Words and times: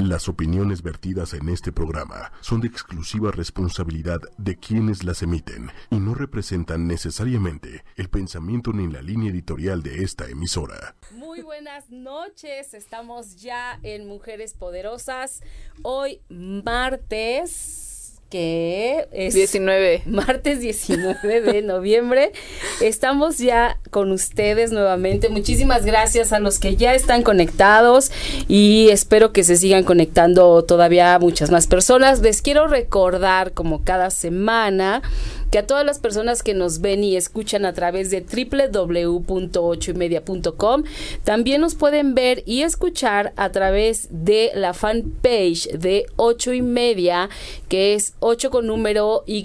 Las 0.00 0.30
opiniones 0.30 0.82
vertidas 0.82 1.34
en 1.34 1.50
este 1.50 1.72
programa 1.72 2.32
son 2.40 2.62
de 2.62 2.68
exclusiva 2.68 3.32
responsabilidad 3.32 4.18
de 4.38 4.56
quienes 4.56 5.04
las 5.04 5.22
emiten 5.22 5.70
y 5.90 5.96
no 5.96 6.14
representan 6.14 6.86
necesariamente 6.86 7.84
el 7.96 8.08
pensamiento 8.08 8.72
ni 8.72 8.90
la 8.90 9.02
línea 9.02 9.30
editorial 9.30 9.82
de 9.82 10.02
esta 10.02 10.26
emisora. 10.26 10.96
Muy 11.12 11.42
buenas 11.42 11.90
noches, 11.90 12.72
estamos 12.72 13.36
ya 13.42 13.78
en 13.82 14.06
Mujeres 14.06 14.54
Poderosas. 14.54 15.42
Hoy 15.82 16.22
martes 16.30 17.89
que 18.30 19.08
es 19.12 19.34
19. 19.34 20.02
martes 20.06 20.60
19 20.60 21.40
de 21.40 21.62
noviembre. 21.62 22.32
Estamos 22.80 23.38
ya 23.38 23.78
con 23.90 24.12
ustedes 24.12 24.70
nuevamente. 24.70 25.28
Muchísimas 25.28 25.84
gracias 25.84 26.32
a 26.32 26.38
los 26.38 26.60
que 26.60 26.76
ya 26.76 26.94
están 26.94 27.22
conectados 27.22 28.12
y 28.46 28.88
espero 28.90 29.32
que 29.32 29.42
se 29.42 29.56
sigan 29.56 29.82
conectando 29.82 30.64
todavía 30.64 31.18
muchas 31.18 31.50
más 31.50 31.66
personas. 31.66 32.20
Les 32.20 32.40
quiero 32.40 32.68
recordar 32.68 33.52
como 33.52 33.82
cada 33.82 34.10
semana 34.10 35.02
que 35.50 35.58
a 35.58 35.66
todas 35.66 35.84
las 35.84 35.98
personas 35.98 36.42
que 36.42 36.54
nos 36.54 36.80
ven 36.80 37.04
y 37.04 37.16
escuchan 37.16 37.64
a 37.64 37.72
través 37.72 38.10
de 38.10 38.20
www.ochoymedia.com 38.20 40.82
también 41.24 41.60
nos 41.60 41.74
pueden 41.74 42.14
ver 42.14 42.42
y 42.46 42.62
escuchar 42.62 43.32
a 43.36 43.50
través 43.50 44.08
de 44.10 44.52
la 44.54 44.74
fanpage 44.74 45.68
de 45.72 46.06
ocho 46.16 46.52
y 46.52 46.62
media 46.62 47.28
que 47.68 47.94
es 47.94 48.14
8 48.20 48.50
con 48.50 48.66
número 48.66 49.24
Y 49.26 49.42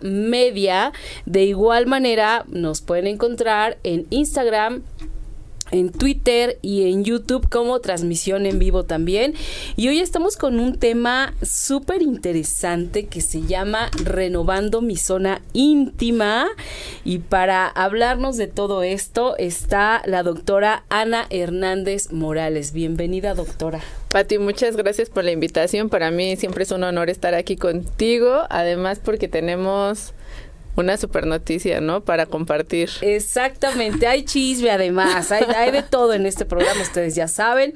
media. 0.00 0.92
De 1.26 1.44
igual 1.44 1.86
manera 1.86 2.44
nos 2.48 2.80
pueden 2.80 3.06
encontrar 3.06 3.78
en 3.82 4.06
Instagram 4.10 4.82
en 5.70 5.90
Twitter 5.90 6.58
y 6.62 6.90
en 6.90 7.04
YouTube 7.04 7.48
como 7.48 7.80
transmisión 7.80 8.46
en 8.46 8.58
vivo 8.58 8.84
también. 8.84 9.34
Y 9.76 9.88
hoy 9.88 10.00
estamos 10.00 10.36
con 10.36 10.60
un 10.60 10.78
tema 10.78 11.34
súper 11.42 12.02
interesante 12.02 13.06
que 13.06 13.20
se 13.20 13.42
llama 13.42 13.90
Renovando 14.02 14.80
mi 14.80 14.96
zona 14.96 15.42
íntima. 15.52 16.46
Y 17.04 17.18
para 17.18 17.66
hablarnos 17.66 18.36
de 18.36 18.46
todo 18.46 18.82
esto 18.82 19.36
está 19.38 20.02
la 20.06 20.22
doctora 20.22 20.84
Ana 20.88 21.26
Hernández 21.30 22.12
Morales. 22.12 22.72
Bienvenida, 22.72 23.34
doctora. 23.34 23.80
Pati, 24.10 24.38
muchas 24.38 24.76
gracias 24.76 25.10
por 25.10 25.24
la 25.24 25.32
invitación. 25.32 25.88
Para 25.88 26.10
mí 26.10 26.36
siempre 26.36 26.62
es 26.62 26.70
un 26.70 26.84
honor 26.84 27.10
estar 27.10 27.34
aquí 27.34 27.56
contigo, 27.56 28.42
además 28.48 29.00
porque 29.02 29.26
tenemos 29.26 30.14
una 30.76 30.96
super 30.96 31.26
noticia, 31.26 31.80
¿no? 31.80 32.02
Para 32.04 32.26
compartir. 32.26 32.90
Exactamente, 33.00 34.06
hay 34.06 34.24
chisme 34.24 34.70
además, 34.70 35.30
hay, 35.32 35.70
de 35.70 35.82
todo 35.82 36.14
en 36.14 36.26
este 36.26 36.44
programa, 36.44 36.82
ustedes 36.82 37.14
ya 37.14 37.28
saben. 37.28 37.74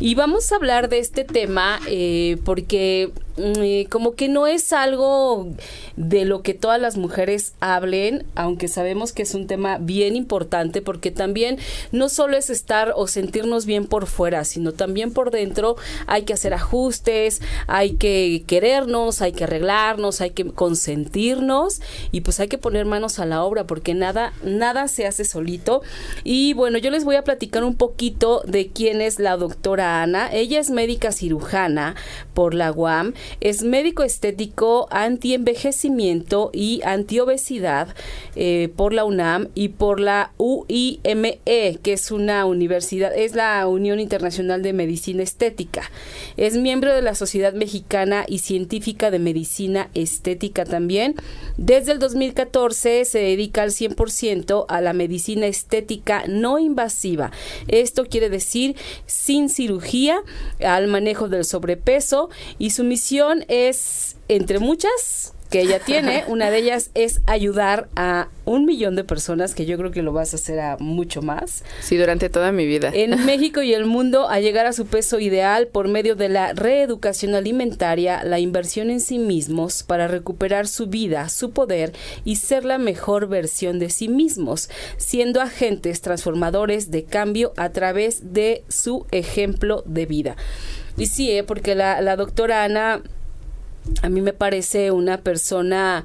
Y 0.00 0.14
vamos 0.14 0.52
a 0.52 0.56
hablar 0.56 0.88
de 0.88 0.98
este 0.98 1.24
tema 1.24 1.80
eh, 1.86 2.38
porque 2.44 3.12
eh, 3.38 3.86
como 3.90 4.14
que 4.14 4.28
no 4.28 4.46
es 4.46 4.72
algo 4.72 5.48
de 5.96 6.24
lo 6.24 6.42
que 6.42 6.54
todas 6.54 6.80
las 6.80 6.96
mujeres 6.96 7.54
hablen, 7.60 8.24
aunque 8.34 8.68
sabemos 8.68 9.12
que 9.12 9.22
es 9.22 9.34
un 9.34 9.46
tema 9.46 9.78
bien 9.78 10.16
importante 10.16 10.80
porque 10.82 11.10
también 11.10 11.58
no 11.92 12.08
solo 12.08 12.36
es 12.36 12.50
estar 12.50 12.92
o 12.96 13.06
sentirnos 13.06 13.66
bien 13.66 13.86
por 13.86 14.06
fuera, 14.06 14.44
sino 14.44 14.72
también 14.72 15.12
por 15.12 15.30
dentro 15.30 15.76
hay 16.06 16.22
que 16.22 16.32
hacer 16.32 16.54
ajustes, 16.54 17.42
hay 17.66 17.92
que 17.96 18.44
querernos, 18.46 19.20
hay 19.20 19.32
que 19.32 19.44
arreglarnos, 19.44 20.20
hay 20.20 20.30
que 20.30 20.46
consentirnos 20.46 21.80
y 22.12 22.22
pues 22.22 22.40
hay 22.40 22.48
que 22.48 22.58
poner 22.58 22.86
manos 22.86 23.18
a 23.18 23.26
la 23.26 23.42
obra 23.44 23.66
porque 23.66 23.94
nada 23.94 24.32
nada 24.42 24.88
se 24.88 25.06
hace 25.06 25.24
solito. 25.24 25.82
Y 26.24 26.54
bueno, 26.54 26.78
yo 26.78 26.90
les 26.90 27.04
voy 27.04 27.16
a 27.16 27.24
platicar 27.24 27.64
un 27.64 27.76
poquito 27.76 28.42
de 28.46 28.68
quién 28.68 29.00
es 29.00 29.18
la 29.18 29.36
doctora 29.36 30.02
Ana. 30.02 30.32
Ella 30.32 30.60
es 30.60 30.70
médica 30.70 31.12
cirujana 31.12 31.94
por 32.36 32.52
la 32.52 32.70
UAM 32.70 33.14
es 33.40 33.62
médico 33.62 34.02
estético 34.02 34.88
anti-envejecimiento 34.90 36.50
y 36.52 36.82
antiobesidad 36.84 37.88
eh, 38.34 38.68
por 38.76 38.92
la 38.92 39.06
UNAM 39.06 39.48
y 39.54 39.70
por 39.70 40.00
la 40.00 40.32
UIME, 40.36 41.40
que 41.46 41.92
es 41.94 42.10
una 42.10 42.44
universidad, 42.44 43.16
es 43.16 43.34
la 43.34 43.66
Unión 43.66 44.00
Internacional 44.00 44.62
de 44.62 44.74
Medicina 44.74 45.22
Estética. 45.22 45.90
Es 46.36 46.58
miembro 46.58 46.92
de 46.94 47.00
la 47.00 47.14
Sociedad 47.14 47.54
Mexicana 47.54 48.26
y 48.28 48.40
Científica 48.40 49.10
de 49.10 49.18
Medicina 49.18 49.88
Estética 49.94 50.66
también. 50.66 51.14
Desde 51.56 51.92
el 51.92 51.98
2014 51.98 53.06
se 53.06 53.18
dedica 53.18 53.62
al 53.62 53.70
100% 53.70 54.66
a 54.68 54.80
la 54.82 54.92
medicina 54.92 55.46
estética 55.46 56.24
no 56.28 56.58
invasiva. 56.58 57.30
Esto 57.66 58.04
quiere 58.04 58.28
decir 58.28 58.76
sin 59.06 59.48
cirugía, 59.48 60.18
al 60.60 60.88
manejo 60.88 61.30
del 61.30 61.46
sobrepeso 61.46 62.25
y 62.58 62.70
su 62.70 62.84
misión 62.84 63.44
es, 63.48 64.16
entre 64.28 64.58
muchas, 64.58 65.34
que 65.50 65.60
ella 65.60 65.78
tiene. 65.78 66.24
Una 66.28 66.50
de 66.50 66.58
ellas 66.58 66.90
es 66.94 67.20
ayudar 67.26 67.88
a 67.96 68.28
un 68.44 68.64
millón 68.64 68.96
de 68.96 69.04
personas, 69.04 69.54
que 69.54 69.66
yo 69.66 69.76
creo 69.76 69.90
que 69.90 70.02
lo 70.02 70.12
vas 70.12 70.32
a 70.32 70.36
hacer 70.36 70.60
a 70.60 70.76
mucho 70.78 71.22
más. 71.22 71.64
Sí, 71.80 71.96
durante 71.96 72.28
toda 72.28 72.52
mi 72.52 72.66
vida. 72.66 72.90
En 72.92 73.24
México 73.26 73.62
y 73.62 73.74
el 73.74 73.86
mundo 73.86 74.28
a 74.28 74.40
llegar 74.40 74.66
a 74.66 74.72
su 74.72 74.86
peso 74.86 75.18
ideal 75.18 75.66
por 75.68 75.88
medio 75.88 76.16
de 76.16 76.28
la 76.28 76.52
reeducación 76.52 77.34
alimentaria, 77.34 78.22
la 78.24 78.38
inversión 78.38 78.90
en 78.90 79.00
sí 79.00 79.18
mismos 79.18 79.82
para 79.82 80.08
recuperar 80.08 80.68
su 80.68 80.86
vida, 80.86 81.28
su 81.28 81.50
poder 81.50 81.92
y 82.24 82.36
ser 82.36 82.64
la 82.64 82.78
mejor 82.78 83.28
versión 83.28 83.78
de 83.78 83.90
sí 83.90 84.08
mismos, 84.08 84.68
siendo 84.96 85.40
agentes 85.40 86.00
transformadores 86.00 86.90
de 86.90 87.04
cambio 87.04 87.52
a 87.56 87.70
través 87.70 88.32
de 88.32 88.64
su 88.68 89.06
ejemplo 89.10 89.82
de 89.86 90.06
vida. 90.06 90.36
Y 90.96 91.06
sí, 91.06 91.30
¿eh? 91.30 91.44
porque 91.44 91.74
la, 91.74 92.00
la 92.00 92.16
doctora 92.16 92.64
Ana 92.64 93.02
a 94.02 94.08
mí 94.08 94.20
me 94.20 94.32
parece 94.32 94.90
una 94.90 95.18
persona 95.18 96.04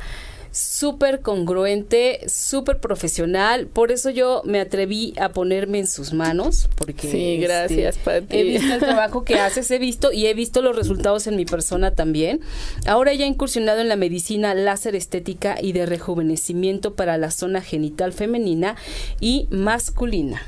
súper 0.52 1.22
congruente, 1.22 2.20
súper 2.28 2.80
profesional. 2.80 3.68
Por 3.68 3.92
eso 3.92 4.10
yo 4.10 4.42
me 4.46 4.60
atreví 4.60 5.14
a 5.20 5.30
ponerme 5.30 5.80
en 5.80 5.88
sus 5.88 6.14
manos. 6.14 6.70
Porque 6.76 7.10
sí, 7.10 7.36
este, 7.36 7.48
gracias, 7.48 8.00
He 8.30 8.44
visto 8.44 8.74
el 8.74 8.80
trabajo 8.80 9.24
que 9.24 9.40
haces, 9.40 9.72
he 9.72 9.80
visto 9.80 10.12
y 10.12 10.28
he 10.28 10.34
visto 10.34 10.62
los 10.62 10.76
resultados 10.76 11.28
en 11.28 11.38
mi 11.38 11.46
persona 11.46 11.92
también. 11.92 12.42
Ahora 12.86 13.14
ya 13.14 13.26
he 13.26 13.30
incursionado 13.30 13.80
en 13.80 13.88
la 13.88 13.96
medicina 13.96 14.54
láser 14.54 14.96
estética 14.96 15.56
y 15.62 15.72
de 15.72 15.86
rejuvenecimiento 15.86 16.96
para 16.96 17.18
la 17.18 17.32
zona 17.32 17.62
genital 17.62 18.12
femenina 18.12 18.76
y 19.20 19.48
masculina 19.50 20.42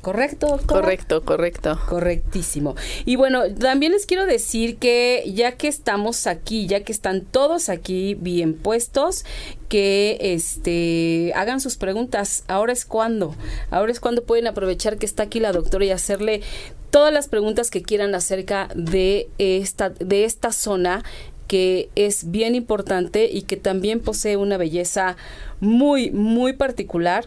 correcto, 0.00 0.60
Correcto, 0.66 1.24
correcto. 1.24 1.78
Correctísimo. 1.88 2.74
Y 3.04 3.16
bueno, 3.16 3.42
también 3.54 3.92
les 3.92 4.06
quiero 4.06 4.26
decir 4.26 4.76
que 4.76 5.24
ya 5.34 5.52
que 5.52 5.68
estamos 5.68 6.26
aquí, 6.26 6.66
ya 6.66 6.84
que 6.84 6.92
están 6.92 7.22
todos 7.22 7.68
aquí 7.68 8.14
bien 8.14 8.54
puestos, 8.54 9.24
que 9.68 10.18
este 10.20 11.32
hagan 11.34 11.60
sus 11.60 11.76
preguntas. 11.76 12.44
Ahora 12.48 12.72
es 12.72 12.84
cuando. 12.84 13.34
Ahora 13.70 13.92
es 13.92 14.00
cuando 14.00 14.24
pueden 14.24 14.46
aprovechar 14.46 14.98
que 14.98 15.06
está 15.06 15.24
aquí 15.24 15.40
la 15.40 15.52
doctora 15.52 15.84
y 15.84 15.90
hacerle 15.90 16.42
todas 16.90 17.12
las 17.12 17.28
preguntas 17.28 17.70
que 17.70 17.82
quieran 17.82 18.14
acerca 18.14 18.68
de 18.74 19.28
esta 19.38 19.90
de 19.90 20.24
esta 20.24 20.52
zona 20.52 21.04
que 21.46 21.88
es 21.94 22.30
bien 22.30 22.54
importante 22.54 23.28
y 23.30 23.42
que 23.42 23.56
también 23.56 24.00
posee 24.00 24.36
una 24.36 24.58
belleza 24.58 25.16
muy 25.60 26.10
muy 26.10 26.52
particular 26.52 27.26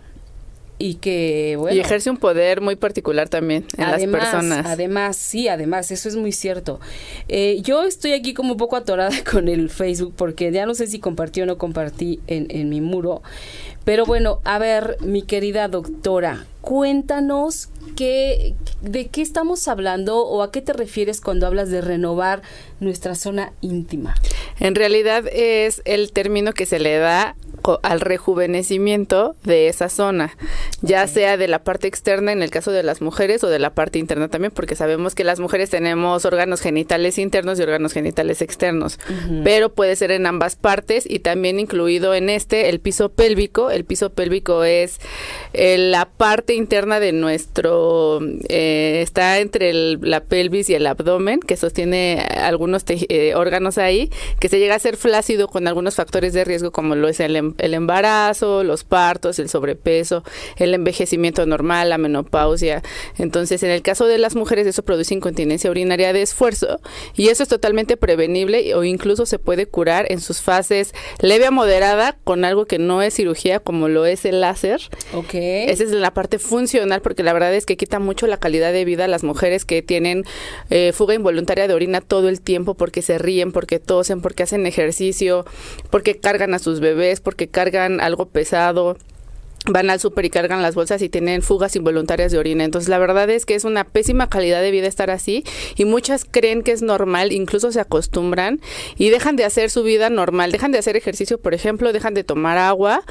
y 0.81 0.95
que 0.95 1.55
bueno. 1.59 1.75
y 1.75 1.79
ejerce 1.79 2.09
un 2.09 2.17
poder 2.17 2.59
muy 2.59 2.75
particular 2.75 3.29
también 3.29 3.65
en 3.77 3.91
las 3.91 4.03
personas. 4.05 4.65
además 4.65 5.15
sí 5.15 5.47
además 5.47 5.91
eso 5.91 6.09
es 6.09 6.15
muy 6.15 6.31
cierto. 6.31 6.79
Eh, 7.27 7.59
yo 7.61 7.83
estoy 7.83 8.13
aquí 8.13 8.33
como 8.33 8.53
un 8.53 8.57
poco 8.57 8.75
atorada 8.75 9.15
con 9.31 9.47
el 9.47 9.69
Facebook 9.69 10.13
porque 10.17 10.51
ya 10.51 10.65
no 10.65 10.73
sé 10.73 10.87
si 10.87 10.99
compartí 10.99 11.41
o 11.41 11.45
no 11.45 11.57
compartí 11.57 12.19
en, 12.25 12.47
en 12.49 12.69
mi 12.69 12.81
muro. 12.81 13.21
Pero 13.85 14.05
bueno 14.05 14.39
a 14.43 14.57
ver 14.57 14.97
mi 15.01 15.21
querida 15.21 15.67
doctora 15.67 16.45
cuéntanos 16.61 17.69
qué, 17.95 18.53
de 18.81 19.07
qué 19.07 19.21
estamos 19.21 19.67
hablando 19.67 20.25
o 20.25 20.43
a 20.43 20.51
qué 20.51 20.61
te 20.61 20.73
refieres 20.73 21.19
cuando 21.19 21.47
hablas 21.47 21.69
de 21.69 21.81
renovar 21.81 22.41
nuestra 22.79 23.15
zona 23.15 23.53
íntima. 23.61 24.15
En 24.59 24.75
realidad 24.75 25.25
es 25.31 25.81
el 25.85 26.11
término 26.11 26.53
que 26.53 26.65
se 26.65 26.79
le 26.79 26.97
da 26.97 27.35
al 27.83 28.01
rejuvenecimiento 28.01 29.35
de 29.43 29.67
esa 29.67 29.89
zona, 29.89 30.35
ya 30.81 31.05
sea 31.07 31.37
de 31.37 31.47
la 31.47 31.63
parte 31.63 31.87
externa 31.87 32.31
en 32.31 32.41
el 32.41 32.49
caso 32.49 32.71
de 32.71 32.83
las 32.83 33.01
mujeres 33.01 33.43
o 33.43 33.49
de 33.49 33.59
la 33.59 33.73
parte 33.73 33.99
interna 33.99 34.27
también, 34.27 34.51
porque 34.51 34.75
sabemos 34.75 35.15
que 35.15 35.23
las 35.23 35.39
mujeres 35.39 35.69
tenemos 35.69 36.25
órganos 36.25 36.61
genitales 36.61 37.17
internos 37.17 37.59
y 37.59 37.63
órganos 37.63 37.93
genitales 37.93 38.41
externos, 38.41 38.99
pero 39.43 39.73
puede 39.73 39.95
ser 39.95 40.11
en 40.11 40.25
ambas 40.25 40.55
partes 40.55 41.05
y 41.09 41.19
también 41.19 41.59
incluido 41.59 42.13
en 42.13 42.29
este 42.29 42.69
el 42.69 42.79
piso 42.79 43.09
pélvico. 43.09 43.71
El 43.71 43.85
piso 43.85 44.11
pélvico 44.11 44.63
es 44.63 44.99
eh, 45.53 45.77
la 45.77 46.05
parte 46.05 46.53
interna 46.53 46.99
de 46.99 47.11
nuestro, 47.11 48.19
eh, 48.49 49.01
está 49.01 49.39
entre 49.39 49.73
la 49.73 50.21
pelvis 50.23 50.69
y 50.69 50.75
el 50.75 50.87
abdomen, 50.87 51.39
que 51.39 51.57
sostiene 51.57 52.19
algunos 52.19 52.83
eh, 52.87 53.33
órganos 53.35 53.77
ahí, 53.77 54.09
que 54.39 54.49
se 54.49 54.59
llega 54.59 54.75
a 54.75 54.79
ser 54.79 54.97
flácido 54.97 55.47
con 55.47 55.67
algunos 55.67 55.95
factores 55.95 56.33
de 56.33 56.43
riesgo 56.43 56.71
como 56.71 56.95
lo 56.95 57.07
es 57.07 57.19
el 57.19 57.35
em, 57.35 57.50
el 57.57 57.73
embarazo, 57.73 58.63
los 58.63 58.83
partos, 58.83 59.39
el 59.39 59.49
sobrepeso, 59.49 60.23
el 60.57 60.73
envejecimiento 60.73 61.45
normal, 61.45 61.89
la 61.89 61.97
menopausia. 61.97 62.83
Entonces, 63.17 63.63
en 63.63 63.71
el 63.71 63.81
caso 63.81 64.05
de 64.05 64.17
las 64.17 64.35
mujeres, 64.35 64.67
eso 64.67 64.83
produce 64.83 65.13
incontinencia 65.13 65.69
urinaria 65.69 66.13
de 66.13 66.21
esfuerzo 66.21 66.79
y 67.15 67.29
eso 67.29 67.43
es 67.43 67.49
totalmente 67.49 67.97
prevenible 67.97 68.73
o 68.75 68.83
incluso 68.83 69.25
se 69.25 69.39
puede 69.39 69.65
curar 69.65 70.05
en 70.09 70.19
sus 70.19 70.41
fases 70.41 70.93
leve 71.19 71.45
a 71.45 71.51
moderada 71.51 72.17
con 72.23 72.45
algo 72.45 72.65
que 72.65 72.79
no 72.79 73.01
es 73.01 73.13
cirugía, 73.15 73.59
como 73.59 73.87
lo 73.87 74.05
es 74.05 74.25
el 74.25 74.41
láser. 74.41 74.81
Ok. 75.13 75.33
Esa 75.33 75.83
es 75.83 75.91
la 75.91 76.13
parte 76.13 76.39
funcional, 76.39 77.01
porque 77.01 77.23
la 77.23 77.33
verdad 77.33 77.53
es 77.53 77.65
que 77.65 77.77
quita 77.77 77.99
mucho 77.99 78.27
la 78.27 78.37
calidad 78.37 78.73
de 78.73 78.85
vida 78.85 79.05
a 79.05 79.07
las 79.07 79.23
mujeres 79.23 79.65
que 79.65 79.81
tienen 79.81 80.23
eh, 80.69 80.91
fuga 80.93 81.13
involuntaria 81.13 81.67
de 81.67 81.73
orina 81.73 82.01
todo 82.01 82.29
el 82.29 82.41
tiempo 82.41 82.75
porque 82.75 83.01
se 83.01 83.17
ríen, 83.17 83.51
porque 83.51 83.79
tosen, 83.79 84.21
porque 84.21 84.43
hacen 84.43 84.65
ejercicio, 84.65 85.45
porque 85.89 86.19
cargan 86.19 86.53
a 86.53 86.59
sus 86.59 86.79
bebés, 86.79 87.19
porque 87.21 87.40
cargan 87.49 87.99
algo 87.99 88.29
pesado 88.29 88.97
van 89.67 89.89
al 89.89 89.99
súper 89.99 90.25
y 90.25 90.29
cargan 90.29 90.61
las 90.61 90.73
bolsas 90.73 91.01
y 91.01 91.09
tienen 91.09 91.41
fugas 91.41 91.75
involuntarias 91.75 92.31
de 92.31 92.39
orina. 92.39 92.63
Entonces, 92.63 92.89
la 92.89 92.97
verdad 92.97 93.29
es 93.29 93.45
que 93.45 93.55
es 93.55 93.63
una 93.63 93.83
pésima 93.83 94.27
calidad 94.27 94.61
de 94.61 94.71
vida 94.71 94.87
estar 94.87 95.11
así 95.11 95.43
y 95.75 95.85
muchas 95.85 96.25
creen 96.25 96.63
que 96.63 96.71
es 96.71 96.81
normal, 96.81 97.31
incluso 97.31 97.71
se 97.71 97.79
acostumbran 97.79 98.59
y 98.97 99.09
dejan 99.09 99.35
de 99.35 99.45
hacer 99.45 99.69
su 99.69 99.83
vida 99.83 100.09
normal, 100.09 100.51
dejan 100.51 100.71
de 100.71 100.79
hacer 100.79 100.95
ejercicio, 100.95 101.39
por 101.39 101.53
ejemplo, 101.53 101.93
dejan 101.93 102.13
de 102.13 102.23
tomar 102.23 102.57
agua 102.57 103.03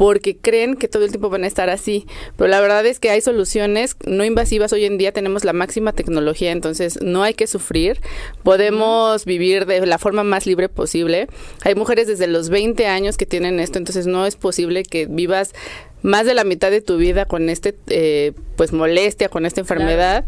porque 0.00 0.34
creen 0.34 0.76
que 0.76 0.88
todo 0.88 1.04
el 1.04 1.10
tiempo 1.10 1.28
van 1.28 1.44
a 1.44 1.46
estar 1.46 1.68
así. 1.68 2.06
Pero 2.38 2.48
la 2.48 2.58
verdad 2.62 2.86
es 2.86 2.98
que 2.98 3.10
hay 3.10 3.20
soluciones 3.20 3.96
no 4.06 4.24
invasivas. 4.24 4.72
Hoy 4.72 4.86
en 4.86 4.96
día 4.96 5.12
tenemos 5.12 5.44
la 5.44 5.52
máxima 5.52 5.92
tecnología, 5.92 6.52
entonces 6.52 7.02
no 7.02 7.22
hay 7.22 7.34
que 7.34 7.46
sufrir. 7.46 8.00
Podemos 8.42 9.26
vivir 9.26 9.66
de 9.66 9.84
la 9.84 9.98
forma 9.98 10.24
más 10.24 10.46
libre 10.46 10.70
posible. 10.70 11.28
Hay 11.64 11.74
mujeres 11.74 12.06
desde 12.06 12.28
los 12.28 12.48
20 12.48 12.86
años 12.86 13.18
que 13.18 13.26
tienen 13.26 13.60
esto, 13.60 13.76
entonces 13.76 14.06
no 14.06 14.24
es 14.24 14.36
posible 14.36 14.84
que 14.84 15.04
vivas 15.04 15.52
más 16.00 16.24
de 16.24 16.32
la 16.32 16.44
mitad 16.44 16.70
de 16.70 16.80
tu 16.80 16.96
vida 16.96 17.26
con 17.26 17.50
este 17.50 17.76
eh, 17.88 18.32
pues 18.56 18.72
molestia 18.72 19.28
con 19.28 19.44
esta 19.44 19.60
enfermedad 19.60 20.24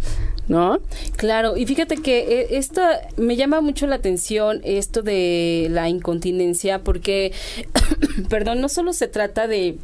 ¿no? 0.48 0.80
Claro, 1.16 1.56
y 1.56 1.66
fíjate 1.66 1.96
que 1.96 2.40
eh, 2.40 2.46
esto 2.52 2.82
me 3.16 3.36
llama 3.36 3.60
mucho 3.60 3.86
la 3.86 3.96
atención, 3.96 4.60
esto 4.64 5.02
de 5.02 5.68
la 5.70 5.88
incontinencia, 5.88 6.80
porque, 6.80 7.32
perdón, 8.28 8.60
no 8.60 8.68
solo 8.68 8.92
se 8.92 9.08
trata 9.08 9.46
de 9.46 9.76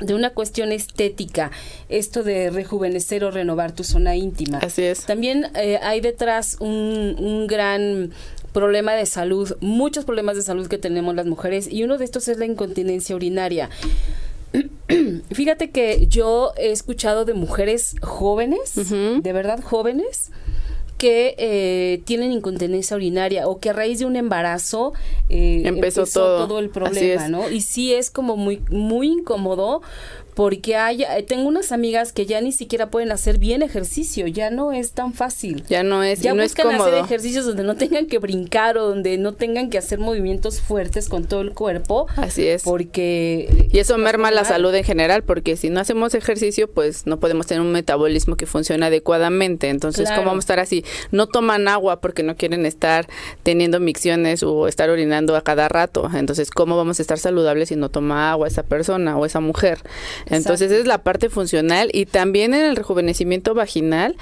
de 0.00 0.14
una 0.14 0.30
cuestión 0.30 0.70
estética, 0.70 1.50
esto 1.88 2.22
de 2.22 2.50
rejuvenecer 2.50 3.24
o 3.24 3.32
renovar 3.32 3.72
tu 3.72 3.82
zona 3.82 4.14
íntima. 4.14 4.58
Así 4.58 4.84
es. 4.84 5.04
También 5.04 5.48
eh, 5.56 5.80
hay 5.82 6.00
detrás 6.00 6.56
un, 6.60 7.16
un 7.18 7.46
gran 7.48 8.12
problema 8.52 8.92
de 8.92 9.06
salud, 9.06 9.56
muchos 9.60 10.04
problemas 10.04 10.36
de 10.36 10.42
salud 10.42 10.68
que 10.68 10.78
tenemos 10.78 11.14
las 11.14 11.26
mujeres 11.26 11.70
y 11.70 11.84
uno 11.84 11.98
de 11.98 12.04
estos 12.04 12.28
es 12.28 12.38
la 12.38 12.46
incontinencia 12.46 13.14
urinaria. 13.14 13.70
Fíjate 15.32 15.70
que 15.70 16.06
yo 16.08 16.52
he 16.56 16.70
escuchado 16.70 17.24
de 17.24 17.34
mujeres 17.34 17.96
jóvenes, 18.02 18.74
de 18.74 19.32
verdad 19.32 19.60
jóvenes, 19.62 20.30
que 20.98 21.36
eh, 21.38 22.02
tienen 22.04 22.32
incontinencia 22.32 22.96
urinaria 22.96 23.46
o 23.46 23.60
que 23.60 23.70
a 23.70 23.72
raíz 23.72 24.00
de 24.00 24.06
un 24.06 24.16
embarazo 24.16 24.92
eh, 25.28 25.62
empezó, 25.64 26.04
todo. 26.06 26.58
el 26.58 26.70
problema, 26.70 27.28
¿no? 27.28 27.48
Y 27.48 27.60
sí 27.60 27.94
es 27.94 28.10
como 28.10 28.36
muy 28.36 28.60
muy 28.68 29.08
incómodo 29.08 29.80
porque 30.38 30.76
hay, 30.76 31.02
eh, 31.02 31.24
tengo 31.26 31.48
unas 31.48 31.72
amigas 31.72 32.12
que 32.12 32.24
ya 32.24 32.40
ni 32.40 32.52
siquiera 32.52 32.90
pueden 32.90 33.10
hacer 33.10 33.38
bien 33.38 33.60
ejercicio, 33.60 34.28
ya 34.28 34.50
no 34.50 34.70
es 34.70 34.92
tan 34.92 35.12
fácil. 35.12 35.64
Ya 35.68 35.82
no 35.82 36.04
es, 36.04 36.20
ya 36.20 36.32
no 36.32 36.44
buscan 36.44 36.70
es 36.76 36.80
hacer 36.80 36.94
ejercicios 36.94 37.44
donde 37.44 37.64
no 37.64 37.74
tengan 37.74 38.06
que 38.06 38.18
brincar 38.20 38.78
o 38.78 38.86
donde 38.86 39.18
no 39.18 39.32
tengan 39.32 39.68
que 39.68 39.78
hacer 39.78 39.98
movimientos 39.98 40.60
fuertes 40.60 41.08
con 41.08 41.24
todo 41.24 41.40
el 41.40 41.54
cuerpo. 41.54 42.06
Así 42.14 42.46
es. 42.46 42.62
Porque 42.62 43.66
y 43.72 43.80
eso 43.80 43.98
merma 43.98 44.30
la 44.30 44.44
salud 44.44 44.72
en 44.76 44.84
general, 44.84 45.24
porque 45.24 45.56
si 45.56 45.70
no 45.70 45.80
hacemos 45.80 46.14
ejercicio, 46.14 46.70
pues 46.70 47.04
no 47.04 47.18
podemos 47.18 47.48
tener 47.48 47.60
un 47.60 47.72
metabolismo 47.72 48.36
que 48.36 48.46
funcione 48.46 48.86
adecuadamente. 48.86 49.68
Entonces, 49.70 50.04
Claro. 50.04 50.20
¿cómo 50.20 50.30
vamos 50.30 50.42
a 50.42 50.46
estar 50.46 50.60
así? 50.60 50.84
No 51.10 51.26
toman 51.26 51.66
agua 51.66 52.00
porque 52.00 52.22
no 52.22 52.36
quieren 52.36 52.64
estar 52.64 53.08
teniendo 53.42 53.80
micciones 53.80 54.44
o 54.44 54.68
estar 54.68 54.88
orinando 54.88 55.34
a 55.34 55.42
cada 55.42 55.68
rato. 55.68 56.08
Entonces, 56.14 56.52
¿cómo 56.52 56.76
vamos 56.76 57.00
a 57.00 57.02
estar 57.02 57.18
saludables 57.18 57.70
si 57.70 57.74
no 57.74 57.88
toma 57.88 58.30
agua 58.30 58.46
esa 58.46 58.62
persona 58.62 59.18
o 59.18 59.26
esa 59.26 59.40
mujer? 59.40 59.80
Entonces, 60.30 60.62
Exacto. 60.70 60.80
es 60.82 60.86
la 60.86 61.02
parte 61.02 61.28
funcional 61.30 61.90
y 61.92 62.06
también 62.06 62.54
en 62.54 62.64
el 62.64 62.76
rejuvenecimiento 62.76 63.54
vaginal, 63.54 64.16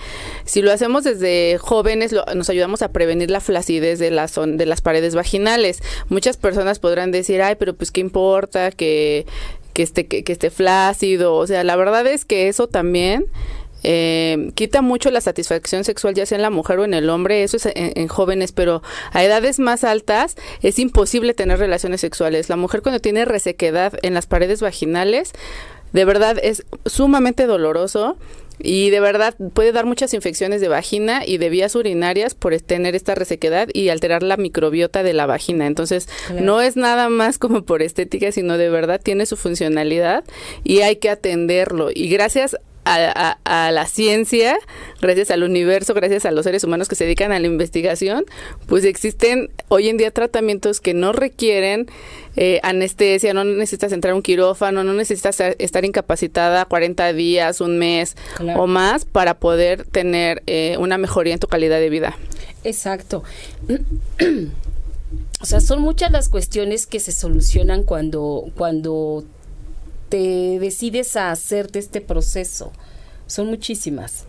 si 0.45 0.63
lo 0.63 0.73
hacemos 0.73 1.05
desde 1.05 1.59
jóvenes, 1.59 2.13
lo- 2.13 2.25
nos 2.35 2.49
ayudamos 2.49 2.83
a 2.83 2.93
prevenir 2.93 3.31
la 3.31 3.41
flacidez 3.41 3.99
de 3.99 4.11
las, 4.11 4.35
de 4.37 4.67
las 4.67 4.81
paredes 4.81 5.15
vaginales. 5.15 5.83
Muchas 6.09 6.37
personas 6.37 6.79
podrán 6.79 7.11
decir, 7.11 7.43
ay, 7.43 7.57
pero 7.59 7.75
pues 7.75 7.91
qué 7.91 8.01
importa 8.01 8.71
que, 8.71 9.27
que, 9.73 9.83
esté, 9.83 10.07
que, 10.07 10.25
que 10.25 10.33
esté 10.33 10.51
flácido. 10.51 11.35
O 11.35 11.47
sea, 11.47 11.65
la 11.65 11.77
verdad 11.77 12.07
es 12.07 12.25
que 12.25 12.49
eso 12.49 12.69
también... 12.69 13.27
eh, 13.83 14.51
quita 14.55 14.83
mucho 14.83 15.11
la 15.11 15.21
satisfacción 15.21 15.85
sexual 15.85 16.15
ya 16.15 16.27
sea 16.27 16.37
en 16.37 16.43
la 16.43 16.51
mujer 16.51 16.79
o 16.79 16.85
en 16.85 16.95
el 16.95 17.09
hombre, 17.11 17.43
eso 17.45 17.57
es 17.59 17.67
en, 17.67 17.93
en 17.95 18.09
jóvenes, 18.09 18.51
pero 18.51 18.83
a 19.13 19.23
edades 19.23 19.59
más 19.61 19.85
altas 19.85 20.35
es 20.63 20.79
imposible 20.79 21.35
tener 21.35 21.59
relaciones 21.59 22.01
sexuales. 22.01 22.49
La 22.49 22.57
mujer 22.57 22.83
cuando 22.83 23.01
tiene 23.01 23.25
resequedad 23.25 23.93
en 24.03 24.15
las 24.15 24.27
paredes 24.27 24.61
vaginales, 24.61 25.33
de 25.97 26.05
verdad 26.05 26.37
es 26.43 26.63
sumamente 26.85 27.47
doloroso 27.47 28.19
y 28.59 28.91
de 28.91 29.01
verdad 29.01 29.35
puede 29.55 29.73
dar 29.73 29.87
muchas 29.87 30.13
infecciones 30.13 30.61
de 30.61 30.69
vagina 30.69 31.23
y 31.27 31.39
de 31.39 31.49
vías 31.49 31.75
urinarias 31.75 32.35
por 32.35 32.55
tener 32.61 32.95
esta 32.95 33.15
resequedad 33.15 33.69
y 33.73 33.89
alterar 33.89 34.23
la 34.23 34.37
microbiota 34.37 35.03
de 35.03 35.15
la 35.15 35.25
vagina. 35.25 35.67
Entonces, 35.67 36.07
Claro. 36.27 36.43
no 36.45 36.61
es 36.61 36.77
nada 36.77 37.09
más 37.09 37.39
como 37.39 37.63
por 37.65 37.81
estética, 37.81 38.31
sino 38.31 38.59
de 38.59 38.69
verdad 38.69 39.01
tiene 39.03 39.25
su 39.25 39.37
funcionalidad 39.39 40.23
y 40.65 40.81
hay 40.83 40.97
que 40.97 41.09
atenderlo. 41.09 41.89
Y 41.95 42.09
gracias 42.09 42.59
a, 42.87 43.37
a- 43.45 43.67
a 43.67 43.71
la 43.73 43.87
ciencia, 43.87 44.57
gracias 45.03 45.31
al 45.31 45.43
universo, 45.43 45.93
gracias 45.93 46.25
a 46.25 46.31
los 46.31 46.45
seres 46.45 46.65
humanos 46.65 46.89
que 46.89 46.95
se 46.95 47.05
dedican 47.05 47.33
a 47.33 47.39
la 47.39 47.47
investigación, 47.47 48.25
pues 48.67 48.85
existen 48.85 49.51
hoy 49.69 49.89
en 49.89 49.97
día 49.97 50.11
tratamientos 50.13 50.81
que 50.81 50.95
no 50.95 51.13
requieren 51.13 51.87
eh, 52.37 52.61
anestesia, 52.63 53.35
no 53.35 53.45
necesitas 53.45 53.93
entrar 53.93 54.13
a 54.13 54.15
un 54.15 54.23
quirófano, 54.23 54.85
no 54.85 54.93
necesitas 54.95 55.39
estar- 55.41 55.57
estar 55.59 55.85
incapacitada 55.85 56.65
40 56.65 57.13
días, 57.13 57.61
un 57.61 57.79
mes 57.79 58.17
Claro. 58.37 58.63
o 58.63 58.67
más 58.67 59.05
para 59.05 59.35
poder 59.39 59.85
tener 59.85 60.43
eh, 60.47 60.77
una 60.79 60.97
mejoría 60.99 61.35
en 61.35 61.41
tu 61.41 61.49
calidad 61.49 61.81
de 61.81 61.91
vida. 61.91 62.17
Exacto. 62.65 63.25
O 65.41 65.45
sea, 65.45 65.61
son 65.61 65.83
muchas 65.83 66.11
las 66.11 66.29
cuestiones 66.31 66.87
que 66.87 66.99
se 66.99 67.13
solucionan 67.13 67.83
cuando, 67.83 68.45
cuando 68.57 69.23
te 70.09 70.59
decides 70.61 71.17
a 71.17 71.31
hacerte 71.31 71.79
este 71.79 72.01
proceso. 72.01 72.73
Son 73.27 73.47
muchísimas. 73.49 74.25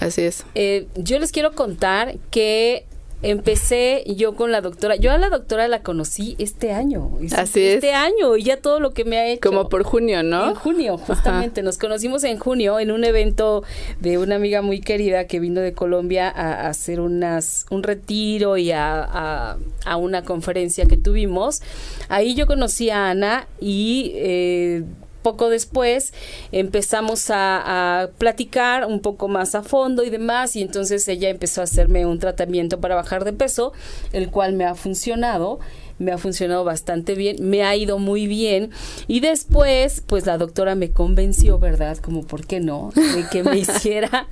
Así 0.00 0.22
es. 0.22 0.44
Eh, 0.54 0.86
yo 0.96 1.18
les 1.18 1.32
quiero 1.32 1.52
contar 1.54 2.16
que 2.30 2.84
empecé 3.22 4.04
yo 4.16 4.34
con 4.34 4.52
la 4.52 4.60
doctora. 4.60 4.96
Yo 4.96 5.10
a 5.10 5.16
la 5.16 5.30
doctora 5.30 5.66
la 5.66 5.82
conocí 5.82 6.36
este 6.38 6.72
año. 6.72 7.10
Así 7.34 7.62
es. 7.62 7.74
Este 7.76 7.94
año 7.94 8.36
y 8.36 8.42
ya 8.42 8.58
todo 8.58 8.80
lo 8.80 8.92
que 8.92 9.04
me 9.06 9.16
ha 9.18 9.26
hecho. 9.28 9.48
Como 9.48 9.70
por 9.70 9.82
junio, 9.82 10.22
¿no? 10.22 10.50
En 10.50 10.54
junio, 10.54 10.98
justamente. 10.98 11.62
Nos 11.62 11.78
conocimos 11.78 12.22
en 12.24 12.38
junio 12.38 12.78
en 12.80 12.90
un 12.90 13.02
evento 13.02 13.62
de 14.00 14.18
una 14.18 14.34
amiga 14.34 14.60
muy 14.60 14.80
querida 14.80 15.26
que 15.26 15.40
vino 15.40 15.62
de 15.62 15.72
Colombia 15.72 16.28
a, 16.28 16.66
a 16.66 16.68
hacer 16.68 17.00
unas, 17.00 17.64
un 17.70 17.82
retiro 17.82 18.58
y 18.58 18.72
a, 18.72 19.02
a- 19.02 19.56
a 19.86 19.96
una 19.96 20.22
conferencia 20.22 20.84
que 20.84 20.98
tuvimos. 20.98 21.62
Ahí 22.10 22.34
yo 22.34 22.46
conocí 22.46 22.90
a 22.90 23.08
Ana 23.10 23.46
y 23.60 24.12
eh, 24.16 24.84
poco 25.24 25.48
después 25.48 26.12
empezamos 26.52 27.30
a, 27.30 28.10
platicar 28.18 28.86
un 28.86 29.00
poco 29.00 29.26
más 29.26 29.54
a 29.54 29.62
fondo 29.62 30.04
y 30.04 30.10
demás 30.10 30.54
y 30.54 30.62
entonces 30.62 31.08
ella 31.08 31.30
empezó 31.30 31.62
a 31.62 31.64
hacerme 31.64 32.06
un 32.06 32.20
tratamiento 32.20 32.80
para 32.80 32.94
bajar 32.94 33.24
de 33.24 33.32
peso, 33.32 33.72
el 34.12 34.30
cual 34.30 34.52
me 34.52 34.64
ha 34.64 34.74
funcionado 34.74 35.58
me 35.98 36.12
ha 36.12 36.18
funcionado 36.18 36.64
bastante 36.64 37.14
bien, 37.14 37.36
me 37.40 37.62
ha 37.62 37.76
ido 37.76 37.98
muy 37.98 38.26
bien 38.26 38.70
y 39.06 39.20
después 39.20 40.02
pues 40.06 40.26
la 40.26 40.38
doctora 40.38 40.74
me 40.74 40.90
convenció, 40.90 41.58
¿verdad? 41.58 41.96
Como 41.98 42.22
por 42.26 42.46
qué 42.46 42.60
no, 42.60 42.90
de 42.94 43.24
que 43.30 43.42
me 43.44 43.56
hiciera 43.58 44.28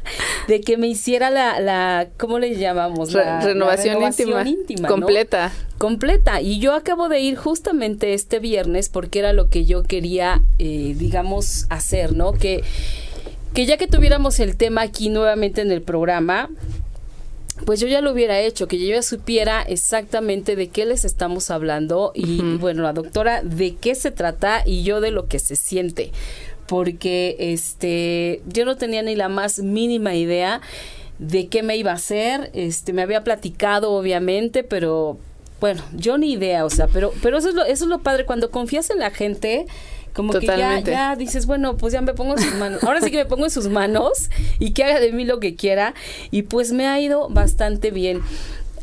de 0.49 0.61
que 0.61 0.77
me 0.77 0.89
hiciera 0.89 1.31
la 1.31 1.61
la 1.61 2.09
¿cómo 2.19 2.39
le 2.39 2.57
llamamos? 2.57 3.13
Re- 3.13 3.25
La- 3.25 3.39
la 3.39 3.41
renovación, 3.45 4.03
íntima, 4.03 4.49
íntima, 4.49 4.89
¿no? 4.89 4.95
completa. 4.95 5.53
completa. 5.79 6.41
Y 6.41 6.59
yo 6.59 6.75
acabo 6.75 7.09
de 7.09 7.21
ir 7.21 7.37
justamente 7.37 8.15
este 8.15 8.39
viernes 8.41 8.89
porque 8.89 9.19
era 9.21 9.33
lo 9.33 9.49
que 9.49 9.65
yo 9.65 9.83
quería, 9.83 10.43
eh, 10.59 10.95
digamos, 10.99 11.67
hacer, 11.71 12.13
¿no? 12.15 12.33
Que, 12.33 12.63
que 13.55 13.67
ya 13.67 13.77
que 13.77 13.87
tuviéramos 13.87 14.41
el 14.41 14.57
tema 14.57 14.83
aquí 14.83 15.11
nuevamente 15.11 15.61
en 15.61 15.71
el 15.71 15.83
programa, 15.83 16.49
pues 17.65 17.81
yo 17.81 17.89
ya 17.89 18.01
lo 18.01 18.13
hubiera 18.13 18.41
hecho, 18.41 18.69
que 18.69 18.79
yo 18.79 18.95
ya 18.95 19.03
supiera 19.03 19.63
exactamente 19.63 20.57
de 20.57 20.69
qué 20.69 20.85
les 20.87 21.05
estamos 21.05 21.51
hablando 21.51 22.13
y 22.15 22.41
bueno, 22.57 22.83
la 22.83 22.93
doctora 22.93 23.43
de 23.43 23.75
qué 23.77 23.95
se 23.95 24.11
trata 24.11 24.63
y 24.67 24.83
yo 24.83 25.01
de 25.01 25.11
lo 25.11 25.27
que 25.29 25.39
se 25.39 25.57
siente, 25.57 26.13
porque 26.67 27.37
este 27.39 28.43
yo 28.47 28.65
no 28.65 28.77
tenía 28.77 29.03
ni 29.03 29.15
la 29.15 29.29
más 29.29 29.59
mínima 29.61 30.15
idea 30.15 30.61
de 31.19 31.47
qué 31.47 31.63
me 31.63 31.77
iba 31.77 31.93
a 31.93 31.95
hacer, 31.95 32.51
este 32.55 32.93
me 32.93 33.03
había 33.03 33.25
platicado 33.25 33.93
obviamente, 33.93 34.65
pero 34.65 35.19
bueno, 35.61 35.85
yo 35.95 36.19
ni 36.19 36.33
idea, 36.33 36.65
o 36.65 36.71
sea, 36.71 36.89
pero, 36.89 37.13
pero 37.23 37.39
eso 37.39 37.51
es 37.51 37.55
lo, 37.55 37.65
eso 37.65 37.85
es 37.85 37.89
lo 37.89 38.01
padre, 38.01 38.27
cuando 38.27 38.51
confías 38.51 38.91
en 38.91 38.99
la 38.99 39.13
gente, 39.13 39.67
como 40.15 40.33
que 40.33 40.47
ya, 40.47 40.81
ya 40.81 41.17
dices, 41.17 41.47
bueno, 41.47 41.77
pues 41.77 41.93
ya 41.93 42.01
me 42.01 42.15
pongo 42.15 42.37
en 42.37 42.43
sus 42.43 42.55
manos. 42.55 42.83
Ahora 42.85 43.01
sí 43.01 43.11
que 43.11 43.19
me 43.19 43.27
pongo 43.27 43.45
en 43.45 43.51
sus 43.51 43.69
manos 43.69 44.31
y 44.59 44.73
que 44.73 44.85
haga 44.85 45.01
de 45.01 45.13
mí 45.13 45.25
lo 45.25 45.41
que 45.41 45.55
quiera. 45.57 45.95
Y 46.31 46.43
pues 46.43 46.73
me 46.73 46.87
ha 46.87 47.01
ido 47.01 47.29
bastante 47.29 47.91
bien. 47.91 48.23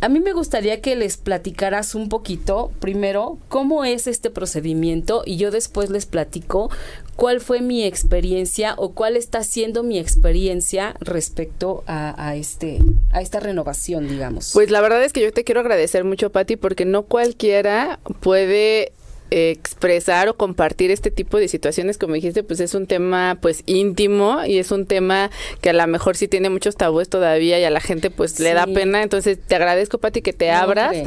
A 0.01 0.07
mí 0.07 0.21
me 0.21 0.31
gustaría 0.31 0.79
que 0.79 0.95
les 0.95 1.17
platicaras 1.17 1.93
un 1.93 2.07
poquito, 2.07 2.71
primero, 2.79 3.38
cómo 3.50 3.83
es 3.83 4.07
este 4.07 4.29
procedimiento 4.29 5.24
y 5.25 5.36
yo 5.36 5.51
después 5.51 5.89
les 5.89 6.05
platico 6.05 6.71
cuál 7.17 7.41
fue 7.41 7.59
mi 7.59 7.83
experiencia 7.83 8.75
o 8.77 8.93
cuál 8.93 9.17
está 9.17 9.43
siendo 9.43 9.83
mi 9.83 10.00
experiencia 10.00 10.95
respecto 11.01 11.83
a, 11.86 12.38
este 12.38 12.79
a 13.12 13.21
esta 13.21 13.41
renovación, 13.41 14.07
digamos. 14.07 14.51
Pues 14.53 14.71
la 14.71 14.79
verdad 14.79 15.03
es 15.03 15.12
que 15.12 15.21
yo 15.21 15.33
te 15.33 15.43
quiero 15.43 15.59
agradecer 15.59 16.05
mucho, 16.05 16.31
Patti, 16.31 16.55
porque 16.55 16.86
no 16.86 17.03
cualquiera 17.03 18.00
puede 18.21 18.93
expresar 19.31 20.29
o 20.29 20.36
compartir 20.36 20.91
este 20.91 21.12
tipo 21.12 21.38
de 21.38 21.48
situaciones, 21.48 21.98
como 21.98 22.13
dijiste, 22.13 22.43
pues 22.43 22.59
es 22.59 22.74
un 22.74 22.88
tema 22.88 23.38
pues 23.41 23.63
íntimo 23.65 24.39
y 24.45 24.57
es 24.57 24.71
un 24.71 24.86
tema 24.86 25.29
que 25.62 25.69
a 25.69 25.74
lo 25.74 25.86
mejor 25.88 26.15
sí 26.15 26.27
tiene 26.27 26.50
muchos 26.50 26.75
tabúes 26.75 27.09
todavía 27.09 27.59
y 27.59 27.63
a 27.63 27.69
la 27.69 27.81
gente 27.81 28.09
pues 28.09 28.39
le 28.39 28.53
da 28.53 28.65
pena. 28.67 29.03
Entonces 29.03 29.38
te 29.45 29.55
agradezco, 29.55 29.98
Pati, 29.98 30.21
que 30.21 30.33
te 30.33 30.51
abras, 30.51 30.98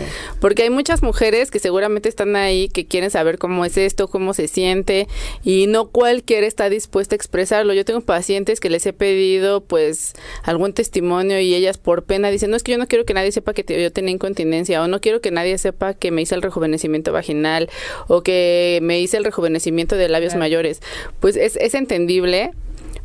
porque 0.41 0.63
hay 0.63 0.71
muchas 0.71 1.03
mujeres 1.03 1.51
que 1.51 1.59
seguramente 1.59 2.09
están 2.09 2.37
ahí, 2.37 2.69
que 2.69 2.87
quieren 2.87 3.11
saber 3.11 3.39
cómo 3.39 3.65
es 3.65 3.77
esto, 3.77 4.09
cómo 4.09 4.35
se 4.35 4.49
siente 4.49 5.09
y 5.43 5.67
no 5.67 5.89
cualquiera 5.89 6.47
está 6.47 6.69
dispuesta 6.69 7.15
a 7.15 7.17
expresarlo. 7.17 7.75
Yo 7.75 7.85
tengo 7.85 8.01
pacientes 8.01 8.61
que 8.61 8.71
les 8.71 8.87
he 8.87 8.93
pedido 8.93 9.63
pues 9.63 10.15
algún 10.43 10.73
testimonio 10.73 11.41
y 11.41 11.55
ellas 11.55 11.79
por 11.79 12.05
pena 12.05 12.31
dicen, 12.31 12.51
no 12.51 12.57
es 12.57 12.63
que 12.63 12.73
yo 12.73 12.79
no 12.79 12.87
quiero 12.87 13.05
que 13.05 13.15
nadie 13.15 13.33
sepa 13.33 13.55
que 13.55 13.65
yo 13.83 13.93
tenía 13.93 14.13
incontinencia 14.13 14.83
o 14.83 14.89
no 14.89 15.01
quiero 15.01 15.21
que 15.21 15.31
nadie 15.31 15.59
sepa 15.59 15.95
que 15.95 16.11
me 16.11 16.23
hice 16.23 16.35
el 16.35 16.43
rejuvenecimiento 16.43 17.13
vaginal 17.13 17.71
o 18.13 18.23
que 18.23 18.79
me 18.83 19.01
hice 19.01 19.17
el 19.17 19.25
rejuvenecimiento 19.25 19.97
de 19.97 20.07
labios 20.11 20.35
mayores. 20.35 20.83
Pues 21.19 21.35
es, 21.37 21.57
es 21.57 21.73
entendible, 21.73 22.51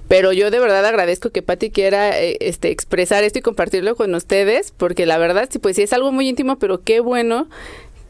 pero 0.10 0.34
yo 0.34 0.52
de 0.52 0.60
verdad 0.60 0.86
agradezco 0.86 1.30
que 1.30 1.42
Patti 1.42 1.70
quiera 1.70 2.20
eh, 2.20 2.36
este 2.42 2.72
expresar 2.72 3.24
esto 3.24 3.40
y 3.40 3.42
compartirlo 3.42 3.96
con 3.96 4.14
ustedes 4.16 4.74
porque 4.76 5.06
la 5.06 5.18
verdad 5.18 5.48
sí 5.50 5.60
pues 5.60 5.78
sí 5.78 5.84
es 5.84 5.94
algo 5.94 6.12
muy 6.12 6.28
íntimo 6.28 6.60
pero 6.60 6.82
qué 6.82 7.00
bueno 7.00 7.48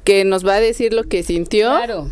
que 0.06 0.26
nos 0.26 0.46
va 0.46 0.56
a 0.56 0.60
decir 0.60 0.92
lo 0.92 1.04
que 1.04 1.22
sintió 1.22 1.70
claro 1.70 2.10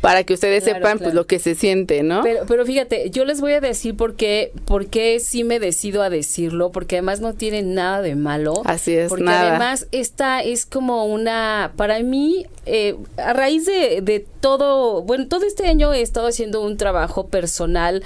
para 0.00 0.24
que 0.24 0.34
ustedes 0.34 0.64
sepan 0.64 0.98
pues 0.98 1.14
lo 1.14 1.26
que 1.26 1.38
se 1.38 1.54
siente, 1.54 2.02
¿no? 2.02 2.22
Pero, 2.22 2.44
pero 2.46 2.64
fíjate, 2.64 3.10
yo 3.10 3.24
les 3.24 3.40
voy 3.40 3.52
a 3.52 3.60
decir 3.60 3.96
por 3.96 4.14
qué, 4.14 4.52
por 4.64 4.86
qué 4.86 5.20
sí 5.20 5.44
me 5.44 5.58
decido 5.58 6.02
a 6.02 6.10
decirlo, 6.10 6.70
porque 6.70 6.96
además 6.96 7.20
no 7.20 7.34
tiene 7.34 7.62
nada 7.62 8.02
de 8.02 8.14
malo. 8.14 8.62
Así 8.64 8.94
es, 8.94 9.08
porque 9.08 9.28
además 9.28 9.88
esta 9.92 10.42
es 10.42 10.66
como 10.66 11.06
una, 11.06 11.72
para 11.76 11.98
mí, 12.00 12.46
eh, 12.66 12.96
a 13.16 13.32
raíz 13.32 13.66
de, 13.66 14.00
de 14.02 14.26
todo, 14.40 15.02
bueno, 15.02 15.26
todo 15.28 15.44
este 15.44 15.66
año 15.66 15.92
he 15.92 16.02
estado 16.02 16.28
haciendo 16.28 16.60
un 16.62 16.76
trabajo 16.76 17.26
personal 17.28 18.02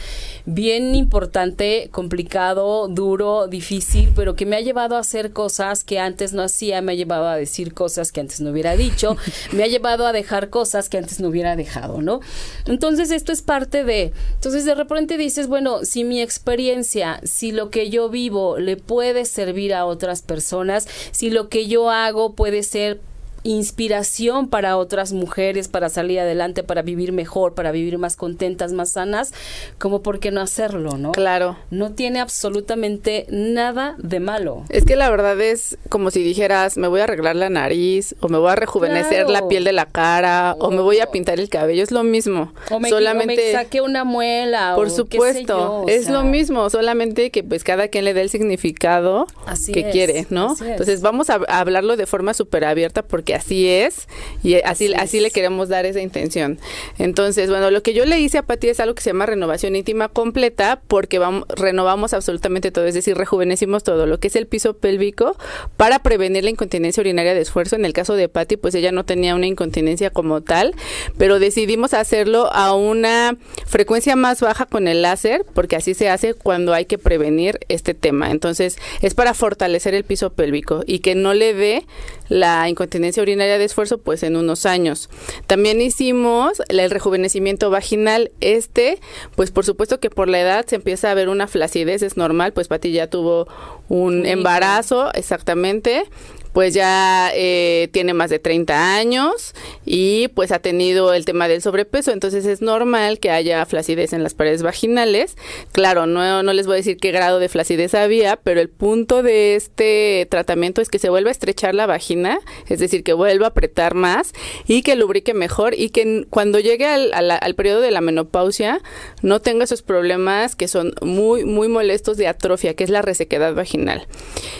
bien 0.46 0.94
importante, 0.94 1.88
complicado, 1.90 2.88
duro, 2.88 3.46
difícil, 3.46 4.10
pero 4.14 4.34
que 4.36 4.46
me 4.46 4.56
ha 4.56 4.60
llevado 4.60 4.96
a 4.96 5.00
hacer 5.00 5.32
cosas 5.32 5.84
que 5.84 5.98
antes 5.98 6.32
no 6.32 6.42
hacía, 6.42 6.80
me 6.82 6.92
ha 6.92 6.94
llevado 6.94 7.26
a 7.26 7.36
decir 7.36 7.74
cosas 7.74 8.12
que 8.12 8.20
antes 8.20 8.40
no 8.40 8.50
hubiera 8.50 8.76
dicho, 8.76 9.16
me 9.52 9.64
ha 9.64 9.66
llevado 9.66 10.06
a 10.06 10.12
dejar 10.12 10.50
cosas 10.50 10.88
que 10.88 10.98
antes 10.98 11.20
no 11.20 11.28
hubiera 11.28 11.56
dejado. 11.56 11.79
¿No? 11.88 12.20
Entonces 12.66 13.10
esto 13.10 13.32
es 13.32 13.42
parte 13.42 13.84
de, 13.84 14.12
entonces 14.34 14.64
de 14.64 14.74
repente 14.74 15.16
dices, 15.16 15.46
bueno, 15.46 15.84
si 15.84 16.04
mi 16.04 16.20
experiencia, 16.20 17.20
si 17.24 17.52
lo 17.52 17.70
que 17.70 17.90
yo 17.90 18.08
vivo 18.08 18.58
le 18.58 18.76
puede 18.76 19.24
servir 19.24 19.74
a 19.74 19.86
otras 19.86 20.22
personas, 20.22 20.88
si 21.10 21.30
lo 21.30 21.48
que 21.48 21.66
yo 21.66 21.90
hago 21.90 22.34
puede 22.34 22.62
ser 22.62 23.00
inspiración 23.42 24.48
para 24.48 24.76
otras 24.76 25.12
mujeres 25.12 25.68
para 25.68 25.88
salir 25.88 26.20
adelante, 26.20 26.62
para 26.62 26.82
vivir 26.82 27.12
mejor, 27.12 27.54
para 27.54 27.72
vivir 27.72 27.98
más 27.98 28.16
contentas, 28.16 28.72
más 28.72 28.92
sanas, 28.92 29.32
como 29.78 30.02
por 30.02 30.20
qué 30.20 30.30
no 30.30 30.40
hacerlo, 30.40 30.98
¿no? 30.98 31.12
Claro. 31.12 31.56
No 31.70 31.92
tiene 31.92 32.20
absolutamente 32.20 33.26
nada 33.30 33.94
de 33.98 34.20
malo. 34.20 34.64
Es 34.68 34.84
que 34.84 34.96
la 34.96 35.10
verdad 35.10 35.40
es 35.40 35.78
como 35.88 36.10
si 36.10 36.22
dijeras, 36.22 36.76
me 36.76 36.88
voy 36.88 37.00
a 37.00 37.04
arreglar 37.04 37.36
la 37.36 37.50
nariz, 37.50 38.14
o 38.20 38.28
me 38.28 38.38
voy 38.38 38.50
a 38.50 38.56
rejuvenecer 38.56 39.28
la 39.28 39.48
piel 39.48 39.64
de 39.64 39.72
la 39.72 39.86
cara, 39.86 40.56
o 40.58 40.70
me 40.70 40.80
voy 40.80 41.00
a 41.00 41.06
pintar 41.06 41.40
el 41.40 41.48
cabello, 41.48 41.82
es 41.82 41.90
lo 41.90 42.02
mismo. 42.02 42.52
O 42.70 42.80
me, 42.80 42.88
solamente 42.88 43.52
saqué 43.52 43.80
una 43.80 44.04
muela. 44.04 44.72
Por 44.74 44.90
supuesto, 44.90 45.84
es 45.88 46.08
lo 46.08 46.24
mismo, 46.24 46.68
solamente 46.70 47.30
que 47.30 47.42
pues 47.42 47.64
cada 47.64 47.88
quien 47.88 48.04
le 48.04 48.14
dé 48.14 48.22
el 48.22 48.30
significado 48.30 49.26
que 49.72 49.90
quiere, 49.90 50.26
¿no? 50.30 50.56
Entonces 50.60 51.00
vamos 51.00 51.30
a 51.30 51.40
hablarlo 51.48 51.96
de 51.96 52.06
forma 52.06 52.34
súper 52.34 52.64
abierta 52.64 53.02
porque 53.02 53.29
así 53.32 53.68
es 53.68 54.08
y 54.42 54.54
así, 54.56 54.92
así, 54.94 55.20
le 55.20 55.30
queremos 55.30 55.68
dar 55.68 55.86
esa 55.86 56.00
intención. 56.00 56.58
Entonces, 56.98 57.50
bueno, 57.50 57.70
lo 57.70 57.82
que 57.82 57.94
yo 57.94 58.04
le 58.04 58.20
hice 58.20 58.38
a 58.38 58.42
Pati 58.42 58.68
es 58.68 58.80
algo 58.80 58.94
que 58.94 59.02
se 59.02 59.10
llama 59.10 59.26
renovación 59.26 59.76
íntima 59.76 60.08
completa 60.08 60.80
porque 60.86 61.18
vamos, 61.18 61.46
renovamos 61.48 62.14
absolutamente 62.14 62.70
todo, 62.70 62.86
es 62.86 62.94
decir, 62.94 63.16
rejuvenecimos 63.16 63.84
todo, 63.84 64.06
lo 64.06 64.18
que 64.18 64.28
es 64.28 64.36
el 64.36 64.46
piso 64.46 64.74
pélvico 64.74 65.36
para 65.76 66.00
prevenir 66.00 66.44
la 66.44 66.50
incontinencia 66.50 67.00
urinaria 67.00 67.34
de 67.34 67.40
esfuerzo. 67.40 67.76
En 67.76 67.84
el 67.84 67.92
caso 67.92 68.14
de 68.14 68.28
Pati, 68.28 68.56
pues 68.56 68.74
ella 68.74 68.92
no 68.92 69.04
tenía 69.04 69.34
una 69.34 69.46
incontinencia 69.46 70.10
como 70.10 70.40
tal, 70.40 70.74
pero 71.18 71.38
decidimos 71.38 71.94
hacerlo 71.94 72.52
a 72.52 72.74
una 72.74 73.36
frecuencia 73.66 74.16
más 74.16 74.40
baja 74.40 74.66
con 74.66 74.88
el 74.88 75.02
láser 75.02 75.44
porque 75.54 75.76
así 75.76 75.94
se 75.94 76.08
hace 76.08 76.34
cuando 76.34 76.74
hay 76.74 76.86
que 76.86 76.98
prevenir 76.98 77.60
este 77.68 77.94
tema. 77.94 78.30
Entonces, 78.30 78.78
es 79.02 79.14
para 79.14 79.34
fortalecer 79.34 79.94
el 79.94 80.04
piso 80.04 80.30
pélvico 80.32 80.82
y 80.86 81.00
que 81.00 81.14
no 81.14 81.34
le 81.34 81.54
dé 81.54 81.86
la 82.30 82.68
incontinencia 82.68 83.22
urinaria 83.22 83.58
de 83.58 83.64
esfuerzo 83.64 83.98
pues 83.98 84.22
en 84.22 84.36
unos 84.36 84.64
años. 84.64 85.10
También 85.46 85.82
hicimos 85.82 86.62
el 86.68 86.90
rejuvenecimiento 86.90 87.68
vaginal. 87.68 88.30
Este, 88.40 88.98
pues 89.36 89.50
por 89.50 89.66
supuesto 89.66 90.00
que 90.00 90.08
por 90.08 90.28
la 90.28 90.40
edad 90.40 90.64
se 90.66 90.76
empieza 90.76 91.10
a 91.10 91.14
ver 91.14 91.28
una 91.28 91.46
flacidez, 91.46 92.02
es 92.02 92.16
normal, 92.16 92.52
pues 92.54 92.68
Pati 92.68 92.92
ya 92.92 93.08
tuvo 93.08 93.48
un 93.88 94.24
embarazo, 94.24 95.12
exactamente 95.12 96.04
pues 96.52 96.74
ya 96.74 97.30
eh, 97.34 97.88
tiene 97.92 98.14
más 98.14 98.30
de 98.30 98.38
30 98.38 98.96
años 98.96 99.54
y 99.84 100.28
pues 100.28 100.52
ha 100.52 100.58
tenido 100.58 101.14
el 101.14 101.24
tema 101.24 101.48
del 101.48 101.62
sobrepeso, 101.62 102.10
entonces 102.12 102.44
es 102.46 102.60
normal 102.60 103.18
que 103.20 103.30
haya 103.30 103.64
flacidez 103.66 104.12
en 104.12 104.22
las 104.22 104.34
paredes 104.34 104.62
vaginales. 104.62 105.36
Claro, 105.72 106.06
no, 106.06 106.42
no 106.42 106.52
les 106.52 106.66
voy 106.66 106.74
a 106.74 106.76
decir 106.78 106.96
qué 106.96 107.12
grado 107.12 107.38
de 107.38 107.48
flacidez 107.48 107.94
había, 107.94 108.36
pero 108.36 108.60
el 108.60 108.68
punto 108.68 109.22
de 109.22 109.54
este 109.54 110.26
tratamiento 110.30 110.80
es 110.80 110.88
que 110.88 110.98
se 110.98 111.08
vuelva 111.08 111.28
a 111.28 111.32
estrechar 111.32 111.74
la 111.74 111.86
vagina, 111.86 112.40
es 112.68 112.80
decir, 112.80 113.04
que 113.04 113.12
vuelva 113.12 113.46
a 113.46 113.50
apretar 113.50 113.94
más 113.94 114.32
y 114.66 114.82
que 114.82 114.96
lubrique 114.96 115.34
mejor 115.34 115.74
y 115.74 115.90
que 115.90 116.26
cuando 116.30 116.58
llegue 116.58 116.86
al, 116.86 117.12
al 117.12 117.54
periodo 117.54 117.80
de 117.80 117.90
la 117.90 118.00
menopausia 118.00 118.80
no 119.22 119.40
tenga 119.40 119.64
esos 119.64 119.82
problemas 119.82 120.56
que 120.56 120.68
son 120.68 120.94
muy, 121.00 121.44
muy 121.44 121.68
molestos 121.68 122.16
de 122.16 122.26
atrofia, 122.26 122.74
que 122.74 122.84
es 122.84 122.90
la 122.90 123.02
resequedad 123.02 123.54
vaginal. 123.54 124.06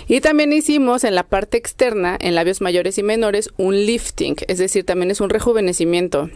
Y 0.07 0.21
también 0.21 0.53
hicimos 0.53 1.05
en 1.05 1.15
la 1.15 1.25
parte 1.25 1.57
externa 1.57 1.80
en 1.83 2.35
labios 2.35 2.61
mayores 2.61 2.99
y 2.99 3.03
menores 3.03 3.51
un 3.57 3.75
lifting, 3.75 4.37
es 4.49 4.59
decir, 4.59 4.85
también 4.85 5.11
es 5.11 5.21
un 5.21 5.31
rejuvenecimiento. 5.31 6.31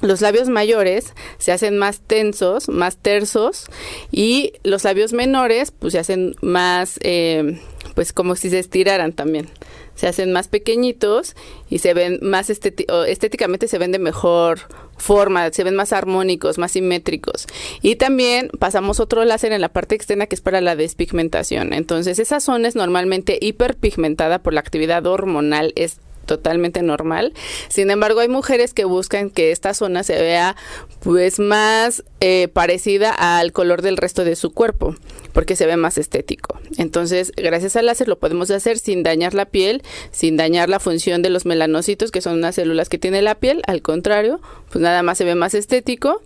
Los 0.00 0.20
labios 0.20 0.48
mayores 0.48 1.12
se 1.38 1.50
hacen 1.50 1.76
más 1.76 2.00
tensos, 2.00 2.68
más 2.68 2.96
tersos 2.96 3.66
y 4.12 4.52
los 4.62 4.84
labios 4.84 5.12
menores 5.12 5.72
pues 5.72 5.92
se 5.94 5.98
hacen 5.98 6.36
más, 6.40 7.00
eh, 7.02 7.60
pues 7.98 8.12
como 8.12 8.36
si 8.36 8.48
se 8.48 8.60
estiraran 8.60 9.12
también. 9.12 9.48
Se 9.96 10.06
hacen 10.06 10.30
más 10.30 10.46
pequeñitos 10.46 11.34
y 11.68 11.78
se 11.78 11.94
ven 11.94 12.20
más 12.22 12.48
estéticamente 12.48 13.66
se 13.66 13.76
ven 13.76 13.90
de 13.90 13.98
mejor 13.98 14.60
forma, 14.96 15.50
se 15.50 15.64
ven 15.64 15.74
más 15.74 15.92
armónicos, 15.92 16.58
más 16.58 16.70
simétricos. 16.70 17.48
Y 17.82 17.96
también 17.96 18.50
pasamos 18.60 19.00
otro 19.00 19.24
láser 19.24 19.50
en 19.50 19.60
la 19.60 19.70
parte 19.70 19.96
externa 19.96 20.26
que 20.26 20.36
es 20.36 20.40
para 20.40 20.60
la 20.60 20.76
despigmentación. 20.76 21.72
Entonces, 21.72 22.20
esa 22.20 22.38
zona 22.38 22.68
es 22.68 22.76
normalmente 22.76 23.36
hiperpigmentada 23.42 24.44
por 24.44 24.54
la 24.54 24.60
actividad 24.60 25.04
hormonal, 25.04 25.72
es 25.74 25.98
totalmente 26.28 26.82
normal. 26.82 27.32
Sin 27.68 27.90
embargo, 27.90 28.20
hay 28.20 28.28
mujeres 28.28 28.74
que 28.74 28.84
buscan 28.84 29.30
que 29.30 29.50
esta 29.50 29.74
zona 29.74 30.04
se 30.04 30.20
vea 30.20 30.54
pues 31.00 31.40
más 31.40 32.04
eh, 32.20 32.48
parecida 32.52 33.10
al 33.10 33.50
color 33.52 33.82
del 33.82 33.96
resto 33.96 34.24
de 34.24 34.36
su 34.36 34.52
cuerpo, 34.52 34.94
porque 35.32 35.56
se 35.56 35.66
ve 35.66 35.76
más 35.76 35.98
estético. 35.98 36.60
Entonces, 36.76 37.32
gracias 37.36 37.74
al 37.74 37.86
láser 37.86 38.06
lo 38.06 38.18
podemos 38.18 38.50
hacer 38.50 38.78
sin 38.78 39.02
dañar 39.02 39.34
la 39.34 39.46
piel, 39.46 39.82
sin 40.12 40.36
dañar 40.36 40.68
la 40.68 40.78
función 40.78 41.22
de 41.22 41.30
los 41.30 41.46
melanocitos, 41.46 42.10
que 42.12 42.20
son 42.20 42.34
unas 42.34 42.54
células 42.54 42.88
que 42.88 42.98
tiene 42.98 43.22
la 43.22 43.34
piel, 43.36 43.62
al 43.66 43.82
contrario, 43.82 44.40
pues 44.70 44.82
nada 44.82 45.02
más 45.02 45.18
se 45.18 45.24
ve 45.24 45.34
más 45.34 45.54
estético 45.54 46.22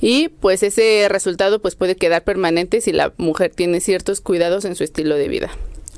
y 0.00 0.28
pues 0.28 0.62
ese 0.62 1.06
resultado 1.08 1.60
pues 1.60 1.74
puede 1.74 1.96
quedar 1.96 2.22
permanente 2.22 2.80
si 2.82 2.92
la 2.92 3.14
mujer 3.16 3.52
tiene 3.54 3.80
ciertos 3.80 4.20
cuidados 4.20 4.66
en 4.66 4.76
su 4.76 4.84
estilo 4.84 5.16
de 5.16 5.28
vida. 5.28 5.50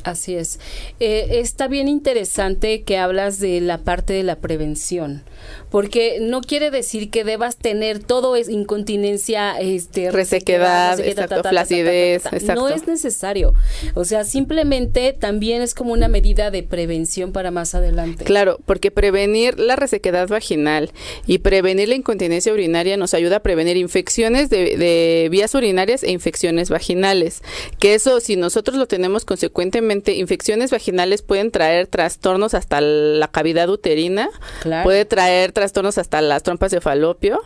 Así 0.04 0.36
es. 0.36 0.60
Eh, 1.00 1.40
está 1.40 1.68
bien 1.68 1.88
interesante 1.88 2.82
que 2.82 2.98
hablas 2.98 3.40
de 3.40 3.60
la 3.60 3.78
parte 3.78 4.12
de 4.12 4.22
la 4.22 4.36
prevención, 4.36 5.22
porque 5.70 6.18
no 6.20 6.40
quiere 6.40 6.70
decir 6.70 7.10
que 7.10 7.24
debas 7.24 7.56
tener 7.56 7.98
todo 7.98 8.36
es 8.36 8.48
incontinencia, 8.48 9.58
este, 9.60 10.10
resequedad, 10.10 10.98
exacto, 11.00 11.42
flacidez, 11.48 12.22
No 12.54 12.68
es 12.68 12.86
necesario. 12.86 13.54
O 13.94 14.04
sea, 14.04 14.24
simplemente 14.24 15.12
también 15.12 15.62
es 15.62 15.74
como 15.74 15.92
una 15.92 16.08
medida 16.08 16.50
de 16.50 16.62
prevención 16.62 17.32
para 17.32 17.50
más 17.50 17.74
adelante. 17.74 18.24
Claro, 18.24 18.58
porque 18.64 18.90
prevenir 18.90 19.58
la 19.58 19.76
resequedad 19.76 20.28
vaginal 20.28 20.90
y 21.26 21.38
prevenir 21.38 21.88
la 21.88 21.94
incontinencia 21.94 22.52
urinaria 22.52 22.96
nos 22.96 23.14
ayuda 23.14 23.36
a 23.36 23.40
prevenir 23.40 23.76
infecciones 23.76 24.50
de, 24.50 24.76
de 24.76 25.28
vías 25.30 25.54
urinarias 25.54 26.02
e 26.02 26.10
infecciones 26.10 26.70
vaginales. 26.70 27.42
Que 27.78 27.94
eso, 27.94 28.20
si 28.20 28.36
nosotros 28.36 28.76
lo 28.76 28.86
tenemos 28.86 29.24
consecuentemente 29.24 30.14
infecciones 30.14 30.70
vaginales 30.70 31.22
pueden 31.22 31.50
traer 31.50 31.86
trastornos 31.86 32.54
hasta 32.54 32.80
la 32.80 33.28
cavidad 33.28 33.68
uterina, 33.68 34.30
puede 34.82 35.04
traer 35.04 35.52
trastornos 35.58 35.98
hasta 35.98 36.20
las 36.20 36.44
trompas 36.44 36.70
de 36.70 36.80
falopio 36.80 37.40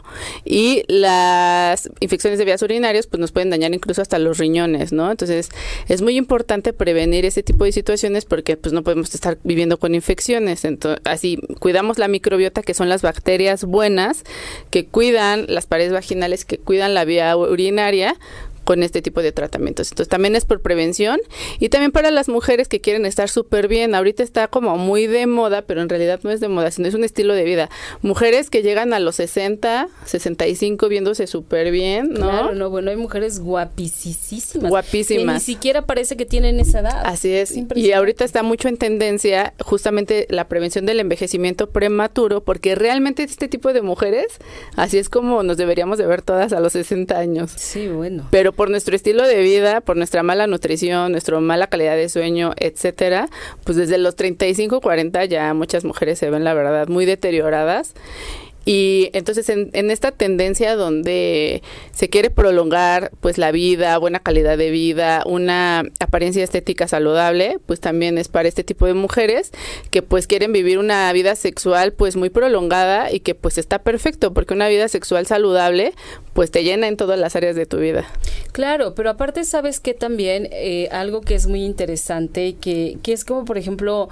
y 0.45 0.85
las 0.87 1.89
infecciones 2.01 2.39
de 2.39 2.45
vías 2.45 2.61
urinarias 2.61 3.07
pues 3.07 3.19
nos 3.19 3.33
pueden 3.33 3.49
dañar 3.49 3.73
incluso 3.73 4.03
hasta 4.03 4.19
los 4.19 4.37
riñones, 4.37 4.93
¿no? 4.93 5.11
Entonces 5.11 5.49
es 5.89 6.03
muy 6.03 6.19
importante 6.19 6.75
prevenir 6.75 7.25
ese 7.25 7.43
tipo 7.43 7.65
de 7.65 7.73
situaciones 7.73 8.27
porque 8.27 8.59
pues 8.59 8.75
no 8.75 8.83
podemos 8.83 9.15
estar 9.15 9.39
viviendo 9.45 9.79
con 9.79 9.95
infecciones. 9.95 10.67
Entonces, 10.67 11.01
así 11.07 11.39
cuidamos 11.59 11.97
la 11.97 12.07
microbiota 12.07 12.63
que 12.63 12.75
son 12.75 12.91
las 12.91 13.01
bacterias 13.01 13.65
buenas 13.65 14.25
que 14.69 14.85
cuidan 14.85 15.47
las 15.49 15.65
paredes 15.65 15.95
vaginales, 15.95 16.45
que 16.45 16.59
cuidan 16.59 16.93
la 16.93 17.07
vía 17.07 17.35
urinaria, 17.35 18.17
con 18.65 18.83
este 18.83 19.03
tipo 19.03 19.23
de 19.23 19.33
tratamientos. 19.33 19.91
Entonces 19.91 20.09
también 20.09 20.37
es 20.37 20.45
por 20.45 20.61
prevención 20.61 21.21
y 21.59 21.69
también 21.69 21.93
para 21.93 22.11
las 22.11 22.29
mujeres 22.29 22.69
que 22.69 22.81
quieren 22.81 23.07
estar 23.07 23.29
súper 23.29 23.69
bien. 23.69 23.95
Ahorita 23.95 24.23
está 24.23 24.49
como 24.49 24.77
muy 24.77 25.07
de 25.07 25.27
moda, 25.27 25.63
pero 25.63 25.83
en 25.83 25.89
realidad 25.89 26.21
no 26.23 26.31
es 26.31 26.41
de 26.41 26.49
moda, 26.49 26.71
sino 26.71 26.89
es 26.89 26.95
un 26.95 27.05
estilo 27.05 27.35
de 27.35 27.45
vida. 27.45 27.71
Mujeres 28.03 28.51
que 28.51 28.63
llegan 28.63 28.93
a 28.93 29.01
los 29.01 29.17
60, 29.17 29.89
65 30.05 30.89
viéndose 30.89 31.27
súper 31.27 31.71
bien, 31.71 32.11
¿no? 32.11 32.31
Claro, 32.31 32.55
no, 32.55 32.71
bueno, 32.71 32.91
hay 32.91 32.97
mujeres 32.97 33.41
guapísimas. 33.41 34.71
Guapísimas. 34.71 35.35
ni 35.35 35.41
siquiera 35.41 35.87
parece 35.87 36.17
que 36.17 36.27
tienen 36.27 36.61
esa 36.61 36.81
edad. 36.81 37.03
Así 37.05 37.33
es. 37.33 37.55
Y 37.75 37.93
ahorita 37.93 38.25
está 38.25 38.43
mucho 38.43 38.69
en 38.69 38.77
tendencia 38.77 39.55
justamente 39.61 40.27
la 40.31 40.49
prevención 40.49 40.87
del 40.87 41.01
envejecimiento 41.01 41.71
prematuro, 41.71 42.43
porque 42.43 42.75
realmente 42.75 43.23
este 43.23 43.49
tipo 43.49 43.73
de 43.73 43.83
mujeres, 43.83 44.27
así 44.77 44.99
es 44.99 45.09
como 45.09 45.43
nos 45.43 45.57
deberíamos 45.57 45.99
de 45.99 46.07
ver 46.07 46.23
todas 46.23 46.53
a 46.53 46.61
los 46.61 46.73
60 46.73 47.19
años. 47.19 47.53
Sí, 47.57 47.89
bueno. 47.89 48.29
Pero 48.31 48.52
por 48.53 48.71
nuestro 48.71 48.95
estilo 48.97 49.27
de 49.27 49.43
vida, 49.43 49.81
por 49.81 49.97
nuestra 49.97 50.23
mala 50.23 50.47
nutrición, 50.47 51.13
nuestra 51.13 51.39
mala 51.41 51.67
calidad 51.67 51.97
de 51.97 52.09
sueño, 52.09 52.53
etcétera, 52.57 53.29
pues 53.65 53.77
desde 53.77 53.99
los 53.99 54.17
35, 54.17 54.81
40 54.81 55.25
ya 55.27 55.53
muchas 55.55 55.85
mujeres 55.85 56.19
se 56.19 56.31
ven 56.31 56.45
la 56.45 56.55
verdad 56.55 56.89
muy 56.89 57.05
deterioradas 57.05 57.95
y 58.65 59.11
entonces 59.13 59.49
en, 59.49 59.71
en, 59.73 59.91
esta 59.91 60.13
tendencia 60.13 60.77
donde 60.77 61.63
se 61.93 62.09
quiere 62.09 62.31
prolongar 62.31 63.11
pues 63.21 63.39
la 63.39 63.51
vida, 63.51 63.99
buena 63.99 64.21
calidad 64.21 64.57
de 64.57 64.71
vida, 64.71 65.23
una 65.27 65.85
apariencia 66.01 66.45
estética 66.45 66.87
saludable, 66.87 67.59
pues 67.67 67.81
también 67.81 68.19
es 68.19 68.29
para 68.29 68.49
este 68.49 68.65
tipo 68.65 68.87
de 68.87 68.95
mujeres 68.95 69.51
que 69.91 70.03
pues 70.03 70.27
quieren 70.27 70.53
vivir 70.53 70.79
una 70.79 71.13
vida 71.13 71.35
sexual 71.35 71.93
pues 71.93 72.17
muy 72.17 72.31
prolongada 72.31 73.13
y 73.13 73.21
que 73.21 73.35
pues 73.35 73.59
está 73.59 73.81
perfecto 73.81 74.33
porque 74.33 74.55
una 74.55 74.69
vida 74.69 74.89
sexual 74.89 75.27
saludable 75.27 75.93
pues 76.33 76.51
te 76.51 76.63
llena 76.65 76.89
en 76.89 76.97
todas 76.97 77.19
las 77.19 77.37
áreas 77.37 77.57
de 77.57 77.67
tu 77.67 77.79
vida. 77.79 78.05
Claro, 78.53 78.95
pero 78.95 79.11
aparte 79.11 79.45
sabes 79.45 79.81
que 79.81 79.95
también 79.95 80.49
eh, 80.53 80.89
algo 80.93 81.21
que 81.21 81.35
es 81.35 81.47
muy 81.47 81.65
interesante, 81.65 82.55
que, 82.61 82.99
que 83.03 83.13
es 83.13 83.25
como 83.25 83.45
por 83.45 83.59
ejemplo 83.59 84.09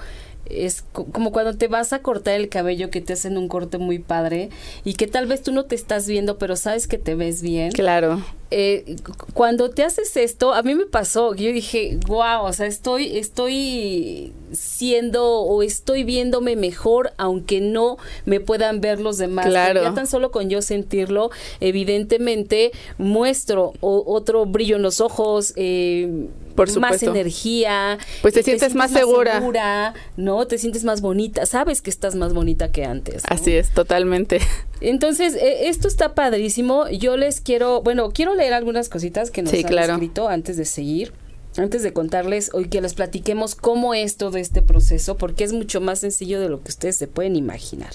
es 0.51 0.83
como 0.93 1.33
cuando 1.33 1.57
te 1.57 1.69
vas 1.69 1.93
a 1.93 2.01
cortar 2.01 2.35
el 2.35 2.49
cabello 2.49 2.91
que 2.91 3.01
te 3.01 3.13
hacen 3.13 3.39
un 3.39 3.49
corte 3.49 3.79
muy 3.79 3.99
padre 3.99 4.51
y 4.85 4.95
que 4.95 5.07
tal 5.07 5.27
vez 5.27 5.43
tú 5.43 5.53
no 5.53 5.65
te 5.65 5.75
estás 5.75 6.07
viendo, 6.07 6.39
pero 6.39 6.57
sabes 6.57 6.87
que 6.87 6.99
te 6.99 7.15
ves 7.15 7.43
bien. 7.43 7.73
Claro. 7.73 8.23
Eh, 8.53 8.97
cuando 9.33 9.71
te 9.71 9.85
haces 9.85 10.17
esto, 10.17 10.55
a 10.55 10.63
mí 10.63 10.75
me 10.75 10.87
pasó, 10.87 11.37
yo 11.37 11.53
dije, 11.53 11.99
wow, 12.09 12.43
o 12.43 12.53
sea, 12.53 12.67
estoy, 12.67 13.17
estoy 13.17 14.33
siendo 14.51 15.25
o 15.43 15.63
estoy 15.63 16.03
viéndome 16.03 16.57
mejor, 16.57 17.13
aunque 17.17 17.61
no 17.61 17.97
me 18.25 18.41
puedan 18.41 18.81
ver 18.81 19.01
los 19.01 19.19
demás. 19.19 19.47
Claro. 19.47 19.85
Ya 19.85 19.95
tan 19.95 20.09
solo 20.09 20.33
con 20.33 20.51
yo 20.51 20.63
sentirlo, 20.63 21.31
evidentemente 21.61 22.73
muestro 22.99 23.73
otro 23.81 24.47
brillo 24.47 24.77
en 24.77 24.83
los 24.83 25.01
ojos, 25.01 25.53
eh, 25.55 26.27
Por 26.67 26.81
más 26.81 27.03
energía. 27.03 27.99
Pues 28.21 28.35
te, 28.35 28.43
sientes, 28.43 28.75
más 28.75 28.91
segura. 28.91 29.39
segura. 29.39 29.95
¿no? 30.17 30.47
Te 30.47 30.59
sientes 30.59 30.85
más 30.85 31.01
bonita, 31.01 31.47
sabes 31.47 31.81
que 31.81 31.89
estás 31.89 32.15
más 32.17 32.35
bonita 32.35 32.71
que 32.71 32.85
antes. 32.85 33.23
Así 33.27 33.53
es, 33.53 33.71
totalmente. 33.71 34.41
Entonces, 34.83 35.35
e, 35.35 35.69
esto 35.69 35.89
está 35.89 36.15
padrísimo. 36.15 36.89
Yo 36.91 37.17
les 37.17 37.41
quiero, 37.41 37.81
bueno, 37.83 38.11
quiero 38.11 38.35
leer 38.35 38.53
algunas 38.53 38.89
cositas 38.91 39.31
que 39.31 39.43
nos 39.43 39.53
han 39.55 39.79
escrito 39.79 40.29
antes 40.29 40.57
de 40.57 40.67
seguir. 40.67 41.13
Antes 41.57 41.83
de 41.83 41.93
contarles 41.93 42.51
hoy 42.53 42.69
que 42.69 42.81
les 42.81 42.95
platiquemos 42.95 43.57
cómo 43.57 43.93
es 43.93 44.17
todo 44.17 44.37
este 44.37 44.63
proceso, 44.63 45.17
porque 45.17 45.43
es 45.43 45.53
mucho 45.53 45.81
más 45.81 45.99
sencillo 45.99 46.41
de 46.41 46.49
lo 46.49 46.63
que 46.63 46.69
ustedes 46.69 46.97
se 46.97 47.09
pueden 47.09 47.35
imaginar. 47.35 47.91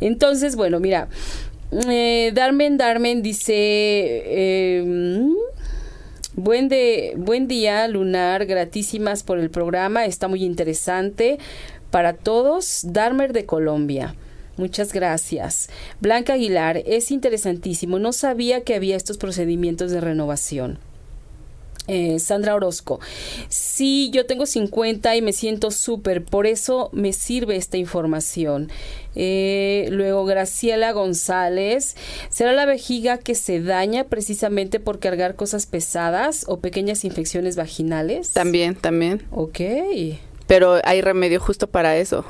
Entonces, 0.00 0.56
bueno, 0.56 0.78
mira, 0.78 1.08
eh, 1.88 2.32
Darmen 2.34 2.76
Darmen 2.76 3.22
dice, 3.22 3.54
eh, 3.56 4.84
Buen, 6.44 6.68
de, 6.68 7.14
buen 7.16 7.46
día, 7.46 7.86
Lunar. 7.86 8.46
Gratísimas 8.46 9.22
por 9.22 9.38
el 9.38 9.48
programa. 9.48 10.06
Está 10.06 10.26
muy 10.26 10.42
interesante 10.42 11.38
para 11.92 12.14
todos. 12.14 12.80
Darmer 12.84 13.32
de 13.32 13.46
Colombia. 13.46 14.16
Muchas 14.56 14.92
gracias. 14.92 15.70
Blanca 16.00 16.32
Aguilar, 16.32 16.82
es 16.84 17.12
interesantísimo. 17.12 18.00
No 18.00 18.12
sabía 18.12 18.62
que 18.62 18.74
había 18.74 18.96
estos 18.96 19.18
procedimientos 19.18 19.92
de 19.92 20.00
renovación. 20.00 20.80
Eh, 21.88 22.20
Sandra 22.20 22.54
Orozco, 22.54 23.00
sí, 23.48 24.10
yo 24.12 24.24
tengo 24.24 24.46
50 24.46 25.16
y 25.16 25.22
me 25.22 25.32
siento 25.32 25.72
súper, 25.72 26.22
por 26.24 26.46
eso 26.46 26.90
me 26.92 27.12
sirve 27.12 27.56
esta 27.56 27.76
información. 27.76 28.70
Eh, 29.16 29.88
luego 29.90 30.24
Graciela 30.24 30.92
González, 30.92 31.96
¿será 32.30 32.52
la 32.52 32.66
vejiga 32.66 33.18
que 33.18 33.34
se 33.34 33.60
daña 33.60 34.04
precisamente 34.04 34.78
por 34.78 35.00
cargar 35.00 35.34
cosas 35.34 35.66
pesadas 35.66 36.44
o 36.46 36.60
pequeñas 36.60 37.04
infecciones 37.04 37.56
vaginales? 37.56 38.30
También, 38.30 38.76
también. 38.76 39.22
Ok. 39.32 39.60
Pero 40.46 40.80
hay 40.84 41.00
remedio 41.00 41.40
justo 41.40 41.66
para 41.66 41.96
eso. 41.96 42.24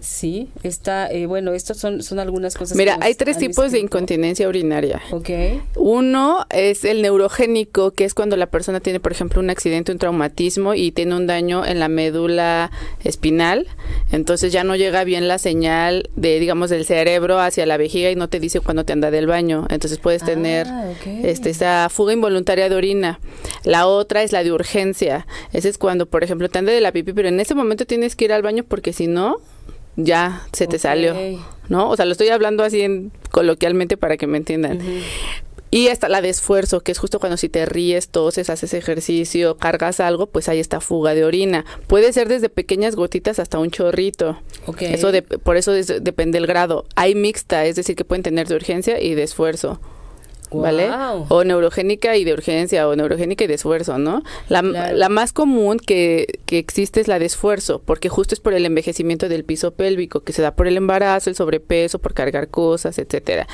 Sí, 0.00 0.48
está, 0.62 1.10
eh, 1.10 1.26
bueno, 1.26 1.52
estas 1.52 1.76
son, 1.76 2.02
son 2.02 2.20
algunas 2.20 2.54
cosas. 2.54 2.76
Mira, 2.76 2.98
hay 3.00 3.14
tres 3.14 3.36
tipos 3.38 3.72
de 3.72 3.80
incontinencia 3.80 4.48
urinaria. 4.48 5.02
Ok. 5.10 5.30
Uno 5.76 6.46
es 6.50 6.84
el 6.84 7.02
neurogénico, 7.02 7.90
que 7.90 8.04
es 8.04 8.14
cuando 8.14 8.36
la 8.36 8.46
persona 8.46 8.78
tiene, 8.80 9.00
por 9.00 9.10
ejemplo, 9.10 9.40
un 9.40 9.50
accidente, 9.50 9.90
un 9.90 9.98
traumatismo 9.98 10.74
y 10.74 10.92
tiene 10.92 11.16
un 11.16 11.26
daño 11.26 11.64
en 11.66 11.80
la 11.80 11.88
médula 11.88 12.70
espinal. 13.02 13.66
Entonces 14.12 14.52
ya 14.52 14.62
no 14.62 14.76
llega 14.76 15.02
bien 15.02 15.26
la 15.26 15.38
señal 15.38 16.10
de, 16.14 16.38
digamos, 16.38 16.70
del 16.70 16.84
cerebro 16.84 17.40
hacia 17.40 17.66
la 17.66 17.76
vejiga 17.76 18.10
y 18.10 18.16
no 18.16 18.28
te 18.28 18.38
dice 18.38 18.60
cuando 18.60 18.84
te 18.84 18.92
anda 18.92 19.10
del 19.10 19.26
baño. 19.26 19.66
Entonces 19.68 19.98
puedes 19.98 20.22
tener 20.22 20.66
ah, 20.68 20.92
este, 21.24 21.50
esa 21.50 21.88
fuga 21.90 22.12
involuntaria 22.12 22.68
de 22.68 22.76
orina. 22.76 23.18
La 23.64 23.86
otra 23.86 24.22
es 24.22 24.30
la 24.30 24.44
de 24.44 24.52
urgencia. 24.52 25.26
Ese 25.52 25.68
es 25.68 25.78
cuando, 25.78 26.06
por 26.06 26.22
ejemplo, 26.22 26.48
te 26.48 26.58
anda 26.58 26.72
de 26.72 26.80
la 26.80 26.92
pipí, 26.92 27.12
pero 27.12 27.28
en 27.28 27.40
ese 27.40 27.54
momento 27.54 27.84
tienes 27.84 28.14
que 28.14 28.26
ir 28.26 28.32
al 28.32 28.42
baño 28.42 28.64
porque 28.66 28.92
si 28.92 29.08
no, 29.08 29.40
ya 29.98 30.46
se 30.52 30.66
te 30.68 30.78
salió, 30.78 31.14
¿no? 31.68 31.90
O 31.90 31.96
sea, 31.96 32.06
lo 32.06 32.12
estoy 32.12 32.28
hablando 32.28 32.62
así 32.62 32.80
en, 32.82 33.12
coloquialmente 33.30 33.96
para 33.96 34.16
que 34.16 34.26
me 34.26 34.38
entiendan. 34.38 34.80
Y 35.70 35.88
hasta 35.88 36.08
la 36.08 36.22
de 36.22 36.30
esfuerzo, 36.30 36.80
que 36.80 36.92
es 36.92 36.98
justo 36.98 37.20
cuando 37.20 37.36
si 37.36 37.50
te 37.50 37.66
ríes, 37.66 38.08
toses, 38.08 38.48
haces 38.48 38.72
ejercicio, 38.72 39.58
cargas 39.58 40.00
algo, 40.00 40.26
pues 40.26 40.48
hay 40.48 40.60
esta 40.60 40.80
fuga 40.80 41.14
de 41.14 41.24
orina. 41.24 41.66
Puede 41.88 42.12
ser 42.14 42.28
desde 42.28 42.48
pequeñas 42.48 42.96
gotitas 42.96 43.38
hasta 43.38 43.58
un 43.58 43.70
chorrito. 43.70 44.40
Eso 44.80 45.12
de, 45.12 45.20
por 45.20 45.58
eso 45.58 45.72
depende 45.72 46.38
el 46.38 46.46
grado. 46.46 46.86
Hay 46.94 47.14
mixta, 47.14 47.66
es 47.66 47.76
decir, 47.76 47.96
que 47.96 48.04
pueden 48.06 48.22
tener 48.22 48.48
de 48.48 48.54
urgencia 48.54 48.98
y 49.02 49.14
de 49.14 49.24
esfuerzo. 49.24 49.78
¿Vale? 50.52 50.88
O 51.28 51.44
neurogénica 51.44 52.16
y 52.16 52.24
de 52.24 52.32
urgencia 52.32 52.88
o 52.88 52.96
neurogénica 52.96 53.44
y 53.44 53.46
de 53.46 53.54
esfuerzo, 53.54 53.98
¿no? 53.98 54.22
La, 54.48 54.62
la 54.62 55.08
más 55.08 55.32
común 55.32 55.78
que, 55.78 56.40
que, 56.46 56.58
existe 56.58 57.00
es 57.00 57.08
la 57.08 57.18
de 57.18 57.26
esfuerzo, 57.26 57.82
porque 57.84 58.08
justo 58.08 58.34
es 58.34 58.40
por 58.40 58.54
el 58.54 58.64
envejecimiento 58.66 59.28
del 59.28 59.44
piso 59.44 59.72
pélvico, 59.72 60.20
que 60.20 60.32
se 60.32 60.42
da 60.42 60.54
por 60.54 60.66
el 60.66 60.76
embarazo, 60.76 61.30
el 61.30 61.36
sobrepeso, 61.36 61.98
por 61.98 62.14
cargar 62.14 62.48
cosas, 62.48 62.98
etcétera. 62.98 63.46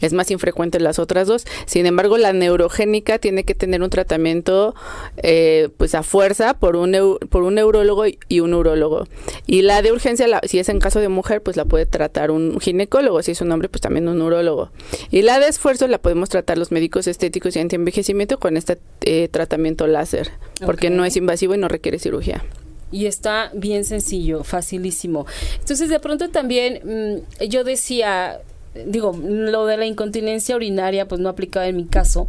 Es 0.00 0.12
más 0.12 0.30
infrecuente 0.30 0.80
las 0.80 0.98
otras 0.98 1.28
dos. 1.28 1.44
Sin 1.66 1.86
embargo, 1.86 2.18
la 2.18 2.32
neurogénica 2.32 3.18
tiene 3.18 3.44
que 3.44 3.54
tener 3.54 3.82
un 3.82 3.90
tratamiento 3.90 4.74
eh, 5.18 5.68
pues 5.76 5.94
a 5.94 6.02
fuerza 6.02 6.54
por 6.54 6.76
un, 6.76 7.18
por 7.28 7.42
un 7.42 7.54
neurólogo 7.54 8.04
y 8.28 8.40
un 8.40 8.50
neurólogo. 8.50 9.06
Y 9.46 9.62
la 9.62 9.82
de 9.82 9.92
urgencia, 9.92 10.26
si 10.44 10.58
es 10.58 10.68
en 10.68 10.80
caso 10.80 11.00
de 11.00 11.08
mujer, 11.08 11.42
pues 11.42 11.56
la 11.56 11.64
puede 11.64 11.86
tratar 11.86 12.30
un 12.30 12.60
ginecólogo, 12.60 13.22
si 13.22 13.32
es 13.32 13.40
un 13.40 13.52
hombre, 13.52 13.68
pues 13.68 13.80
también 13.80 14.08
un 14.08 14.18
neurólogo. 14.18 14.70
Y 15.10 15.22
la 15.22 15.38
de 15.38 15.48
esfuerzo 15.48 15.86
la 15.88 15.98
podemos 15.98 16.28
tratar 16.28 16.39
tratar 16.40 16.58
los 16.58 16.72
médicos 16.72 17.06
estéticos 17.06 17.56
y 17.56 17.60
antienvejecimiento 17.60 18.38
con 18.38 18.56
este 18.56 18.78
eh, 19.02 19.28
tratamiento 19.28 19.86
láser, 19.86 20.30
porque 20.64 20.90
no 20.90 21.04
es 21.04 21.16
invasivo 21.16 21.54
y 21.54 21.58
no 21.58 21.68
requiere 21.68 21.98
cirugía. 21.98 22.42
y 22.92 23.06
está 23.06 23.52
bien 23.54 23.84
sencillo, 23.84 24.42
facilísimo. 24.42 25.26
Entonces 25.60 25.88
de 25.88 26.00
pronto 26.00 26.30
también 26.30 26.80
mm, 27.40 27.44
yo 27.44 27.62
decía, 27.62 28.40
digo, 28.86 29.16
lo 29.22 29.66
de 29.66 29.76
la 29.76 29.86
incontinencia 29.86 30.56
urinaria 30.56 31.06
pues 31.06 31.20
no 31.20 31.28
aplicaba 31.28 31.68
en 31.68 31.76
mi 31.76 31.84
caso, 31.84 32.26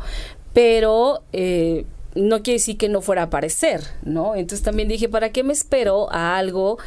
pero 0.54 1.24
eh, 1.34 1.86
no 2.15 2.43
quiere 2.43 2.60
decir 2.60 2.78
que 2.78 2.89
no 2.89 3.02
fuera 3.02 3.24
a 3.24 3.26
aparecer, 3.26 3.82
¿no? 4.04 4.36
Entonces 4.36 4.63
también 4.63 4.88
dije, 4.88 5.08
¿para 5.08 5.32
qué 5.32 5.43
me 5.43 5.54
espero 5.54 6.12
a 6.12 6.38
algo 6.38 6.78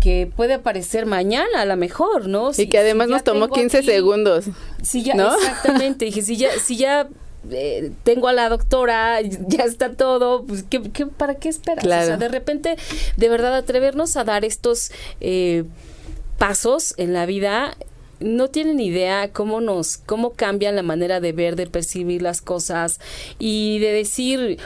que 0.00 0.30
puede 0.34 0.54
aparecer 0.54 1.06
mañana 1.06 1.60
a 1.60 1.64
lo 1.66 1.76
mejor, 1.76 2.26
¿no? 2.26 2.50
y 2.56 2.66
que 2.68 2.78
además 2.78 3.08
nos 3.08 3.22
tomó 3.22 3.48
15 3.48 3.82
segundos. 3.82 4.46
Sí, 4.82 5.02
ya, 5.02 5.12
exactamente. 5.12 6.06
Dije, 6.06 6.22
si 6.22 6.36
ya, 6.36 6.58
si 6.58 6.76
ya 6.76 7.08
eh, 7.50 7.92
tengo 8.02 8.28
a 8.28 8.32
la 8.32 8.48
doctora, 8.48 9.20
ya 9.20 9.64
está 9.64 9.92
todo, 9.92 10.44
pues 10.44 10.64
¿qué, 10.68 10.80
para 11.06 11.34
qué 11.34 11.48
esperas? 11.48 11.84
O 11.84 11.88
sea, 11.88 12.16
de 12.16 12.28
repente, 12.28 12.76
de 13.16 13.28
verdad, 13.28 13.54
atrevernos 13.54 14.16
a 14.16 14.24
dar 14.24 14.44
estos 14.44 14.90
eh, 15.20 15.64
pasos 16.38 16.94
en 16.96 17.12
la 17.12 17.26
vida 17.26 17.76
no 18.20 18.48
tienen 18.48 18.80
idea 18.80 19.32
cómo 19.32 19.60
nos, 19.60 19.96
cómo 19.98 20.32
cambian 20.32 20.76
la 20.76 20.82
manera 20.82 21.20
de 21.20 21.32
ver, 21.32 21.56
de 21.56 21.66
percibir 21.66 22.22
las 22.22 22.40
cosas 22.42 23.00
y 23.38 23.78
de 23.78 23.92
decir, 23.92 24.58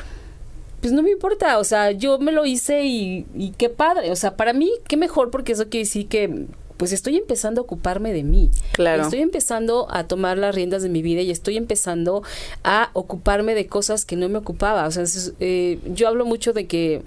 pues 0.80 0.92
no 0.92 1.02
me 1.02 1.10
importa, 1.10 1.58
o 1.58 1.64
sea, 1.64 1.92
yo 1.92 2.18
me 2.18 2.32
lo 2.32 2.44
hice 2.44 2.84
y, 2.84 3.26
y 3.34 3.52
qué 3.52 3.70
padre, 3.70 4.10
o 4.10 4.16
sea, 4.16 4.36
para 4.36 4.52
mí 4.52 4.70
qué 4.86 4.96
mejor 4.96 5.30
porque 5.30 5.52
eso 5.52 5.68
quiere 5.68 5.84
decir 5.84 6.08
que 6.08 6.46
pues 6.76 6.92
estoy 6.92 7.16
empezando 7.16 7.60
a 7.60 7.64
ocuparme 7.64 8.12
de 8.12 8.22
mí. 8.22 8.50
Claro. 8.72 9.02
Estoy 9.02 9.20
empezando 9.20 9.86
a 9.90 10.06
tomar 10.06 10.38
las 10.38 10.54
riendas 10.54 10.82
de 10.82 10.88
mi 10.88 11.02
vida 11.02 11.20
y 11.20 11.30
estoy 11.30 11.56
empezando 11.56 12.22
a 12.62 12.90
ocuparme 12.92 13.54
de 13.54 13.66
cosas 13.66 14.04
que 14.04 14.16
no 14.16 14.28
me 14.28 14.38
ocupaba. 14.38 14.86
O 14.86 14.90
sea, 14.90 15.04
eh, 15.40 15.78
yo 15.86 16.08
hablo 16.08 16.24
mucho 16.24 16.52
de 16.52 16.66
que 16.66 17.02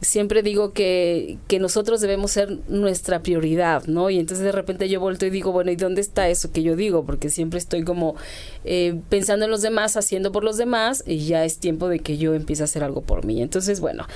siempre 0.00 0.42
digo 0.42 0.72
que, 0.72 1.38
que 1.46 1.58
nosotros 1.58 2.00
debemos 2.00 2.30
ser 2.30 2.58
nuestra 2.68 3.22
prioridad, 3.22 3.84
¿no? 3.86 4.10
Y 4.10 4.18
entonces 4.18 4.44
de 4.44 4.52
repente 4.52 4.88
yo 4.88 5.00
vuelto 5.00 5.26
y 5.26 5.30
digo, 5.30 5.52
bueno, 5.52 5.70
¿y 5.70 5.76
dónde 5.76 6.00
está 6.00 6.28
eso 6.28 6.50
que 6.52 6.62
yo 6.62 6.76
digo? 6.76 7.04
Porque 7.04 7.28
siempre 7.28 7.58
estoy 7.58 7.84
como 7.84 8.16
eh, 8.64 8.98
pensando 9.08 9.44
en 9.44 9.50
los 9.50 9.62
demás, 9.62 9.96
haciendo 9.96 10.32
por 10.32 10.44
los 10.44 10.56
demás, 10.56 11.04
y 11.06 11.26
ya 11.26 11.44
es 11.44 11.58
tiempo 11.58 11.88
de 11.88 11.98
que 12.00 12.16
yo 12.16 12.34
empiece 12.34 12.62
a 12.62 12.64
hacer 12.64 12.82
algo 12.82 13.02
por 13.02 13.24
mí. 13.24 13.42
Entonces, 13.42 13.80
bueno. 13.80 14.06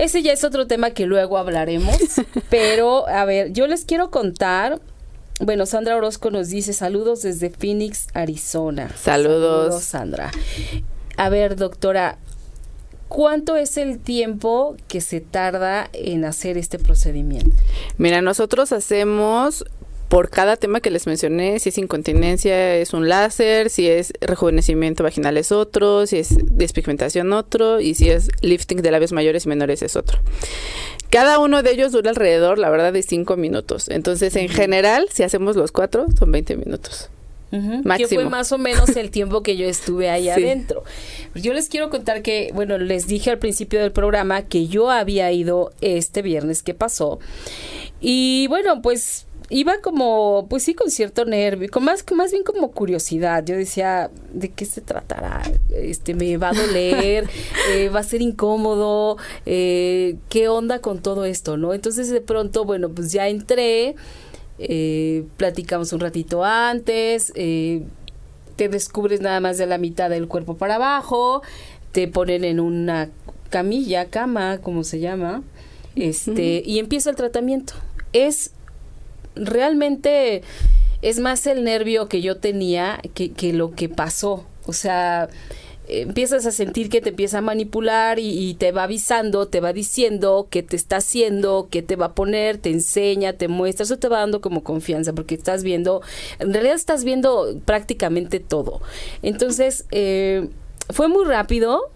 Ese 0.00 0.22
ya 0.22 0.32
es 0.32 0.44
otro 0.44 0.66
tema 0.66 0.92
que 0.92 1.04
luego 1.04 1.36
hablaremos, 1.36 1.94
pero 2.50 3.06
a 3.06 3.24
ver, 3.26 3.52
yo 3.52 3.66
les 3.66 3.84
quiero 3.84 4.10
contar 4.10 4.80
bueno, 5.42 5.64
Sandra 5.64 5.96
Orozco 5.96 6.30
nos 6.30 6.48
dice 6.48 6.74
saludos 6.74 7.22
desde 7.22 7.48
Phoenix, 7.48 8.08
Arizona. 8.12 8.90
Saludos. 8.94 9.82
Saludos, 9.82 9.84
Sandra. 9.84 10.30
A 11.16 11.28
ver, 11.30 11.56
doctora, 11.56 12.18
¿Cuánto 13.10 13.56
es 13.56 13.76
el 13.76 13.98
tiempo 13.98 14.76
que 14.86 15.00
se 15.00 15.20
tarda 15.20 15.90
en 15.92 16.24
hacer 16.24 16.56
este 16.56 16.78
procedimiento? 16.78 17.56
Mira, 17.98 18.22
nosotros 18.22 18.70
hacemos 18.70 19.64
por 20.10 20.28
cada 20.28 20.56
tema 20.56 20.80
que 20.80 20.90
les 20.90 21.06
mencioné, 21.06 21.60
si 21.60 21.68
es 21.68 21.78
incontinencia 21.78 22.74
es 22.74 22.92
un 22.94 23.08
láser, 23.08 23.70
si 23.70 23.86
es 23.86 24.12
rejuvenecimiento 24.20 25.04
vaginal 25.04 25.36
es 25.36 25.52
otro, 25.52 26.04
si 26.04 26.18
es 26.18 26.36
despigmentación 26.50 27.32
otro 27.32 27.80
y 27.80 27.94
si 27.94 28.10
es 28.10 28.28
lifting 28.42 28.82
de 28.82 28.90
labios 28.90 29.12
mayores 29.12 29.46
y 29.46 29.48
menores 29.48 29.82
es 29.82 29.94
otro. 29.94 30.18
Cada 31.10 31.38
uno 31.38 31.62
de 31.62 31.70
ellos 31.70 31.92
dura 31.92 32.10
alrededor, 32.10 32.58
la 32.58 32.70
verdad, 32.70 32.92
de 32.92 33.04
cinco 33.04 33.36
minutos. 33.36 33.88
Entonces, 33.88 34.34
en 34.34 34.48
general, 34.48 35.06
si 35.12 35.22
hacemos 35.22 35.54
los 35.54 35.70
cuatro, 35.70 36.06
son 36.18 36.32
20 36.32 36.56
minutos. 36.56 37.08
Que 37.50 38.06
fue 38.06 38.28
más 38.28 38.52
o 38.52 38.58
menos 38.58 38.96
el 38.96 39.10
tiempo 39.10 39.42
que 39.42 39.56
yo 39.56 39.66
estuve 39.66 40.10
ahí 40.10 40.28
adentro. 40.28 40.82
Yo 41.36 41.52
les 41.52 41.68
quiero 41.68 41.88
contar 41.88 42.22
que, 42.22 42.50
bueno, 42.52 42.78
les 42.78 43.06
dije 43.06 43.30
al 43.30 43.38
principio 43.38 43.80
del 43.80 43.92
programa 43.92 44.42
que 44.42 44.66
yo 44.66 44.90
había 44.90 45.30
ido 45.30 45.72
este 45.80 46.22
viernes 46.22 46.62
que 46.64 46.74
pasó. 46.74 47.20
Y 48.00 48.46
bueno, 48.48 48.82
pues 48.82 49.26
iba 49.50 49.80
como, 49.80 50.46
pues 50.48 50.62
sí, 50.62 50.74
con 50.74 50.90
cierto 50.90 51.24
nervio, 51.24 51.68
con 51.70 51.84
más, 51.84 52.04
más 52.14 52.30
bien 52.30 52.44
como 52.44 52.70
curiosidad. 52.70 53.44
Yo 53.44 53.56
decía, 53.56 54.10
¿de 54.32 54.50
qué 54.50 54.64
se 54.64 54.80
tratará? 54.80 55.42
Este, 55.70 56.14
me 56.14 56.36
va 56.38 56.50
a 56.50 56.54
doler, 56.54 57.28
eh, 57.72 57.88
va 57.88 58.00
a 58.00 58.04
ser 58.04 58.22
incómodo, 58.22 59.18
eh, 59.44 60.16
¿qué 60.28 60.48
onda 60.48 60.80
con 60.80 61.02
todo 61.02 61.24
esto, 61.24 61.56
no? 61.56 61.74
Entonces 61.74 62.10
de 62.10 62.20
pronto, 62.20 62.64
bueno, 62.64 62.88
pues 62.88 63.12
ya 63.12 63.28
entré 63.28 63.96
eh, 64.62 65.24
platicamos 65.38 65.94
un 65.94 66.00
ratito 66.00 66.44
antes, 66.44 67.32
eh, 67.34 67.82
te 68.56 68.68
descubres 68.68 69.22
nada 69.22 69.40
más 69.40 69.56
de 69.56 69.64
la 69.64 69.78
mitad 69.78 70.10
del 70.10 70.28
cuerpo 70.28 70.58
para 70.58 70.74
abajo, 70.74 71.40
te 71.92 72.08
ponen 72.08 72.44
en 72.44 72.60
una 72.60 73.08
camilla, 73.48 74.10
cama, 74.10 74.58
como 74.58 74.84
se 74.84 75.00
llama, 75.00 75.42
este, 75.96 76.62
y 76.64 76.78
empieza 76.78 77.08
el 77.08 77.16
tratamiento. 77.16 77.72
Es 78.12 78.52
realmente, 79.40 80.42
es 81.02 81.18
más 81.18 81.46
el 81.46 81.64
nervio 81.64 82.08
que 82.08 82.20
yo 82.20 82.36
tenía 82.36 83.00
que, 83.14 83.52
lo 83.52 83.72
que 83.72 83.88
pasó. 83.88 84.44
O 84.66 84.72
sea, 84.72 85.28
empiezas 85.88 86.46
a 86.46 86.52
sentir 86.52 86.88
que 86.90 87.00
te 87.00 87.10
empieza 87.10 87.38
a 87.38 87.40
manipular 87.40 88.18
y, 88.18 88.54
te 88.54 88.72
va 88.72 88.84
avisando, 88.84 89.48
te 89.48 89.60
va 89.60 89.72
diciendo 89.72 90.46
qué 90.50 90.62
te 90.62 90.76
está 90.76 90.96
haciendo, 90.96 91.68
qué 91.70 91.82
te 91.82 91.96
va 91.96 92.06
a 92.06 92.14
poner, 92.14 92.58
te 92.58 92.70
enseña, 92.70 93.32
te 93.32 93.48
muestra, 93.48 93.84
eso 93.84 93.98
te 93.98 94.08
va 94.08 94.20
dando 94.20 94.40
como 94.40 94.62
confianza 94.62 95.12
porque 95.12 95.34
estás 95.34 95.64
viendo, 95.64 96.02
en 96.38 96.52
realidad 96.52 96.74
estás 96.74 97.04
viendo 97.04 97.58
prácticamente 97.64 98.38
todo. 98.38 98.80
Entonces, 99.22 99.86
eh, 99.90 100.48
fue 100.90 101.08
muy 101.08 101.24
rápido, 101.24 101.90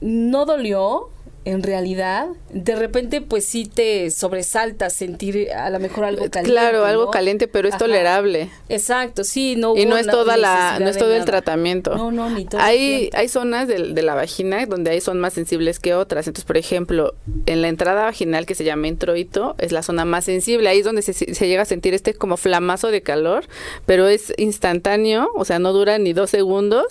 no 0.00 0.44
dolió, 0.44 1.10
en 1.48 1.62
realidad, 1.62 2.28
de 2.52 2.76
repente 2.76 3.22
pues 3.22 3.46
sí 3.46 3.64
te 3.64 4.10
sobresalta 4.10 4.90
sentir 4.90 5.50
a 5.52 5.70
lo 5.70 5.80
mejor 5.80 6.04
algo 6.04 6.28
caliente. 6.30 6.50
Claro, 6.50 6.84
algo 6.84 7.10
caliente, 7.10 7.48
pero 7.48 7.68
es 7.68 7.78
tolerable. 7.78 8.50
Exacto, 8.68 9.24
sí, 9.24 9.56
no 9.56 9.74
Y 9.74 9.86
no 9.86 9.96
es 9.96 10.06
toda 10.06 10.36
la 10.36 10.78
no 10.78 10.88
es 10.88 10.98
todo 10.98 11.14
el 11.14 11.24
tratamiento. 11.24 11.96
No, 11.96 12.10
no, 12.10 12.28
ni 12.28 12.44
todo. 12.44 12.60
Hay 12.60 13.08
hay 13.14 13.28
zonas 13.28 13.66
de, 13.66 13.94
de, 13.94 14.02
la 14.02 14.14
vagina 14.14 14.64
donde 14.66 14.90
hay 14.90 15.00
son 15.00 15.20
más 15.20 15.32
sensibles 15.32 15.80
que 15.80 15.94
otras. 15.94 16.26
Entonces, 16.26 16.44
por 16.44 16.58
ejemplo, 16.58 17.14
en 17.46 17.62
la 17.62 17.68
entrada 17.68 18.04
vaginal 18.04 18.44
que 18.44 18.54
se 18.54 18.64
llama 18.64 18.88
introito 18.88 19.54
es 19.58 19.72
la 19.72 19.82
zona 19.82 20.04
más 20.04 20.26
sensible, 20.26 20.68
ahí 20.68 20.80
es 20.80 20.84
donde 20.84 21.00
se, 21.00 21.14
se 21.14 21.48
llega 21.48 21.62
a 21.62 21.66
sentir 21.66 21.94
este 21.94 22.12
como 22.12 22.36
flamazo 22.36 22.90
de 22.90 23.00
calor, 23.00 23.44
pero 23.86 24.06
es 24.06 24.34
instantáneo, 24.36 25.30
o 25.34 25.46
sea, 25.46 25.58
no 25.58 25.72
dura 25.72 25.98
ni 25.98 26.12
dos 26.12 26.28
segundos 26.28 26.86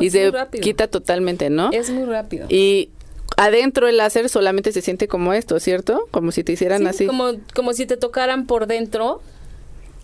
y 0.00 0.10
se 0.10 0.32
quita 0.62 0.88
totalmente, 0.88 1.50
¿no? 1.50 1.70
Es 1.72 1.90
muy 1.90 2.06
rápido. 2.06 2.46
Y 2.48 2.90
adentro 3.38 3.88
el 3.88 3.96
láser 3.96 4.28
solamente 4.28 4.72
se 4.72 4.82
siente 4.82 5.08
como 5.08 5.32
esto, 5.32 5.58
¿cierto? 5.60 6.06
Como 6.10 6.32
si 6.32 6.44
te 6.44 6.52
hicieran 6.52 6.86
así. 6.86 7.06
Como, 7.06 7.32
como 7.54 7.72
si 7.72 7.86
te 7.86 7.96
tocaran 7.96 8.46
por 8.46 8.66
dentro 8.66 9.22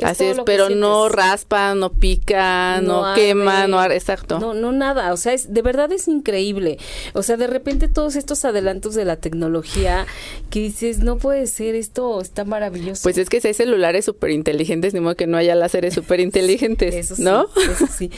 Así 0.03 0.25
es, 0.25 0.39
pero 0.45 0.71
no 0.71 1.09
raspa, 1.09 1.75
no 1.75 1.93
pica, 1.93 2.81
no, 2.81 3.15
quema, 3.15 3.67
no 3.69 3.83
exacto. 3.85 4.39
No, 4.41 4.55
no 4.55 4.73
nada, 4.73 5.13
o 5.13 5.17
sea, 5.17 5.33
es 5.33 5.53
de 5.53 5.63
verdad 5.63 5.93
es 5.93 6.09
increíble. 6.09 6.79
O 7.13 7.23
sea, 7.23 7.37
de 7.37 7.47
repente 7.47 7.89
todos 7.89 8.17
estos 8.17 8.45
adelantos 8.45 8.95
de 8.95 9.05
la 9.05 9.17
tecnología 9.17 10.07
que 10.51 10.61
dices, 10.61 10.99
no 10.99 11.17
puede 11.19 11.47
ser, 11.47 11.75
esto 11.75 12.21
está 12.21 12.45
maravilloso. 12.45 13.03
Pues 13.03 13.19
es 13.19 13.29
que 13.29 13.41
si 13.41 13.49
hay 13.49 13.55
celulares 13.55 14.05
súper 14.05 14.31
inteligentes, 14.31 14.95
ni 14.95 15.01
modo 15.01 15.15
que 15.15 15.27
no 15.27 15.37
haya 15.37 15.55
láseres 15.55 15.95
súper 15.95 16.21
inteligentes, 16.21 16.95
eso 16.95 17.15
¿no? 17.19 17.47
Eso 17.71 17.87
sí. 17.87 18.11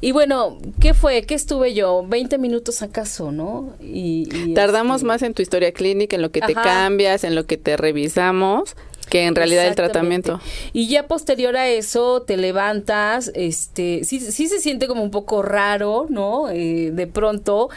Y 0.00 0.12
bueno, 0.12 0.58
¿qué 0.80 0.94
fue? 0.94 1.22
¿Qué 1.22 1.34
estuve 1.34 1.74
yo? 1.74 2.04
20 2.06 2.38
minutos 2.38 2.82
acaso, 2.82 3.30
¿no? 3.30 3.74
Y, 3.80 4.54
Tardamos 4.54 4.96
este 4.96 5.06
más 5.06 5.22
en 5.22 5.34
tu 5.34 5.42
historia 5.42 5.72
clínica, 5.72 6.16
en 6.16 6.22
lo 6.22 6.30
que 6.32 6.40
te 6.40 6.54
cambias, 6.54 7.24
en 7.24 7.34
lo 7.34 7.46
que 7.46 7.56
te 7.56 7.76
revisamos 7.76 8.74
que 9.12 9.26
en 9.26 9.34
realidad 9.34 9.66
el 9.66 9.74
tratamiento. 9.74 10.40
Y 10.72 10.88
ya 10.88 11.06
posterior 11.06 11.54
a 11.58 11.68
eso 11.68 12.22
te 12.22 12.38
levantas, 12.38 13.30
este, 13.34 14.04
sí, 14.04 14.20
sí 14.20 14.48
se 14.48 14.58
siente 14.58 14.86
como 14.88 15.02
un 15.02 15.10
poco 15.10 15.42
raro, 15.42 16.06
¿no? 16.08 16.48
Eh, 16.48 16.92
de 16.94 17.06
pronto, 17.06 17.68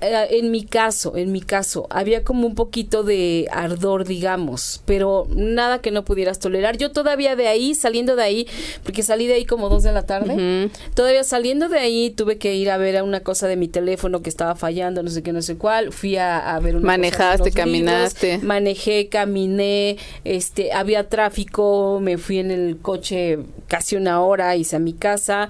en 0.00 0.50
mi 0.50 0.64
caso, 0.64 1.16
en 1.16 1.32
mi 1.32 1.40
caso, 1.40 1.86
había 1.90 2.22
como 2.22 2.46
un 2.46 2.54
poquito 2.54 3.02
de 3.02 3.48
ardor, 3.50 4.04
digamos, 4.04 4.82
pero 4.84 5.26
nada 5.30 5.80
que 5.80 5.90
no 5.90 6.04
pudieras 6.04 6.38
tolerar. 6.38 6.76
Yo 6.76 6.92
todavía 6.92 7.36
de 7.36 7.48
ahí, 7.48 7.74
saliendo 7.74 8.16
de 8.16 8.22
ahí, 8.22 8.46
porque 8.84 9.02
salí 9.02 9.26
de 9.26 9.34
ahí 9.34 9.44
como 9.44 9.68
dos 9.68 9.82
de 9.82 9.92
la 9.92 10.02
tarde, 10.02 10.70
todavía 10.94 11.24
saliendo 11.24 11.68
de 11.68 11.78
ahí 11.78 12.10
tuve 12.10 12.36
que 12.36 12.54
ir 12.54 12.70
a 12.70 12.76
ver 12.76 12.98
a 12.98 13.04
una 13.04 13.20
cosa 13.20 13.48
de 13.48 13.56
mi 13.56 13.68
teléfono 13.68 14.22
que 14.22 14.28
estaba 14.28 14.54
fallando, 14.54 15.02
no 15.02 15.10
sé 15.10 15.22
qué, 15.22 15.32
no 15.32 15.42
sé 15.42 15.56
cuál. 15.56 15.92
Fui 15.92 16.16
a, 16.16 16.58
ver 16.62 16.76
una 16.76 16.86
Manejaste, 16.86 17.52
caminaste. 17.52 18.38
manejé, 18.38 19.08
caminé, 19.08 19.96
este, 20.24 20.72
había 20.72 21.08
tráfico, 21.08 22.00
me 22.02 22.18
fui 22.18 22.38
en 22.38 22.50
el 22.50 22.78
coche 22.78 23.38
casi 23.68 23.96
una 23.96 24.20
hora, 24.20 24.56
hice 24.56 24.76
a 24.76 24.78
mi 24.78 24.92
casa 24.92 25.48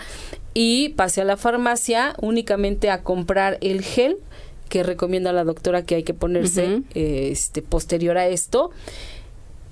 y 0.55 0.91
pasé 0.91 1.21
a 1.21 1.25
la 1.25 1.37
farmacia 1.37 2.15
únicamente 2.21 2.91
a 2.91 3.03
comprar 3.03 3.59
el 3.61 3.83
gel 3.83 4.19
que 4.69 4.83
recomienda 4.83 5.33
la 5.33 5.45
doctora 5.45 5.83
que 5.85 5.97
hay 5.97 6.03
que 6.05 6.15
ponerse 6.15 6.83
este 6.95 7.61
posterior 7.63 8.17
a 8.19 8.29
esto 8.29 8.71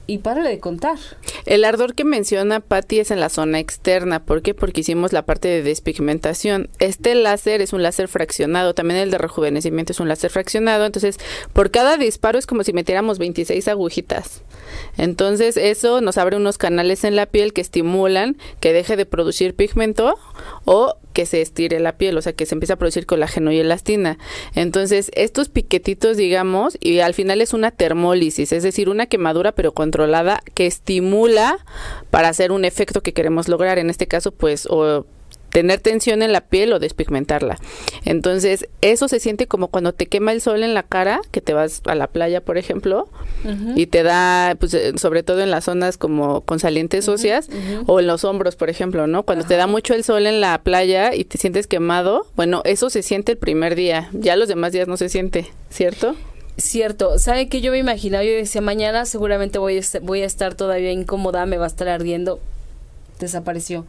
y 0.08 0.18
párale 0.18 0.48
de 0.48 0.58
contar. 0.58 0.96
El 1.44 1.64
ardor 1.64 1.94
que 1.94 2.02
menciona 2.02 2.60
Patty 2.60 2.98
es 2.98 3.10
en 3.10 3.20
la 3.20 3.28
zona 3.28 3.60
externa. 3.60 4.24
¿Por 4.24 4.40
qué? 4.40 4.54
Porque 4.54 4.80
hicimos 4.80 5.12
la 5.12 5.26
parte 5.26 5.48
de 5.48 5.62
despigmentación. 5.62 6.70
Este 6.78 7.14
láser 7.14 7.60
es 7.60 7.74
un 7.74 7.82
láser 7.82 8.08
fraccionado. 8.08 8.74
También 8.74 9.00
el 9.00 9.10
de 9.10 9.18
rejuvenecimiento 9.18 9.92
es 9.92 10.00
un 10.00 10.08
láser 10.08 10.30
fraccionado. 10.30 10.86
Entonces, 10.86 11.18
por 11.52 11.70
cada 11.70 11.98
disparo 11.98 12.38
es 12.38 12.46
como 12.46 12.64
si 12.64 12.72
metiéramos 12.72 13.18
26 13.18 13.68
agujitas. 13.68 14.42
Entonces, 14.96 15.58
eso 15.58 16.00
nos 16.00 16.16
abre 16.16 16.38
unos 16.38 16.56
canales 16.56 17.04
en 17.04 17.14
la 17.14 17.26
piel 17.26 17.52
que 17.52 17.60
estimulan 17.60 18.38
que 18.60 18.72
deje 18.72 18.96
de 18.96 19.04
producir 19.04 19.54
pigmento 19.54 20.18
o 20.64 20.96
que 21.18 21.26
se 21.26 21.42
estire 21.42 21.80
la 21.80 21.96
piel, 21.96 22.16
o 22.16 22.22
sea, 22.22 22.32
que 22.32 22.46
se 22.46 22.54
empieza 22.54 22.74
a 22.74 22.76
producir 22.76 23.04
colágeno 23.04 23.50
y 23.50 23.58
elastina. 23.58 24.18
Entonces, 24.54 25.10
estos 25.14 25.48
piquetitos, 25.48 26.16
digamos, 26.16 26.78
y 26.80 27.00
al 27.00 27.12
final 27.12 27.40
es 27.40 27.54
una 27.54 27.72
termólisis, 27.72 28.52
es 28.52 28.62
decir, 28.62 28.88
una 28.88 29.06
quemadura 29.06 29.50
pero 29.50 29.74
controlada 29.74 30.40
que 30.54 30.66
estimula 30.66 31.58
para 32.12 32.28
hacer 32.28 32.52
un 32.52 32.64
efecto 32.64 33.02
que 33.02 33.14
queremos 33.14 33.48
lograr, 33.48 33.80
en 33.80 33.90
este 33.90 34.06
caso, 34.06 34.30
pues, 34.30 34.68
o 34.70 35.06
tener 35.50 35.80
tensión 35.80 36.22
en 36.22 36.32
la 36.32 36.42
piel 36.42 36.72
o 36.72 36.78
despigmentarla. 36.78 37.58
Entonces, 38.04 38.68
eso 38.80 39.08
se 39.08 39.20
siente 39.20 39.46
como 39.46 39.68
cuando 39.68 39.92
te 39.92 40.06
quema 40.06 40.32
el 40.32 40.40
sol 40.40 40.62
en 40.62 40.74
la 40.74 40.82
cara, 40.82 41.20
que 41.30 41.40
te 41.40 41.54
vas 41.54 41.82
a 41.86 41.94
la 41.94 42.06
playa, 42.06 42.40
por 42.40 42.58
ejemplo, 42.58 43.08
y 43.76 43.86
te 43.86 44.02
da, 44.02 44.56
pues, 44.58 44.74
eh, 44.74 44.92
sobre 44.96 45.22
todo 45.22 45.40
en 45.40 45.50
las 45.50 45.64
zonas 45.64 45.96
como 45.96 46.42
con 46.42 46.58
salientes 46.58 47.08
óseas 47.08 47.48
o 47.86 48.00
en 48.00 48.06
los 48.06 48.24
hombros, 48.24 48.56
por 48.56 48.70
ejemplo, 48.70 49.06
¿no? 49.06 49.22
Cuando 49.22 49.46
te 49.46 49.56
da 49.56 49.66
mucho 49.66 49.94
el 49.94 50.04
sol 50.04 50.26
en 50.26 50.40
la 50.40 50.58
playa 50.62 51.14
y 51.14 51.24
te 51.24 51.38
sientes 51.38 51.66
quemado, 51.66 52.26
bueno, 52.36 52.62
eso 52.64 52.90
se 52.90 53.02
siente 53.02 53.32
el 53.32 53.38
primer 53.38 53.74
día, 53.74 54.10
ya 54.12 54.36
los 54.36 54.48
demás 54.48 54.72
días 54.72 54.88
no 54.88 54.96
se 54.96 55.08
siente, 55.08 55.46
¿cierto? 55.70 56.14
Cierto, 56.56 57.20
¿sabe 57.20 57.48
que 57.48 57.60
yo 57.60 57.70
me 57.70 57.78
imaginaba? 57.78 58.24
Yo 58.24 58.32
decía, 58.32 58.60
mañana 58.60 59.06
seguramente 59.06 59.58
voy 59.58 59.78
a, 59.78 59.82
voy 60.02 60.22
a 60.22 60.26
estar 60.26 60.56
todavía 60.56 60.90
incómoda, 60.90 61.46
me 61.46 61.56
va 61.56 61.64
a 61.64 61.68
estar 61.68 61.88
ardiendo. 61.88 62.40
Desapareció. 63.20 63.84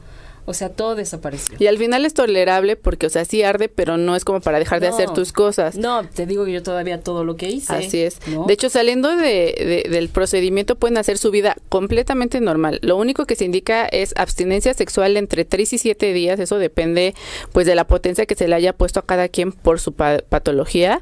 O 0.49 0.55
sea, 0.55 0.69
todo 0.69 0.95
desapareció. 0.95 1.55
Y 1.59 1.67
al 1.67 1.77
final 1.77 2.07
es 2.07 2.15
tolerable 2.15 2.75
porque, 2.75 3.05
o 3.05 3.09
sea, 3.11 3.23
sí 3.23 3.43
arde, 3.43 3.69
pero 3.69 3.97
no 3.97 4.15
es 4.15 4.25
como 4.25 4.41
para 4.41 4.57
dejar 4.57 4.79
de 4.79 4.87
hacer 4.87 5.11
tus 5.11 5.31
cosas. 5.31 5.75
No, 5.75 6.03
te 6.07 6.25
digo 6.25 6.43
que 6.43 6.51
yo 6.51 6.63
todavía 6.63 7.01
todo 7.01 7.23
lo 7.23 7.35
que 7.35 7.49
hice. 7.49 7.71
Así 7.71 8.01
es. 8.01 8.17
De 8.47 8.51
hecho, 8.51 8.67
saliendo 8.71 9.15
de, 9.15 9.85
del 9.87 10.09
procedimiento 10.09 10.75
pueden 10.75 10.97
hacer 10.97 11.19
su 11.19 11.29
vida 11.29 11.55
completamente 11.69 12.41
normal. 12.41 12.79
Lo 12.81 12.97
único 12.97 13.27
que 13.27 13.35
se 13.35 13.45
indica 13.45 13.85
es 13.85 14.15
abstinencia 14.17 14.73
sexual 14.73 15.17
entre 15.17 15.45
3 15.45 15.73
y 15.73 15.77
7 15.77 16.13
días. 16.13 16.39
Eso 16.39 16.57
depende, 16.57 17.13
pues, 17.51 17.67
de 17.67 17.75
la 17.75 17.85
potencia 17.85 18.25
que 18.25 18.33
se 18.33 18.47
le 18.47 18.55
haya 18.55 18.73
puesto 18.73 19.01
a 19.01 19.05
cada 19.05 19.27
quien 19.27 19.51
por 19.51 19.79
su 19.79 19.93
patología. 19.93 20.99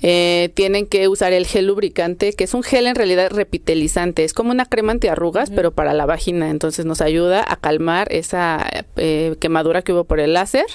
Eh, 0.00 0.50
tienen 0.54 0.86
que 0.86 1.08
usar 1.08 1.32
el 1.32 1.44
gel 1.44 1.66
lubricante, 1.66 2.34
que 2.34 2.44
es 2.44 2.54
un 2.54 2.62
gel 2.62 2.86
en 2.86 2.94
realidad 2.94 3.32
repitelizante. 3.32 4.22
Es 4.22 4.32
como 4.32 4.52
una 4.52 4.66
crema 4.66 4.92
antiarrugas, 4.92 5.50
pero 5.50 5.72
para 5.72 5.92
la 5.92 6.06
vagina. 6.06 6.50
Entonces 6.50 6.86
nos 6.86 7.00
ayuda 7.00 7.44
a 7.44 7.56
calmar 7.56 8.06
esa 8.12 8.64
eh, 8.96 9.36
quemadura 9.40 9.82
que 9.82 9.92
hubo 9.92 10.04
por 10.04 10.20
el 10.20 10.32
láser. 10.32 10.66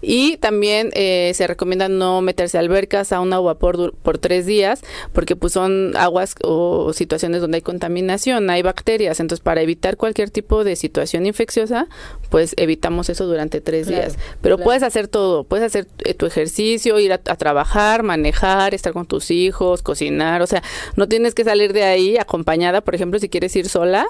Y 0.00 0.36
también 0.38 0.90
eh, 0.94 1.32
se 1.34 1.46
recomienda 1.46 1.88
no 1.88 2.20
meterse 2.20 2.58
a 2.58 2.60
albercas, 2.60 3.12
a 3.12 3.20
una 3.20 3.40
vapor 3.40 3.94
por 4.02 4.18
tres 4.18 4.46
días, 4.46 4.82
porque 5.12 5.36
pues 5.36 5.52
son 5.52 5.96
aguas 5.96 6.34
o 6.42 6.92
situaciones 6.92 7.40
donde 7.40 7.56
hay 7.56 7.62
contaminación, 7.62 8.50
hay 8.50 8.62
bacterias. 8.62 9.20
Entonces, 9.20 9.42
para 9.42 9.62
evitar 9.62 9.96
cualquier 9.96 10.30
tipo 10.30 10.64
de 10.64 10.76
situación 10.76 11.26
infecciosa, 11.26 11.88
pues 12.30 12.54
evitamos 12.56 13.08
eso 13.08 13.26
durante 13.26 13.60
tres 13.60 13.86
días. 13.86 14.16
Pero 14.40 14.58
puedes 14.58 14.82
hacer 14.82 15.08
todo, 15.08 15.44
puedes 15.44 15.66
hacer 15.66 15.86
eh, 16.04 16.14
tu 16.14 16.26
ejercicio, 16.26 16.98
ir 16.98 17.12
a, 17.12 17.18
trabajar, 17.18 18.02
manejar, 18.02 18.74
estar 18.74 18.92
con 18.92 19.06
tus 19.06 19.30
hijos, 19.30 19.82
cocinar, 19.82 20.42
o 20.42 20.46
sea, 20.46 20.62
no 20.96 21.08
tienes 21.08 21.34
que 21.34 21.44
salir 21.44 21.72
de 21.72 21.84
ahí 21.84 22.16
acompañada, 22.16 22.80
por 22.80 22.94
ejemplo, 22.94 23.18
si 23.18 23.28
quieres 23.28 23.54
ir 23.56 23.68
sola, 23.68 24.06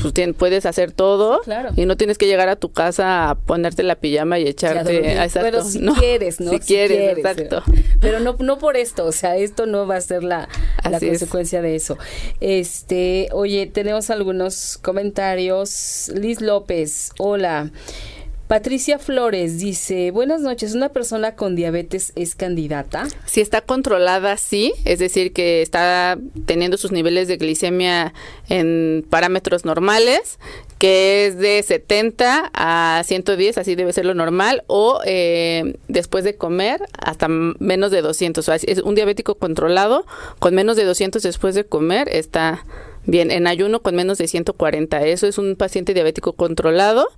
pues 0.00 0.14
puedes 0.36 0.66
hacer 0.66 0.92
todo 0.92 1.40
y 1.76 1.86
no 1.86 1.96
tienes 1.96 2.18
que 2.18 2.26
llegar 2.26 2.48
a 2.48 2.56
tu 2.56 2.72
casa 2.72 3.30
a 3.30 3.34
ponerte 3.34 3.82
la 3.82 3.96
pijama 3.96 4.38
y 4.38 4.46
echarte 4.46 5.12
exacto, 5.12 5.40
pero 5.42 5.64
si 5.64 5.80
quieres 5.80 6.40
no 6.40 6.52
si, 6.52 6.60
quieres, 6.60 7.18
exacto. 7.18 7.62
Pero 8.00 8.20
no 8.20 8.36
no 8.38 8.58
por 8.58 8.76
esto 8.76 9.04
o 9.04 9.12
sea 9.12 9.36
esto 9.36 9.66
no 9.66 9.86
va 9.86 9.96
a 9.96 10.00
ser 10.00 10.22
la, 10.24 10.48
la 10.88 10.98
consecuencia 10.98 11.62
de 11.62 11.76
eso. 11.76 11.98
Este 12.40 13.28
oye 13.32 13.66
tenemos 13.66 14.10
algunos 14.10 14.78
comentarios. 14.78 16.10
Liz 16.14 16.40
López 16.40 17.12
hola 17.18 17.70
Patricia 18.50 18.98
Flores 18.98 19.60
dice, 19.60 20.10
buenas 20.10 20.40
noches, 20.40 20.74
¿una 20.74 20.88
persona 20.88 21.36
con 21.36 21.54
diabetes 21.54 22.12
es 22.16 22.34
candidata? 22.34 23.06
Si 23.24 23.40
está 23.40 23.60
controlada, 23.60 24.36
sí, 24.38 24.72
es 24.84 24.98
decir, 24.98 25.32
que 25.32 25.62
está 25.62 26.18
teniendo 26.46 26.76
sus 26.76 26.90
niveles 26.90 27.28
de 27.28 27.36
glicemia 27.36 28.12
en 28.48 29.06
parámetros 29.08 29.64
normales, 29.64 30.40
que 30.78 31.26
es 31.26 31.38
de 31.38 31.62
70 31.62 32.50
a 32.52 33.02
110, 33.04 33.56
así 33.56 33.76
debe 33.76 33.92
ser 33.92 34.04
lo 34.04 34.14
normal, 34.14 34.64
o 34.66 35.00
eh, 35.04 35.76
después 35.86 36.24
de 36.24 36.34
comer 36.34 36.82
hasta 36.98 37.28
menos 37.28 37.92
de 37.92 38.02
200. 38.02 38.42
O 38.42 38.44
sea, 38.44 38.56
es 38.56 38.78
un 38.82 38.96
diabético 38.96 39.36
controlado 39.36 40.06
con 40.40 40.56
menos 40.56 40.76
de 40.76 40.82
200 40.86 41.22
después 41.22 41.54
de 41.54 41.66
comer 41.66 42.08
está 42.08 42.64
Bien, 43.10 43.32
en 43.32 43.48
ayuno 43.48 43.82
con 43.82 43.96
menos 43.96 44.18
de 44.18 44.28
140, 44.28 45.04
eso 45.04 45.26
es 45.26 45.36
un 45.36 45.56
paciente 45.56 45.94
diabético 45.94 46.32
controlado. 46.34 47.08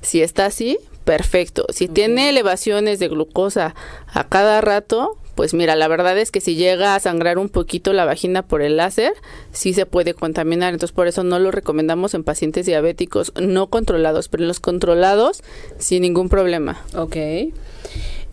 Si 0.00 0.22
está 0.22 0.46
así, 0.46 0.78
perfecto. 1.04 1.66
Si 1.68 1.88
tiene 1.88 2.30
elevaciones 2.30 2.98
de 2.98 3.08
glucosa 3.08 3.74
a 4.06 4.26
cada 4.28 4.62
rato, 4.62 5.18
pues 5.34 5.52
mira, 5.52 5.76
la 5.76 5.88
verdad 5.88 6.16
es 6.16 6.30
que 6.30 6.40
si 6.40 6.54
llega 6.54 6.94
a 6.94 7.00
sangrar 7.00 7.36
un 7.36 7.50
poquito 7.50 7.92
la 7.92 8.06
vagina 8.06 8.40
por 8.40 8.62
el 8.62 8.78
láser, 8.78 9.12
sí 9.52 9.74
se 9.74 9.84
puede 9.84 10.14
contaminar. 10.14 10.72
Entonces, 10.72 10.94
por 10.94 11.06
eso 11.06 11.22
no 11.22 11.38
lo 11.38 11.50
recomendamos 11.50 12.14
en 12.14 12.24
pacientes 12.24 12.64
diabéticos 12.64 13.34
no 13.38 13.66
controlados, 13.66 14.28
pero 14.28 14.44
en 14.44 14.48
los 14.48 14.58
controlados, 14.58 15.42
sin 15.76 16.00
ningún 16.00 16.30
problema. 16.30 16.82
Ok. 16.96 17.16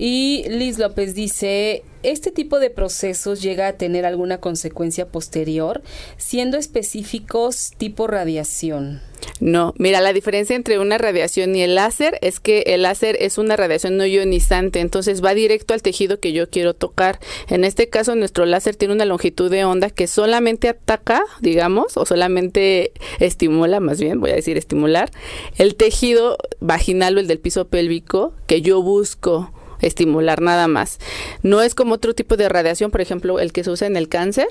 Y 0.02 0.46
Liz 0.48 0.80
López 0.80 1.14
dice, 1.14 1.84
¿este 2.04 2.32
tipo 2.32 2.60
de 2.60 2.70
procesos 2.70 3.42
llega 3.42 3.68
a 3.68 3.74
tener 3.74 4.06
alguna 4.06 4.40
consecuencia 4.40 5.10
posterior, 5.10 5.82
siendo 6.16 6.58
específicos 6.58 7.74
tipo 7.78 8.08
radiación? 8.08 9.02
No, 9.42 9.74
mira, 9.78 10.00
la 10.00 10.14
diferencia 10.14 10.56
entre 10.56 10.80
una 10.80 10.98
radiación 10.98 11.54
y 11.54 11.64
el 11.64 11.76
láser 11.76 12.18
es 12.22 12.40
que 12.40 12.62
el 12.68 12.84
láser 12.84 13.18
es 13.20 13.38
una 13.38 13.58
radiación 13.58 13.98
no 13.98 14.06
ionizante, 14.06 14.80
entonces 14.80 15.22
va 15.22 15.34
directo 15.34 15.74
al 15.74 15.82
tejido 15.82 16.22
que 16.22 16.32
yo 16.32 16.50
quiero 16.50 16.74
tocar. 16.74 17.20
En 17.50 17.66
este 17.66 17.90
caso, 17.90 18.16
nuestro 18.16 18.46
láser 18.46 18.78
tiene 18.78 18.94
una 18.94 19.04
longitud 19.04 19.52
de 19.52 19.66
onda 19.66 19.90
que 19.90 20.08
solamente 20.08 20.70
ataca, 20.70 21.24
digamos, 21.42 21.98
o 21.98 22.06
solamente 22.06 22.94
estimula, 23.20 23.82
más 23.82 24.00
bien, 24.00 24.22
voy 24.22 24.32
a 24.32 24.36
decir 24.36 24.58
estimular, 24.58 25.12
el 25.58 25.76
tejido 25.76 26.38
vaginal 26.62 27.18
o 27.18 27.20
el 27.20 27.28
del 27.28 27.40
piso 27.40 27.68
pélvico 27.68 28.34
que 28.48 28.62
yo 28.62 28.82
busco 28.82 29.52
estimular 29.82 30.42
nada 30.42 30.68
más. 30.68 31.00
No 31.44 31.62
es 31.62 31.76
como 31.76 31.96
otro 31.96 32.14
tipo 32.14 32.38
de 32.38 32.50
radiación, 32.50 32.92
por 32.92 33.02
ejemplo, 33.02 33.40
el 33.40 33.52
que 33.52 33.64
se 33.64 33.72
usa 33.72 33.88
en 33.88 33.98
el 33.98 34.10
cáncer. 34.10 34.48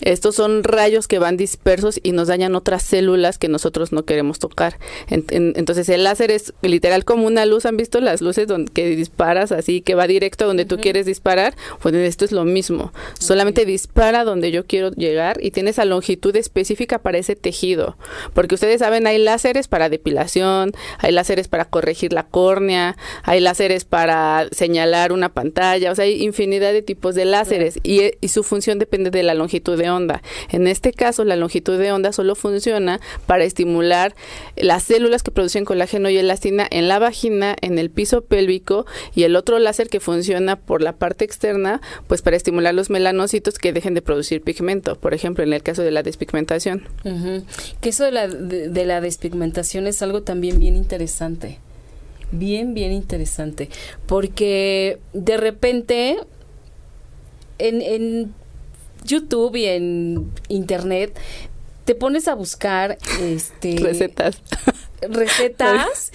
Estos 0.00 0.34
son 0.34 0.64
rayos 0.64 1.08
que 1.08 1.18
van 1.18 1.36
dispersos 1.36 2.00
y 2.02 2.12
nos 2.12 2.28
dañan 2.28 2.54
otras 2.54 2.82
células 2.82 3.38
que 3.38 3.48
nosotros 3.48 3.92
no 3.92 4.04
queremos 4.04 4.38
tocar. 4.38 4.78
entonces 5.08 5.88
el 5.88 6.04
láser 6.04 6.30
es 6.30 6.54
literal 6.62 7.04
como 7.04 7.26
una 7.26 7.46
luz. 7.46 7.66
¿Han 7.66 7.76
visto 7.76 8.00
las 8.00 8.20
luces 8.20 8.46
donde, 8.46 8.72
que 8.72 8.96
disparas 8.96 9.52
así, 9.52 9.80
que 9.80 9.94
va 9.94 10.06
directo 10.06 10.44
a 10.44 10.46
donde 10.46 10.64
tú 10.64 10.78
quieres 10.78 11.06
disparar? 11.06 11.54
Pues 11.80 11.94
esto 11.94 12.24
es 12.24 12.32
lo 12.32 12.44
mismo. 12.44 12.92
Solamente 13.18 13.64
dispara 13.64 14.24
donde 14.24 14.50
yo 14.50 14.66
quiero 14.66 14.90
llegar 14.90 15.38
y 15.42 15.50
tiene 15.50 15.70
esa 15.70 15.84
longitud 15.84 16.34
específica 16.36 16.98
para 16.98 17.18
ese 17.18 17.36
tejido. 17.36 17.96
Porque 18.34 18.54
ustedes 18.54 18.80
saben, 18.80 19.06
hay 19.06 19.18
láseres 19.18 19.68
para 19.68 19.88
depilación, 19.88 20.72
hay 20.98 21.12
láseres 21.12 21.48
para 21.48 21.66
corregir 21.66 22.12
la 22.12 22.24
córnea, 22.24 22.96
hay 23.22 23.40
láseres 23.40 23.84
para 23.84 24.45
señalar 24.52 25.12
una 25.12 25.32
pantalla, 25.32 25.92
o 25.92 25.94
sea, 25.94 26.04
hay 26.04 26.22
infinidad 26.22 26.72
de 26.72 26.82
tipos 26.82 27.14
de 27.14 27.24
láseres 27.24 27.78
y, 27.82 28.02
y, 28.20 28.28
su 28.28 28.42
función 28.42 28.78
depende 28.78 29.10
de 29.10 29.22
la 29.22 29.34
longitud 29.34 29.78
de 29.78 29.90
onda. 29.90 30.22
En 30.50 30.66
este 30.66 30.92
caso, 30.92 31.24
la 31.24 31.36
longitud 31.36 31.78
de 31.78 31.92
onda 31.92 32.12
solo 32.12 32.34
funciona 32.34 33.00
para 33.26 33.44
estimular 33.44 34.14
las 34.56 34.82
células 34.84 35.22
que 35.22 35.30
producen 35.30 35.64
colágeno 35.64 36.10
y 36.10 36.18
elastina 36.18 36.66
en 36.70 36.88
la 36.88 36.98
vagina, 36.98 37.56
en 37.60 37.78
el 37.78 37.90
piso 37.90 38.22
pélvico 38.22 38.86
y 39.14 39.24
el 39.24 39.36
otro 39.36 39.58
láser 39.58 39.88
que 39.88 40.00
funciona 40.00 40.56
por 40.56 40.82
la 40.82 40.94
parte 40.94 41.24
externa, 41.24 41.80
pues 42.06 42.22
para 42.22 42.36
estimular 42.36 42.74
los 42.74 42.90
melanocitos 42.90 43.58
que 43.58 43.72
dejen 43.72 43.94
de 43.94 44.02
producir 44.02 44.42
pigmento, 44.42 44.96
por 44.96 45.14
ejemplo, 45.14 45.44
en 45.44 45.52
el 45.52 45.62
caso 45.62 45.82
de 45.82 45.90
la 45.90 46.02
despigmentación. 46.02 46.88
Que 47.80 47.88
eso 47.88 48.04
de 48.04 48.12
la, 48.12 48.28
de 48.28 48.86
la 48.86 49.00
despigmentación 49.00 49.86
es 49.86 50.02
algo 50.02 50.22
también 50.22 50.58
bien 50.58 50.76
interesante 50.76 51.58
bien, 52.32 52.74
bien 52.74 52.92
interesante. 52.92 53.68
Porque 54.06 54.98
de 55.12 55.36
repente 55.36 56.16
en, 57.58 57.82
en 57.82 58.34
YouTube 59.04 59.56
y 59.56 59.66
en 59.66 60.30
Internet 60.48 61.18
te 61.84 61.94
pones 61.94 62.28
a 62.28 62.34
buscar 62.34 62.98
este 63.20 63.76
recetas 63.80 64.42
recetas. 65.08 66.12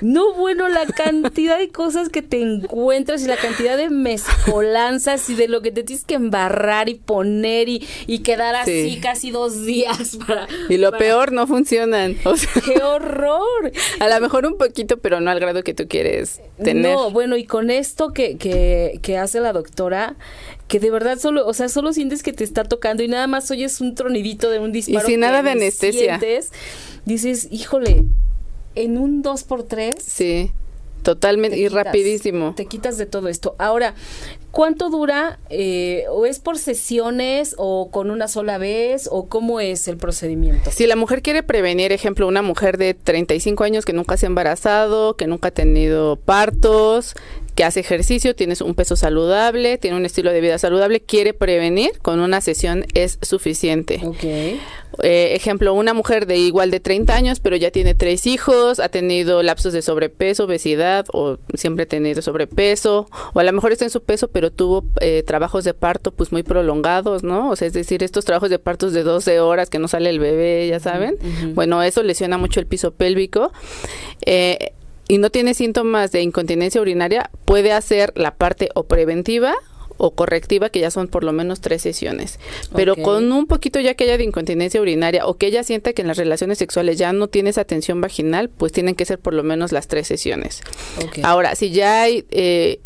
No, 0.00 0.34
bueno, 0.34 0.68
la 0.68 0.86
cantidad 0.86 1.58
de 1.58 1.68
cosas 1.68 2.08
que 2.08 2.22
te 2.22 2.40
encuentras 2.40 3.22
y 3.22 3.26
la 3.26 3.36
cantidad 3.36 3.76
de 3.76 3.90
mezcolanzas 3.90 5.28
y 5.30 5.34
de 5.34 5.48
lo 5.48 5.62
que 5.62 5.70
te 5.70 5.82
tienes 5.82 6.04
que 6.04 6.14
embarrar 6.14 6.88
y 6.88 6.94
poner 6.94 7.68
y, 7.68 7.86
y 8.06 8.20
quedar 8.20 8.54
así 8.54 8.98
casi 9.00 9.30
dos 9.30 9.64
días 9.64 10.16
para... 10.26 10.46
Y 10.68 10.78
lo 10.78 10.92
peor, 10.92 11.32
no 11.32 11.46
funcionan. 11.46 12.16
¡Qué 12.64 12.82
horror! 12.82 13.72
A 14.00 14.08
lo 14.08 14.20
mejor 14.20 14.46
un 14.46 14.58
poquito, 14.58 14.98
pero 14.98 15.20
no 15.20 15.30
al 15.30 15.40
grado 15.40 15.62
que 15.62 15.74
tú 15.74 15.86
quieres 15.88 16.40
tener. 16.62 16.94
No, 16.94 17.10
bueno, 17.10 17.36
y 17.36 17.44
con 17.44 17.70
esto 17.70 18.12
que, 18.12 18.36
que, 18.36 18.98
que 19.02 19.18
hace 19.18 19.40
la 19.40 19.52
doctora, 19.52 20.16
que 20.68 20.80
de 20.80 20.90
verdad 20.90 21.18
solo, 21.18 21.46
o 21.46 21.52
sea, 21.52 21.68
solo 21.68 21.92
sientes 21.92 22.22
que 22.22 22.32
te 22.32 22.44
está 22.44 22.64
tocando 22.64 23.02
y 23.02 23.08
nada 23.08 23.26
más 23.26 23.50
oyes 23.50 23.80
un 23.80 23.94
tronidito 23.94 24.50
de 24.50 24.58
un 24.58 24.72
disparo. 24.72 25.06
Y 25.06 25.10
sin 25.10 25.20
nada 25.20 25.42
de 25.42 25.50
anestesia. 25.50 26.18
dices, 27.04 27.48
híjole, 27.50 28.04
en 28.74 28.98
un 28.98 29.22
2x3. 29.22 29.94
Sí, 29.98 30.52
totalmente, 31.02 31.58
y 31.58 31.68
rapidísimo. 31.68 32.54
Te 32.54 32.66
quitas 32.66 32.98
de 32.98 33.06
todo 33.06 33.28
esto. 33.28 33.54
Ahora, 33.58 33.94
¿cuánto 34.50 34.90
dura? 34.90 35.38
Eh, 35.50 36.04
¿O 36.10 36.26
es 36.26 36.38
por 36.38 36.58
sesiones 36.58 37.54
o 37.58 37.90
con 37.90 38.10
una 38.10 38.28
sola 38.28 38.58
vez? 38.58 39.08
¿O 39.10 39.28
cómo 39.28 39.60
es 39.60 39.88
el 39.88 39.96
procedimiento? 39.96 40.70
Si 40.70 40.86
la 40.86 40.96
mujer 40.96 41.22
quiere 41.22 41.42
prevenir, 41.42 41.92
ejemplo, 41.92 42.26
una 42.28 42.42
mujer 42.42 42.78
de 42.78 42.94
35 42.94 43.64
años 43.64 43.84
que 43.84 43.92
nunca 43.92 44.16
se 44.16 44.26
ha 44.26 44.28
embarazado, 44.28 45.16
que 45.16 45.26
nunca 45.26 45.48
ha 45.48 45.52
tenido 45.52 46.16
partos, 46.16 47.14
que 47.54 47.64
hace 47.64 47.80
ejercicio, 47.80 48.34
tienes 48.34 48.60
un 48.60 48.74
peso 48.74 48.96
saludable, 48.96 49.78
tiene 49.78 49.96
un 49.96 50.06
estilo 50.06 50.32
de 50.32 50.40
vida 50.40 50.58
saludable, 50.58 51.00
quiere 51.00 51.34
prevenir, 51.34 51.98
con 52.00 52.20
una 52.20 52.40
sesión 52.40 52.86
es 52.94 53.18
suficiente. 53.22 54.00
Okay. 54.02 54.60
Eh, 55.02 55.34
ejemplo, 55.34 55.72
una 55.72 55.94
mujer 55.94 56.26
de 56.26 56.36
igual 56.36 56.70
de 56.70 56.80
30 56.80 57.14
años, 57.14 57.40
pero 57.40 57.56
ya 57.56 57.70
tiene 57.70 57.94
tres 57.94 58.26
hijos, 58.26 58.78
ha 58.78 58.88
tenido 58.88 59.42
lapsos 59.42 59.72
de 59.72 59.82
sobrepeso, 59.82 60.44
obesidad, 60.44 61.06
o 61.12 61.38
siempre 61.54 61.84
ha 61.84 61.86
tenido 61.86 62.20
sobrepeso, 62.22 63.08
o 63.32 63.40
a 63.40 63.42
lo 63.42 63.52
mejor 63.52 63.72
está 63.72 63.84
en 63.84 63.90
su 63.90 64.02
peso, 64.02 64.28
pero 64.28 64.50
tuvo 64.50 64.84
eh, 65.00 65.22
trabajos 65.26 65.64
de 65.64 65.74
parto 65.74 66.12
pues 66.12 66.32
muy 66.32 66.42
prolongados, 66.42 67.22
¿no? 67.22 67.50
O 67.50 67.56
sea, 67.56 67.68
es 67.68 67.74
decir, 67.74 68.02
estos 68.02 68.24
trabajos 68.24 68.50
de 68.50 68.58
partos 68.58 68.92
de 68.92 69.02
12 69.02 69.40
horas 69.40 69.70
que 69.70 69.78
no 69.78 69.88
sale 69.88 70.10
el 70.10 70.18
bebé, 70.18 70.68
ya 70.68 70.80
saben. 70.80 71.16
Bueno, 71.54 71.82
eso 71.82 72.02
lesiona 72.02 72.38
mucho 72.38 72.60
el 72.60 72.66
piso 72.66 72.92
pélvico. 72.92 73.52
Eh, 74.26 74.72
y 75.12 75.18
no 75.18 75.28
tiene 75.28 75.52
síntomas 75.52 76.10
de 76.10 76.22
incontinencia 76.22 76.80
urinaria, 76.80 77.30
puede 77.44 77.72
hacer 77.72 78.14
la 78.16 78.34
parte 78.34 78.70
o 78.74 78.84
preventiva 78.84 79.54
o 79.98 80.12
correctiva, 80.12 80.70
que 80.70 80.80
ya 80.80 80.90
son 80.90 81.06
por 81.06 81.22
lo 81.22 81.32
menos 81.32 81.60
tres 81.60 81.82
sesiones. 81.82 82.40
Pero 82.74 82.96
con 82.96 83.30
un 83.30 83.46
poquito 83.46 83.78
ya 83.78 83.92
que 83.92 84.04
haya 84.04 84.16
de 84.16 84.24
incontinencia 84.24 84.80
urinaria 84.80 85.26
o 85.26 85.34
que 85.36 85.48
ella 85.48 85.64
sienta 85.64 85.92
que 85.92 86.00
en 86.00 86.08
las 86.08 86.16
relaciones 86.16 86.56
sexuales 86.56 86.96
ya 86.96 87.12
no 87.12 87.28
tiene 87.28 87.50
esa 87.50 87.64
tensión 87.66 88.00
vaginal, 88.00 88.48
pues 88.48 88.72
tienen 88.72 88.94
que 88.94 89.04
ser 89.04 89.18
por 89.18 89.34
lo 89.34 89.42
menos 89.42 89.70
las 89.70 89.86
tres 89.86 90.06
sesiones. 90.06 90.62
Ahora, 91.22 91.56
si 91.56 91.72
ya 91.72 92.00
hay 92.00 92.24
eh, 92.30 92.80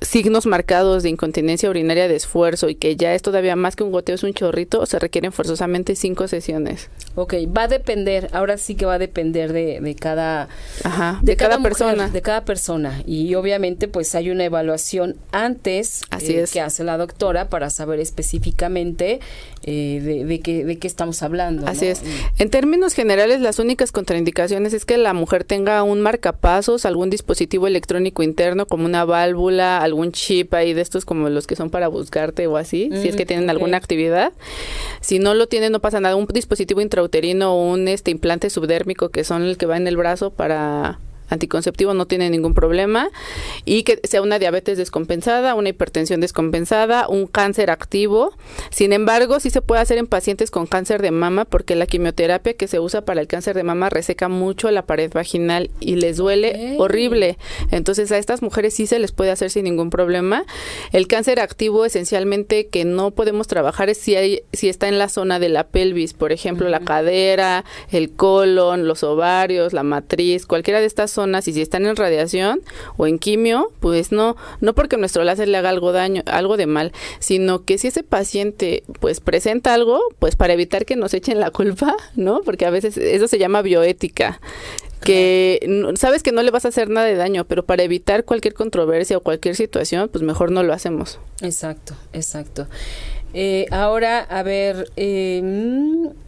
signos 0.00 0.46
marcados 0.46 1.02
de 1.02 1.10
incontinencia 1.10 1.68
urinaria 1.68 2.08
de 2.08 2.16
esfuerzo 2.16 2.68
y 2.68 2.74
que 2.74 2.96
ya 2.96 3.14
es 3.14 3.22
todavía 3.22 3.56
más 3.56 3.76
que 3.76 3.84
un 3.84 3.92
goteo, 3.92 4.14
es 4.14 4.22
un 4.22 4.32
chorrito, 4.32 4.84
se 4.86 4.98
requieren 4.98 5.32
forzosamente 5.32 5.94
cinco 5.94 6.26
sesiones. 6.28 6.88
Ok, 7.16 7.34
va 7.54 7.64
a 7.64 7.68
depender, 7.68 8.28
ahora 8.32 8.56
sí 8.56 8.74
que 8.74 8.86
va 8.86 8.94
a 8.94 8.98
depender 8.98 9.52
de, 9.52 9.80
de 9.80 9.94
cada, 9.94 10.48
de, 11.22 11.36
cada, 11.36 11.62
persona. 11.62 12.08
De 12.08 12.22
cada 12.22 12.44
persona. 12.44 13.02
Y 13.06 13.34
obviamente 13.34 13.88
pues 13.88 14.14
hay 14.14 14.30
una 14.30 14.44
evaluación 14.44 15.16
antes 15.32 16.02
Así 16.10 16.34
eh, 16.34 16.44
que 16.50 16.60
hace 16.60 16.84
la 16.84 16.96
doctora 16.96 17.48
para 17.48 17.70
saber 17.70 18.00
específicamente 18.00 19.20
eh, 19.62 20.00
de, 20.02 20.24
de, 20.24 20.40
qué, 20.40 20.64
de 20.64 20.78
qué 20.78 20.86
estamos 20.86 21.22
hablando. 21.22 21.66
Así 21.66 21.86
es. 21.86 22.02
En 22.38 22.50
términos 22.50 22.94
generales, 22.94 23.40
las 23.40 23.58
únicas 23.58 23.92
contraindicaciones 23.92 24.72
es 24.72 24.84
que 24.84 24.96
la 24.96 25.12
mujer 25.12 25.44
tenga 25.44 25.82
un 25.82 26.00
marcapasos, 26.00 26.86
algún 26.86 27.10
dispositivo 27.10 27.66
electrónico 27.66 28.22
interno 28.22 28.66
como 28.66 28.84
una 28.86 29.04
válvula, 29.04 29.82
algún 29.90 30.12
chip 30.12 30.54
ahí 30.54 30.72
de 30.72 30.80
estos 30.80 31.04
como 31.04 31.28
los 31.28 31.46
que 31.46 31.56
son 31.56 31.70
para 31.70 31.88
buscarte 31.88 32.46
o 32.46 32.56
así, 32.56 32.90
si 32.92 33.08
es 33.08 33.16
que 33.16 33.26
tienen 33.26 33.50
alguna 33.50 33.76
actividad. 33.76 34.32
Si 35.00 35.18
no 35.18 35.34
lo 35.34 35.46
tienen, 35.46 35.72
no 35.72 35.80
pasa 35.80 36.00
nada. 36.00 36.16
Un 36.16 36.26
dispositivo 36.26 36.80
intrauterino 36.80 37.54
o 37.54 37.70
un 37.70 37.88
este 37.88 38.10
implante 38.10 38.50
subdérmico 38.50 39.10
que 39.10 39.24
son 39.24 39.44
el 39.44 39.56
que 39.56 39.66
va 39.66 39.76
en 39.76 39.86
el 39.86 39.96
brazo 39.96 40.30
para 40.30 40.98
anticonceptivo 41.30 41.94
no 41.94 42.06
tiene 42.06 42.28
ningún 42.28 42.54
problema 42.54 43.10
y 43.64 43.84
que 43.84 44.00
sea 44.04 44.22
una 44.22 44.38
diabetes 44.38 44.76
descompensada, 44.78 45.54
una 45.54 45.70
hipertensión 45.70 46.20
descompensada, 46.20 47.08
un 47.08 47.26
cáncer 47.26 47.70
activo. 47.70 48.34
Sin 48.70 48.92
embargo, 48.92 49.40
sí 49.40 49.50
se 49.50 49.62
puede 49.62 49.80
hacer 49.80 49.98
en 49.98 50.06
pacientes 50.06 50.50
con 50.50 50.66
cáncer 50.66 51.00
de 51.02 51.10
mama 51.10 51.44
porque 51.44 51.76
la 51.76 51.86
quimioterapia 51.86 52.54
que 52.54 52.68
se 52.68 52.80
usa 52.80 53.04
para 53.04 53.20
el 53.20 53.26
cáncer 53.26 53.56
de 53.56 53.62
mama 53.62 53.90
reseca 53.90 54.28
mucho 54.28 54.70
la 54.70 54.82
pared 54.86 55.10
vaginal 55.12 55.70
y 55.80 55.96
les 55.96 56.16
duele 56.16 56.74
horrible. 56.78 57.38
Entonces 57.70 58.12
a 58.12 58.18
estas 58.18 58.42
mujeres 58.42 58.74
sí 58.74 58.86
se 58.86 58.98
les 58.98 59.12
puede 59.12 59.30
hacer 59.30 59.50
sin 59.50 59.64
ningún 59.64 59.90
problema. 59.90 60.44
El 60.92 61.06
cáncer 61.06 61.40
activo 61.40 61.84
esencialmente 61.84 62.68
que 62.68 62.84
no 62.84 63.10
podemos 63.10 63.46
trabajar 63.46 63.88
es 63.88 63.98
si 63.98 64.16
hay 64.16 64.42
si 64.52 64.68
está 64.68 64.88
en 64.88 64.98
la 64.98 65.08
zona 65.08 65.38
de 65.38 65.48
la 65.48 65.66
pelvis, 65.68 66.14
por 66.14 66.32
ejemplo, 66.32 66.68
la 66.68 66.80
cadera, 66.80 67.64
el 67.90 68.10
colon, 68.10 68.86
los 68.86 69.02
ovarios, 69.02 69.72
la 69.72 69.82
matriz, 69.82 70.46
cualquiera 70.46 70.80
de 70.80 70.86
estas 70.86 71.10
y 71.46 71.52
si 71.52 71.60
están 71.60 71.86
en 71.86 71.96
radiación 71.96 72.60
o 72.96 73.06
en 73.06 73.18
quimio, 73.18 73.72
pues 73.80 74.12
no, 74.12 74.36
no 74.60 74.74
porque 74.74 74.96
nuestro 74.96 75.24
láser 75.24 75.48
le 75.48 75.58
haga 75.58 75.68
algo 75.68 75.92
daño, 75.92 76.22
algo 76.26 76.56
de 76.56 76.66
mal, 76.66 76.92
sino 77.18 77.64
que 77.64 77.78
si 77.78 77.88
ese 77.88 78.02
paciente 78.02 78.82
pues 79.00 79.20
presenta 79.20 79.74
algo, 79.74 80.00
pues 80.18 80.36
para 80.36 80.52
evitar 80.52 80.84
que 80.84 80.96
nos 80.96 81.14
echen 81.14 81.40
la 81.40 81.50
culpa, 81.50 81.96
¿no? 82.14 82.40
Porque 82.42 82.66
a 82.66 82.70
veces 82.70 82.96
eso 82.96 83.28
se 83.28 83.38
llama 83.38 83.62
bioética 83.62 84.40
que 85.00 85.90
sabes 85.96 86.22
que 86.22 86.30
no 86.30 86.42
le 86.42 86.50
vas 86.50 86.66
a 86.66 86.68
hacer 86.68 86.90
nada 86.90 87.06
de 87.06 87.14
daño, 87.14 87.46
pero 87.46 87.64
para 87.64 87.82
evitar 87.82 88.24
cualquier 88.24 88.54
controversia 88.54 89.16
o 89.16 89.20
cualquier 89.22 89.56
situación, 89.56 90.10
pues 90.10 90.22
mejor 90.22 90.52
no 90.52 90.62
lo 90.62 90.72
hacemos. 90.74 91.18
Exacto, 91.40 91.94
exacto. 92.12 92.66
Eh, 93.32 93.66
ahora, 93.70 94.20
a 94.20 94.42
ver, 94.42 94.90
eh, 94.96 95.42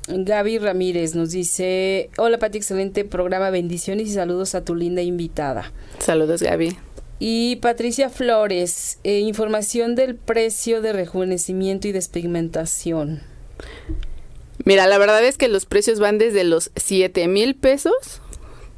Gaby 0.08 0.58
Ramírez 0.58 1.14
nos 1.14 1.30
dice, 1.30 2.10
hola 2.16 2.38
Pati, 2.38 2.58
excelente 2.58 3.04
programa, 3.04 3.50
bendiciones 3.50 4.08
y 4.08 4.12
saludos 4.12 4.54
a 4.54 4.64
tu 4.64 4.74
linda 4.74 5.02
invitada. 5.02 5.72
Saludos 5.98 6.42
Gaby. 6.42 6.76
Y 7.18 7.56
Patricia 7.56 8.10
Flores, 8.10 8.98
eh, 9.04 9.20
información 9.20 9.94
del 9.94 10.16
precio 10.16 10.80
de 10.80 10.92
rejuvenecimiento 10.92 11.88
y 11.88 11.92
despigmentación. 11.92 13.22
Mira, 14.64 14.86
la 14.86 14.98
verdad 14.98 15.24
es 15.24 15.38
que 15.38 15.48
los 15.48 15.66
precios 15.66 15.98
van 15.98 16.18
desde 16.18 16.44
los 16.44 16.70
7 16.76 17.26
mil 17.28 17.56
pesos, 17.56 18.20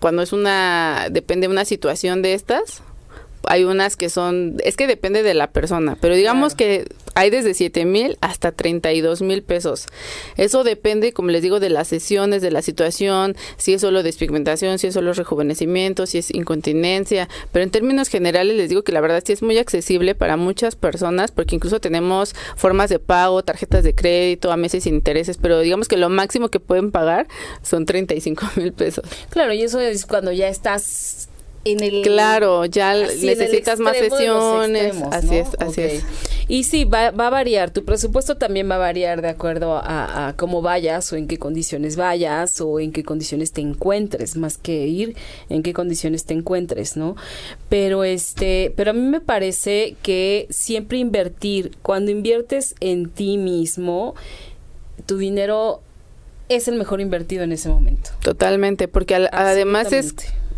cuando 0.01 0.23
es 0.23 0.33
una, 0.33 1.09
depende 1.11 1.47
de 1.47 1.53
una 1.53 1.65
situación 1.65 2.23
de 2.23 2.35
estas, 2.35 2.83
hay 3.49 3.65
unas 3.65 3.97
que 3.97 4.11
son, 4.11 4.57
es 4.65 4.77
que 4.77 4.87
depende 4.87 5.23
de 5.23 5.35
la 5.35 5.51
persona, 5.51 5.97
pero 6.01 6.15
digamos 6.15 6.55
que 6.55 6.87
hay 7.15 7.31
desde 7.31 7.55
7 7.55 7.85
mil 7.85 8.19
hasta 8.21 8.53
32 8.53 9.23
mil 9.23 9.43
pesos. 9.43 9.87
Eso 10.37 10.65
depende, 10.65 11.13
como 11.13 11.31
les 11.31 11.43
digo, 11.43 11.61
de 11.61 11.71
las 11.71 11.89
sesiones, 11.89 12.43
de 12.43 12.51
la 12.51 12.63
situación, 12.63 13.37
si 13.57 13.75
es 13.75 13.81
solo 13.81 14.03
despigmentación, 14.03 14.79
si 14.79 14.89
es 14.89 14.95
solo 14.95 15.13
rejuvenecimiento, 15.13 16.07
si 16.07 16.19
es 16.19 16.35
incontinencia, 16.35 17.29
pero 17.53 17.63
en 17.63 17.71
términos 17.71 18.09
generales 18.09 18.57
les 18.57 18.69
digo 18.69 18.83
que 18.83 18.93
la 18.93 19.01
verdad 19.01 19.23
sí 19.25 19.33
es 19.33 19.43
muy 19.43 19.59
accesible 19.59 20.15
para 20.15 20.37
muchas 20.37 20.77
personas, 20.77 21.31
porque 21.31 21.55
incluso 21.55 21.81
tenemos 21.81 22.35
formas 22.57 22.91
de 22.91 22.99
pago, 22.99 23.43
tarjetas 23.43 23.85
de 23.85 23.95
crédito, 23.95 24.51
a 24.51 24.57
meses 24.57 24.85
sin 24.85 24.95
intereses, 24.95 25.39
pero 25.41 25.61
digamos 25.61 25.89
que 25.89 25.97
lo 25.97 26.09
máximo 26.09 26.49
que 26.49 26.61
pueden 26.61 26.91
pagar 26.91 27.29
son 27.63 27.85
35 27.85 28.47
mil 28.57 28.73
pesos. 28.73 29.05
Claro, 29.31 29.53
y 29.53 29.63
eso 29.63 29.81
es 29.81 30.07
cuando 30.07 30.33
ya 30.33 30.49
estás 30.49 31.29
claro 32.03 32.65
ya 32.67 32.95
necesitas 32.95 33.81
más 33.81 33.97
sesiones. 33.97 34.97
así 35.11 35.37
es 35.37 35.49
así 35.59 35.81
es. 35.81 36.05
Y 36.47 36.65
sí 36.65 36.85
va, 36.85 37.11
va, 37.11 37.29
a 37.29 37.31
variar. 37.31 37.71
Tu 37.71 37.87
presupuesto 37.87 38.37
también 38.37 38.71
va 38.71 38.75
a 38.75 38.79
variar 38.79 39.23
de 39.23 39.29
acuerdo 39.29 39.81
a, 39.83 40.35
cómo 40.37 40.61
vayas 40.61 41.11
o 41.13 41.17
en 41.17 41.27
qué 41.27 41.39
condiciones 41.39 41.97
vayas 41.97 42.61
o 42.61 42.81
en 42.81 42.93
qué 42.93 43.03
condiciones 43.03 43.53
te 43.53 43.61
encuentres 43.63 44.37
más 44.37 44.59
que 44.59 44.87
ir 44.87 45.17
en 45.49 45.63
qué 45.63 45.73
condiciones 45.73 46.25
te 46.25 46.35
encuentres 46.35 46.97
no 46.97 47.17
pero 47.69 48.05
este 48.05 48.73
pero 48.77 48.91
a 48.91 48.95
mí 48.95 49.01
me 49.01 49.21
parece 49.21 49.97
que 50.03 50.47
siempre 50.51 50.99
invertir 50.99 51.77
cuando 51.83 52.11
inviertes 52.11 52.75
en 52.81 53.09
ti 53.11 53.39
mismo 53.39 54.15
tu 55.07 55.19
dinero 55.19 55.81
es 56.49 56.69
el 56.69 56.77
mejor 56.77 57.01
invertido 57.01 57.43
en 57.43 57.53
ese 57.53 57.69
momento. 57.69 58.11
Totalmente 58.23 58.89
porque 58.89 59.15
además 59.15 59.93
es 59.93 60.15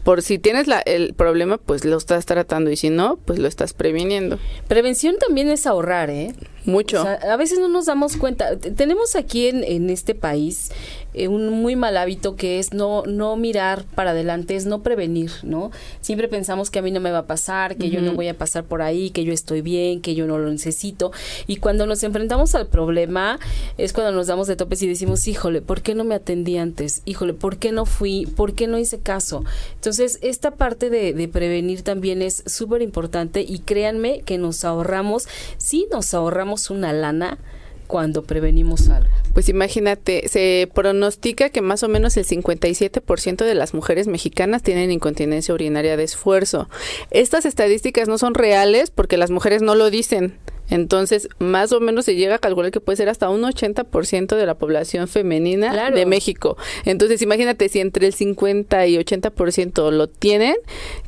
por 0.07 0.23
si 0.23 0.39
tienes 0.39 0.69
la, 0.69 0.79
el 0.79 1.15
problema, 1.15 1.59
pues 1.59 1.85
lo 1.85 1.97
estás 1.97 2.27
tratando 2.27 2.71
y 2.71 2.77
si 2.77 2.91
no, 2.91 3.17
pues 3.25 3.41
lo 3.41 3.49
estás 3.49 3.73
previniendo. 3.73 4.39
Prevención 4.69 5.17
también 5.19 5.49
es 5.49 5.67
ahorrar, 5.67 6.11
¿eh? 6.11 6.33
Mucho. 6.65 7.05
a 7.05 7.37
veces 7.37 7.59
no 7.59 7.67
nos 7.67 7.87
damos 7.87 8.17
cuenta. 8.17 8.57
Tenemos 8.57 9.17
aquí 9.17 9.49
en, 9.49 9.65
en 9.65 9.91
este 9.91 10.15
país 10.15 10.71
eh, 11.17 11.29
un 11.29 11.49
muy 11.49 11.77
mal 11.77 11.97
hábito 11.97 12.37
que 12.37 12.59
es 12.59 12.73
no, 12.73 13.03
no 13.07 13.37
mirar 13.37 13.85
para 13.95 14.11
adelante, 14.11 14.55
es 14.55 14.67
no 14.67 14.83
prevenir, 14.83 15.31
¿no? 15.43 15.71
Siempre 16.01 16.29
pensamos 16.29 16.71
que 16.71 16.79
a 16.79 16.83
mí 16.83 16.91
no 16.91 17.01
me 17.01 17.11
va 17.11 17.19
a 17.19 17.27
pasar, 17.27 17.77
que 17.77 17.91
yo 17.91 18.01
no 18.03 18.13
voy 18.13 18.29
a 18.29 18.37
pasar 18.37 18.65
por 18.65 18.83
ahí, 18.83 19.11
que 19.11 19.25
yo 19.25 19.33
estoy 19.33 19.63
bien, 19.63 20.01
que 20.01 20.15
yo 20.15 20.27
no 20.27 20.39
lo 20.39 20.51
necesito. 20.51 21.13
Y 21.47 21.57
cuando 21.57 21.87
nos 21.87 22.03
enfrentamos 22.03 22.55
al 22.55 22.67
problema 22.67 23.39
es 23.79 23.93
cuando 23.93 24.13
nos 24.13 24.27
damos 24.27 24.47
de 24.47 24.57
topes 24.57 24.83
y 24.83 24.89
decimos, 24.89 25.27
híjole, 25.27 25.63
¿por 25.63 25.83
qué 25.83 25.95
no 25.95 26.05
me 26.05 26.15
atendí 26.15 26.59
antes? 26.59 27.03
Híjole, 27.05 27.35
¿por 27.35 27.57
qué 27.57 27.73
no 27.73 27.87
fui? 27.87 28.27
¿Por 28.27 28.55
qué 28.55 28.67
no 28.67 28.79
hice 28.79 28.99
caso? 28.99 29.45
Entonces, 29.75 30.19
esta 30.23 30.53
parte 30.53 30.91
de, 30.91 31.13
de 31.13 31.29
prevenir 31.29 31.83
también 31.83 32.23
es 32.23 32.43
súper 32.47 32.83
importante 32.83 33.41
y 33.41 33.61
créanme 33.61 34.21
que 34.23 34.39
nos 34.39 34.65
ahorramos, 34.65 35.29
sí 35.57 35.87
nos 35.91 36.13
ahorramos 36.15 36.71
una 36.71 36.93
lana, 36.93 37.39
cuando 37.87 38.23
prevenimos 38.23 38.89
algo? 38.89 39.11
Pues 39.33 39.49
imagínate, 39.49 40.29
se 40.29 40.69
pronostica 40.75 41.51
que 41.51 41.61
más 41.61 41.83
o 41.83 41.89
menos 41.89 42.17
el 42.17 42.25
57% 42.25 43.45
de 43.45 43.55
las 43.55 43.75
mujeres 43.75 44.07
mexicanas 44.07 44.63
tienen 44.63 44.91
incontinencia 44.91 45.55
urinaria 45.55 45.97
de 45.97 46.05
esfuerzo. 46.05 46.69
Estas 47.11 47.47
estadísticas 47.47 48.09
no 48.09 48.19
son 48.19 48.35
reales 48.35 48.91
porque 48.91 49.17
las 49.17 49.31
mujeres 49.31 49.63
no 49.63 49.75
lo 49.75 49.91
dicen. 49.91 50.39
Entonces, 50.69 51.29
más 51.39 51.73
o 51.73 51.81
menos 51.81 52.05
se 52.05 52.17
llega 52.17 52.37
a 52.37 52.39
calcular 52.39 52.71
que 52.73 52.81
puede 52.81 52.97
ser 52.97 53.09
hasta 53.09 53.29
un 53.29 53.43
80% 53.43 54.37
de 54.37 54.47
la 54.47 54.55
población 54.55 55.07
femenina 55.09 55.91
de 55.91 56.07
México. 56.07 56.57
Entonces, 56.85 57.23
imagínate 57.23 57.69
si 57.69 57.81
entre 57.81 58.07
el 58.07 58.15
50 58.15 58.87
y 58.87 58.97
80% 58.97 59.91
lo 59.93 60.09
tienen, 60.09 60.57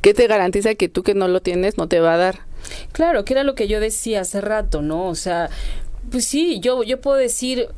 ¿qué 0.01 0.15
te 0.15 0.27
garantiza 0.27 0.75
que 0.75 0.89
tú 0.89 1.03
que 1.03 1.15
no 1.15 1.29
lo 1.29 1.41
tienes 1.41 1.77
no 1.77 1.89
te 1.89 2.01
va 2.01 2.15
a 2.15 2.19
dar? 2.19 2.41
Claro, 2.93 3.25
que 3.25 3.33
era 3.33 3.45
lo 3.45 3.55
que 3.55 3.69
yo 3.69 3.81
decía 3.81 4.21
hace 4.21 4.41
rato, 4.41 4.83
¿no? 4.83 5.07
O 5.09 5.15
sea, 5.15 5.51
pues 6.11 6.25
sí, 6.25 6.61
yo, 6.61 6.83
yo 6.83 7.01
puedo 7.01 7.17
decir, 7.17 7.69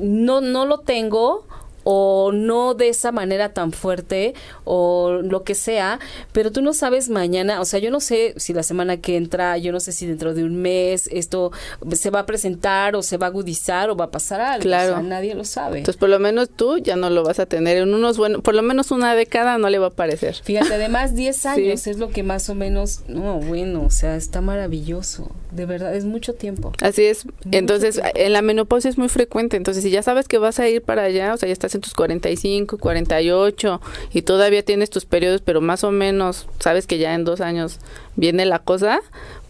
no, 0.00 0.40
no 0.40 0.66
lo 0.66 0.78
tengo 0.78 1.46
o 1.90 2.32
no 2.32 2.74
de 2.74 2.90
esa 2.90 3.12
manera 3.12 3.54
tan 3.54 3.72
fuerte 3.72 4.34
o 4.64 5.20
lo 5.22 5.42
que 5.42 5.54
sea, 5.54 5.98
pero 6.32 6.52
tú 6.52 6.60
no 6.60 6.74
sabes 6.74 7.08
mañana, 7.08 7.62
o 7.62 7.64
sea, 7.64 7.80
yo 7.80 7.90
no 7.90 8.00
sé 8.00 8.34
si 8.36 8.52
la 8.52 8.62
semana 8.62 8.98
que 8.98 9.16
entra, 9.16 9.56
yo 9.56 9.72
no 9.72 9.80
sé 9.80 9.92
si 9.92 10.06
dentro 10.06 10.34
de 10.34 10.44
un 10.44 10.60
mes 10.60 11.08
esto 11.10 11.50
se 11.92 12.10
va 12.10 12.20
a 12.20 12.26
presentar 12.26 12.94
o 12.94 13.02
se 13.02 13.16
va 13.16 13.28
a 13.28 13.30
agudizar 13.30 13.88
o 13.88 13.96
va 13.96 14.04
a 14.04 14.10
pasar 14.10 14.42
algo, 14.42 14.64
claro. 14.64 14.92
O 14.92 14.94
sea, 14.96 15.02
nadie 15.02 15.34
lo 15.34 15.44
sabe. 15.44 15.78
Entonces, 15.78 15.98
por 15.98 16.10
lo 16.10 16.18
menos 16.18 16.50
tú 16.50 16.76
ya 16.76 16.94
no 16.96 17.08
lo 17.08 17.24
vas 17.24 17.38
a 17.38 17.46
tener 17.46 17.78
en 17.78 17.94
unos 17.94 18.18
buenos, 18.18 18.42
por 18.42 18.54
lo 18.54 18.60
menos 18.60 18.90
una 18.90 19.14
década 19.14 19.56
no 19.56 19.70
le 19.70 19.78
va 19.78 19.86
a 19.86 19.90
parecer. 19.90 20.34
Fíjate, 20.42 20.74
además 20.74 21.14
10 21.14 21.46
años 21.46 21.86
es 21.86 21.96
lo 21.96 22.10
que 22.10 22.22
más 22.22 22.50
o 22.50 22.54
menos, 22.54 23.04
no, 23.08 23.40
bueno, 23.40 23.84
o 23.84 23.90
sea, 23.90 24.16
está 24.16 24.42
maravilloso, 24.42 25.30
de 25.58 25.66
verdad, 25.66 25.94
es 25.94 26.04
mucho 26.04 26.34
tiempo. 26.34 26.72
Así 26.80 27.04
es. 27.04 27.26
entonces, 27.50 28.00
en 28.14 28.32
la 28.32 28.40
menopausia 28.40 28.88
es 28.88 28.96
muy 28.96 29.08
frecuente, 29.08 29.56
entonces 29.56 29.82
si 29.82 29.90
ya 29.90 30.02
sabes 30.02 30.28
que 30.28 30.38
vas 30.38 30.58
a 30.60 30.68
ir 30.68 30.82
para 30.82 31.02
allá, 31.02 31.34
o 31.34 31.36
sea, 31.36 31.48
ya 31.48 31.52
estás 31.52 31.72
tus 31.80 31.94
45, 31.94 32.78
48 32.78 33.80
y 34.12 34.22
todavía 34.22 34.62
tienes 34.62 34.88
tus 34.88 35.04
periodos, 35.04 35.42
pero 35.42 35.60
más 35.60 35.84
o 35.84 35.90
menos 35.90 36.46
sabes 36.60 36.86
que 36.86 36.98
ya 36.98 37.14
en 37.14 37.24
dos 37.24 37.40
años 37.40 37.80
viene 38.16 38.46
la 38.46 38.60
cosa, 38.60 39.00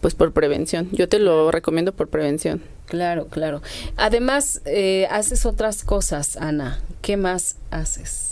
pues 0.01 0.15
por 0.15 0.33
prevención. 0.33 0.89
Yo 0.91 1.07
te 1.07 1.19
lo 1.19 1.51
recomiendo 1.51 1.93
por 1.93 2.09
prevención. 2.09 2.61
Claro, 2.87 3.27
claro. 3.27 3.61
Además, 3.97 4.61
eh, 4.65 5.07
haces 5.11 5.45
otras 5.45 5.83
cosas, 5.83 6.37
Ana. 6.37 6.81
¿Qué 7.01 7.17
más 7.17 7.57
haces? 7.69 8.28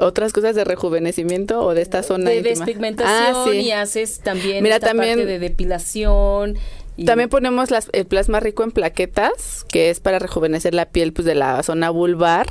Otras 0.00 0.32
cosas 0.32 0.54
de 0.54 0.64
rejuvenecimiento 0.64 1.60
o 1.64 1.74
de 1.74 1.82
esta 1.82 2.02
zona 2.02 2.30
de 2.30 2.42
despigmentación 2.42 3.48
ah, 3.48 3.54
y 3.54 3.70
haces 3.70 4.20
también 4.20 4.62
Mira, 4.62 4.80
también, 4.80 5.18
parte 5.18 5.26
de 5.26 5.38
depilación 5.38 6.56
también 7.04 7.28
ponemos 7.28 7.68
el 7.92 8.06
plasma 8.06 8.40
rico 8.40 8.64
en 8.64 8.70
plaquetas, 8.70 9.64
que 9.68 9.90
es 9.90 10.00
para 10.00 10.18
rejuvenecer 10.18 10.74
la 10.74 10.86
piel 10.86 11.12
pues, 11.12 11.26
de 11.26 11.34
la 11.34 11.62
zona 11.62 11.90
vulvar. 11.90 12.46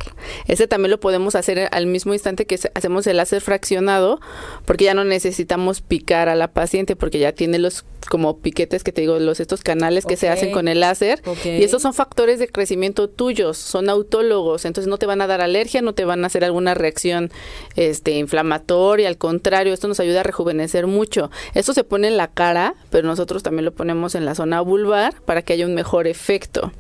Ese 0.48 0.68
también 0.68 0.92
lo 0.92 1.00
podemos 1.00 1.36
hacer 1.36 1.68
al 1.72 1.88
mismo 1.88 2.14
instante 2.14 2.46
que 2.46 2.60
hacemos 2.74 3.08
el 3.08 3.18
láser 3.18 3.42
fraccionado, 3.42 4.20
porque 4.66 4.86
ya 4.86 4.94
no 4.94 5.04
necesitamos 5.04 5.82
picar 5.82 6.30
a 6.30 6.36
la 6.36 6.50
paciente, 6.50 6.96
porque 6.96 7.20
ya 7.20 7.32
tiene 7.32 7.58
los 7.60 7.86
como 8.06 8.38
piquetes 8.38 8.84
que 8.84 8.92
te 8.92 9.02
digo, 9.02 9.18
los 9.20 9.40
estos 9.40 9.62
canales 9.62 10.06
que 10.06 10.16
se 10.16 10.30
hacen 10.30 10.52
con 10.52 10.68
el 10.68 10.80
láser. 10.80 11.22
Y 11.44 11.64
esos 11.64 11.82
son 11.82 11.94
factores 11.94 12.40
de 12.40 12.48
crecimiento 12.48 13.10
tuyos, 13.10 13.58
son 13.58 13.90
autólogos, 13.90 14.66
entonces 14.66 14.88
no 14.88 14.98
te 14.98 15.06
van 15.06 15.22
a 15.22 15.28
dar 15.28 15.42
alergia, 15.42 15.82
no 15.82 15.94
te 15.94 16.06
van 16.06 16.24
a 16.24 16.28
hacer 16.28 16.44
alguna 16.44 16.74
reacción 16.74 17.32
este 17.76 18.12
inflamatoria, 18.12 19.08
al 19.08 19.18
contrario, 19.18 19.74
esto 19.74 19.88
nos 19.88 20.00
ayuda 20.00 20.20
a 20.20 20.24
rejuvenecer 20.24 20.88
mucho. 20.88 21.32
Esto 21.54 21.74
se 21.74 21.84
pone 21.84 22.08
en 22.08 22.18
la 22.18 22.28
cara, 22.28 22.76
pero 22.90 23.08
nosotros 23.08 23.44
también 23.44 23.66
lo 23.66 23.74
ponemos 23.74 24.16
en 24.16 24.26
la 24.26 24.35
zona 24.36 24.62
vulvar 24.62 25.14
para 25.26 25.42
que 25.42 25.54
haya 25.54 25.66
un 25.66 25.74
mejor 25.74 26.08
efecto. 26.08 26.72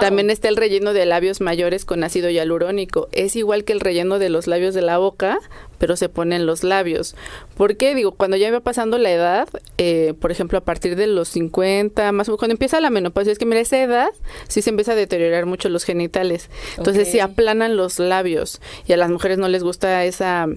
También 0.00 0.30
está 0.30 0.48
el 0.48 0.56
relleno 0.56 0.92
de 0.92 1.06
labios 1.06 1.40
mayores 1.40 1.84
con 1.84 2.04
ácido 2.04 2.30
hialurónico. 2.30 3.08
Es 3.12 3.36
igual 3.36 3.64
que 3.64 3.72
el 3.72 3.80
relleno 3.80 4.18
de 4.18 4.28
los 4.28 4.46
labios 4.46 4.74
de 4.74 4.82
la 4.82 4.98
boca, 4.98 5.38
pero 5.78 5.96
se 5.96 6.08
pone 6.08 6.36
en 6.36 6.46
los 6.46 6.64
labios. 6.64 7.16
¿Por 7.56 7.76
qué? 7.76 7.94
Digo, 7.94 8.12
cuando 8.12 8.36
ya 8.36 8.50
va 8.50 8.60
pasando 8.60 8.98
la 8.98 9.10
edad, 9.10 9.48
eh, 9.78 10.14
por 10.20 10.30
ejemplo, 10.30 10.58
a 10.58 10.62
partir 10.62 10.96
de 10.96 11.06
los 11.06 11.28
50, 11.28 12.12
más 12.12 12.28
o 12.28 12.36
cuando 12.36 12.52
empieza 12.52 12.80
la 12.80 12.90
menopausia, 12.90 13.32
es 13.32 13.38
que 13.38 13.46
mira, 13.46 13.60
esa 13.60 13.82
edad 13.82 14.08
sí 14.48 14.62
se 14.62 14.70
empieza 14.70 14.92
a 14.92 14.96
deteriorar 14.96 15.46
mucho 15.46 15.68
los 15.68 15.84
genitales. 15.84 16.50
Entonces 16.76 17.10
se 17.10 17.20
aplanan 17.20 17.76
los 17.76 17.98
labios 17.98 18.60
y 18.86 18.92
a 18.92 18.96
las 18.96 19.10
mujeres 19.10 19.38
no 19.38 19.48
les 19.48 19.62
gusta 19.62 20.04
esa 20.04 20.48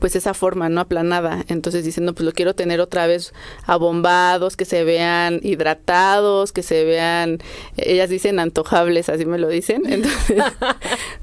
pues 0.00 0.16
esa 0.16 0.34
forma 0.34 0.68
no 0.68 0.80
aplanada 0.80 1.44
entonces 1.48 1.84
diciendo 1.84 2.14
pues 2.14 2.24
lo 2.24 2.32
quiero 2.32 2.54
tener 2.54 2.80
otra 2.80 3.06
vez 3.06 3.32
abombados 3.66 4.56
que 4.56 4.64
se 4.64 4.84
vean 4.84 5.40
hidratados 5.42 6.52
que 6.52 6.62
se 6.62 6.84
vean 6.84 7.38
ellas 7.76 8.08
dicen 8.10 8.38
antojables 8.38 9.08
así 9.08 9.26
me 9.26 9.38
lo 9.38 9.48
dicen 9.48 9.82
entonces 9.88 10.42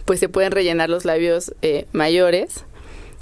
pues 0.06 0.20
se 0.20 0.30
pueden 0.30 0.52
rellenar 0.52 0.90
los 0.90 1.06
labios 1.06 1.54
eh, 1.62 1.86
mayores 1.92 2.66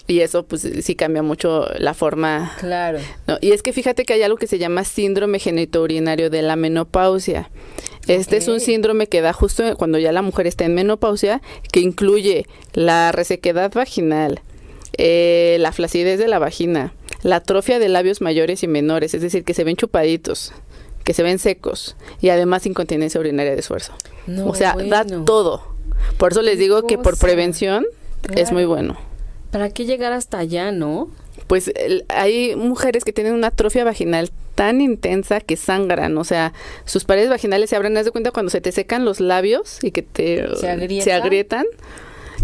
y 0.08 0.22
eso 0.22 0.44
pues 0.44 0.62
sí 0.62 0.96
cambia 0.96 1.22
mucho 1.22 1.68
la 1.78 1.94
forma. 1.94 2.54
Claro. 2.60 3.00
¿no? 3.28 3.38
Y 3.42 3.52
es 3.52 3.62
que 3.62 3.74
fíjate 3.74 4.06
que 4.06 4.14
hay 4.14 4.24
algo 4.24 4.38
que 4.38 4.48
se 4.48 4.58
llama 4.58 4.86
síndrome 4.86 5.38
genitourinario 5.38 6.30
de 6.30 6.42
la 6.42 6.56
menopausia. 6.56 7.50
Este 8.08 8.38
es 8.38 8.48
un 8.48 8.62
síndrome 8.62 9.08
que 9.08 9.20
da 9.20 9.34
justo 9.34 9.76
cuando 9.76 10.00
ya 10.00 10.14
la 10.14 10.22
mujer 10.22 10.48
está 10.48 10.64
en 10.64 10.76
menopausia, 10.76 11.42
que 11.74 11.82
incluye 11.82 12.46
la 12.72 13.12
resequedad 13.12 13.74
vaginal, 13.74 14.40
eh, 14.98 15.58
la 15.60 15.72
flacidez 15.72 16.20
de 16.20 16.28
la 16.28 16.40
vagina, 16.40 16.94
la 17.24 17.38
atrofia 17.38 17.80
de 17.80 17.90
labios 17.90 18.22
mayores 18.22 18.64
y 18.64 18.68
menores, 18.68 19.14
es 19.14 19.22
decir, 19.22 19.44
que 19.44 19.54
se 19.54 19.64
ven 19.64 19.76
chupaditos, 19.76 20.54
que 21.04 21.14
se 21.14 21.24
ven 21.24 21.40
secos 21.40 21.96
y 22.22 22.30
además 22.30 22.66
incontinencia 22.66 23.20
urinaria 23.20 23.54
de 23.54 23.60
esfuerzo. 23.60 23.94
o 24.46 24.56
sea, 24.56 24.76
da 24.76 25.06
todo. 25.06 25.64
Por 26.18 26.32
eso 26.32 26.42
les 26.42 26.60
digo 26.60 26.86
que 26.86 26.98
por 26.98 27.18
prevención 27.18 27.86
es 28.36 28.52
muy 28.52 28.66
bueno. 28.66 28.98
¿Para 29.52 29.70
qué 29.70 29.86
llegar 29.86 30.14
hasta 30.14 30.40
allá, 30.40 30.72
no? 30.72 31.10
Pues 31.48 31.72
hay 32.10 32.56
mujeres 32.56 33.06
que 33.06 33.14
tienen 33.14 33.34
una 33.34 33.48
atrofia 33.48 33.84
vaginal 33.84 34.32
tan 34.56 34.82
intensa 34.82 35.40
que 35.40 35.56
sangran, 35.56 36.18
o 36.18 36.24
sea, 36.24 36.52
sus 36.84 37.06
paredes 37.06 37.30
vaginales 37.30 37.70
se 37.70 37.76
abren, 37.76 37.94
¿das 37.94 38.06
de 38.06 38.12
cuenta 38.12 38.32
cuando 38.32 38.50
se 38.50 38.60
te 38.60 38.72
secan 38.72 39.06
los 39.06 39.20
labios 39.20 39.84
y 39.84 39.92
que 39.92 40.02
te 40.02 40.44
se 40.58 41.14
agrietan? 41.14 41.66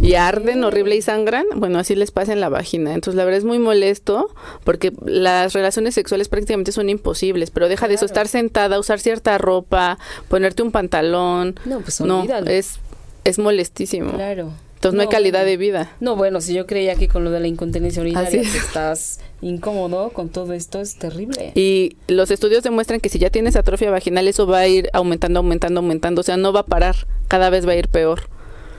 Y 0.01 0.15
arden 0.15 0.63
horrible 0.63 0.95
y 0.95 1.01
sangran, 1.01 1.45
bueno, 1.55 1.79
así 1.79 1.95
les 1.95 2.11
pasa 2.11 2.33
en 2.33 2.39
la 2.39 2.49
vagina. 2.49 2.93
Entonces, 2.93 3.15
la 3.15 3.25
verdad 3.25 3.39
es 3.39 3.45
muy 3.45 3.59
molesto 3.59 4.33
porque 4.63 4.93
las 5.05 5.53
relaciones 5.53 5.93
sexuales 5.95 6.29
prácticamente 6.29 6.71
son 6.71 6.89
imposibles, 6.89 7.51
pero 7.51 7.69
deja 7.69 7.87
de 7.87 7.95
eso, 7.95 8.05
estar 8.05 8.27
sentada, 8.27 8.79
usar 8.79 8.99
cierta 8.99 9.37
ropa, 9.37 9.97
ponerte 10.27 10.63
un 10.63 10.71
pantalón. 10.71 11.59
No, 11.65 11.81
pues 11.81 12.01
no, 12.01 12.23
es, 12.47 12.79
es 13.23 13.39
molestísimo. 13.39 14.13
Claro. 14.13 14.51
Entonces 14.83 14.97
no, 14.97 15.03
hay 15.03 15.07
calidad 15.07 15.45
de 15.45 15.55
vida. 15.55 15.93
No, 16.01 16.17
bueno, 16.17 16.41
si 16.41 16.53
yo 16.53 16.67
creía 16.67 16.95
que 16.95 17.07
con 17.07 17.23
lo 17.23 17.31
de 17.31 17.39
la 17.39 17.47
incontinencia 17.47 18.01
urinaria 18.01 18.41
estás 18.41 19.21
incómodo 19.41 20.09
con 20.09 20.27
todo 20.27 20.51
esto, 20.51 20.81
es 20.81 20.97
terrible. 20.97 21.53
Y 21.55 21.95
los 22.09 22.31
estudios 22.31 22.63
demuestran 22.63 22.99
que 22.99 23.07
si 23.07 23.17
ya 23.17 23.29
tienes 23.29 23.55
atrofia 23.55 23.91
vaginal, 23.91 24.27
eso 24.27 24.45
va 24.45 24.59
a 24.59 24.67
ir 24.67 24.89
aumentando, 24.91 25.39
aumentando, 25.39 25.79
aumentando. 25.79 26.19
O 26.19 26.23
sea, 26.23 26.35
no 26.35 26.51
va 26.51 26.61
a 26.61 26.65
parar, 26.65 27.07
cada 27.29 27.49
vez 27.49 27.65
va 27.65 27.71
a 27.71 27.75
ir 27.77 27.87
peor. 27.87 28.27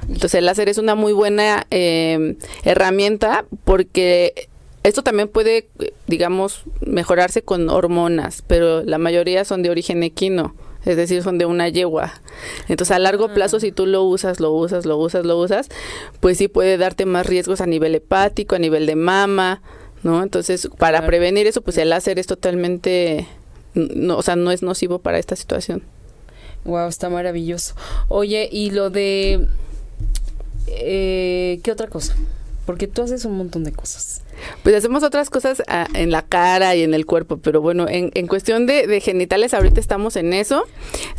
Entonces 0.09 0.35
el 0.35 0.47
láser 0.47 0.69
es 0.69 0.79
una 0.79 0.95
muy 0.95 1.13
buena 1.13 1.67
eh, 1.71 2.37
herramienta 2.65 3.45
porque 3.65 4.49
esto 4.85 5.03
también 5.03 5.29
puede, 5.29 5.69
digamos, 6.07 6.65
mejorarse 6.81 7.43
con 7.43 7.71
hormonas, 7.71 8.45
pero 8.47 8.85
la 8.85 8.99
mayoría 8.99 9.47
son 9.47 9.63
de 9.63 9.71
origen 9.71 10.03
equino, 10.03 10.55
es 10.85 10.99
decir, 10.99 11.23
son 11.23 11.39
de 11.39 11.47
una 11.47 11.71
yegua. 11.71 12.21
Entonces, 12.69 12.95
a 12.95 12.99
largo 12.99 13.25
ah. 13.31 13.35
plazo, 13.35 13.61
si 13.61 13.73
tú 13.73 13.87
lo 13.87 14.03
usas, 14.03 14.41
lo 14.41 14.53
usas, 14.53 14.85
lo 14.85 14.99
usas, 14.99 15.25
lo 15.25 15.39
usas, 15.39 15.69
pues 16.21 16.37
sí 16.37 16.49
puede 16.49 16.77
darte 16.77 17.07
más 17.07 17.27
riesgos 17.27 17.63
a 17.63 17.67
nivel 17.67 17.95
hepático, 17.95 18.57
a 18.57 18.59
nivel 18.59 18.85
de 18.85 18.95
mama, 18.95 19.63
¿no? 20.03 20.23
Entonces, 20.23 20.69
para 20.79 21.07
prevenir 21.07 21.47
eso, 21.47 21.63
pues 21.63 21.79
el 21.79 21.89
láser 21.89 22.19
es 22.19 22.27
totalmente, 22.27 23.27
no, 23.73 24.19
o 24.19 24.23
sea, 24.23 24.37
no 24.37 24.51
es 24.51 24.63
nocivo 24.63 24.99
para 24.99 25.19
esta 25.19 25.35
situación. 25.35 25.83
Wow, 26.67 26.89
está 26.89 27.09
maravilloso. 27.09 27.75
Oye, 28.09 28.51
y 28.53 28.71
lo 28.71 28.91
de 28.91 29.49
eh, 30.67 31.61
¿Qué 31.63 31.73
otra 31.73 31.89
cosa? 31.89 32.15
Porque 32.67 32.87
tú 32.87 33.03
haces 33.03 33.27
un 33.27 33.37
montón 33.37 33.63
de 33.65 33.73
cosas. 33.73 34.23
Pues 34.63 34.75
hacemos 34.75 35.03
otras 35.03 35.29
cosas 35.29 35.63
ah, 35.69 35.87
en 35.93 36.11
la 36.11 36.23
cara 36.23 36.75
y 36.75 36.83
en 36.83 36.95
el 36.95 37.05
cuerpo, 37.05 37.37
pero 37.37 37.61
bueno, 37.61 37.87
en, 37.89 38.11
en 38.15 38.27
cuestión 38.27 38.67
de, 38.67 38.87
de, 38.87 39.01
genitales 39.01 39.53
ahorita 39.53 39.81
estamos 39.81 40.17
en 40.17 40.33
eso. 40.33 40.65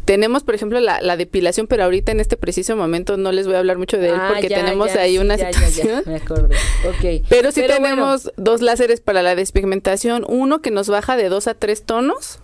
Tenemos, 0.05 0.43
por 0.43 0.55
ejemplo, 0.55 0.79
la, 0.79 1.01
la, 1.01 1.17
depilación, 1.17 1.67
pero 1.67 1.83
ahorita 1.83 2.11
en 2.11 2.19
este 2.19 2.35
preciso 2.35 2.75
momento 2.75 3.17
no 3.17 3.31
les 3.31 3.45
voy 3.45 3.55
a 3.55 3.59
hablar 3.59 3.77
mucho 3.77 3.97
de 3.97 4.09
él 4.09 4.15
ah, 4.17 4.29
porque 4.33 4.49
ya, 4.49 4.57
tenemos 4.57 4.93
ya, 4.93 5.01
ahí 5.01 5.13
sí, 5.13 5.17
una 5.19 5.35
ya, 5.35 5.53
situación. 5.53 6.03
me 6.07 6.15
acordé. 6.15 6.55
Okay. 6.97 7.23
Pero 7.29 7.51
sí 7.51 7.61
Pero 7.61 7.75
tenemos 7.75 8.23
bueno. 8.23 8.35
dos 8.37 8.61
láseres 8.61 8.99
para 8.99 9.21
la 9.21 9.35
despigmentación, 9.35 10.25
uno 10.27 10.61
que 10.61 10.71
nos 10.71 10.89
baja 10.89 11.15
de 11.15 11.29
dos 11.29 11.47
a 11.47 11.53
tres 11.53 11.83
tonos 11.83 12.39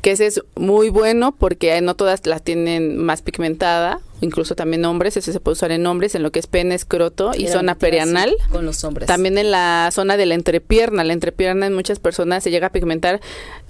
que 0.00 0.12
ese 0.12 0.26
es 0.26 0.42
muy 0.54 0.90
bueno 0.90 1.34
porque 1.36 1.80
no 1.80 1.96
todas 1.96 2.24
la 2.26 2.38
tienen 2.38 2.96
más 2.98 3.22
pigmentada, 3.22 4.00
incluso 4.20 4.54
también 4.54 4.84
hombres, 4.84 5.16
ese 5.16 5.32
se 5.32 5.40
puede 5.40 5.54
usar 5.54 5.72
en 5.72 5.86
hombres, 5.86 6.14
en 6.14 6.22
lo 6.22 6.32
que 6.32 6.38
es 6.38 6.46
pene, 6.46 6.74
escroto 6.74 7.32
y 7.36 7.48
zona 7.48 7.76
perianal. 7.76 8.34
Con 8.50 8.64
los 8.64 8.82
hombres. 8.84 9.06
También 9.06 9.38
en 9.38 9.50
la 9.50 9.90
zona 9.92 10.16
de 10.16 10.26
la 10.26 10.34
entrepierna. 10.34 11.04
La 11.04 11.12
entrepierna 11.12 11.66
en 11.66 11.74
muchas 11.74 11.98
personas 11.98 12.42
se 12.42 12.50
llega 12.50 12.68
a 12.68 12.72
pigmentar. 12.72 13.20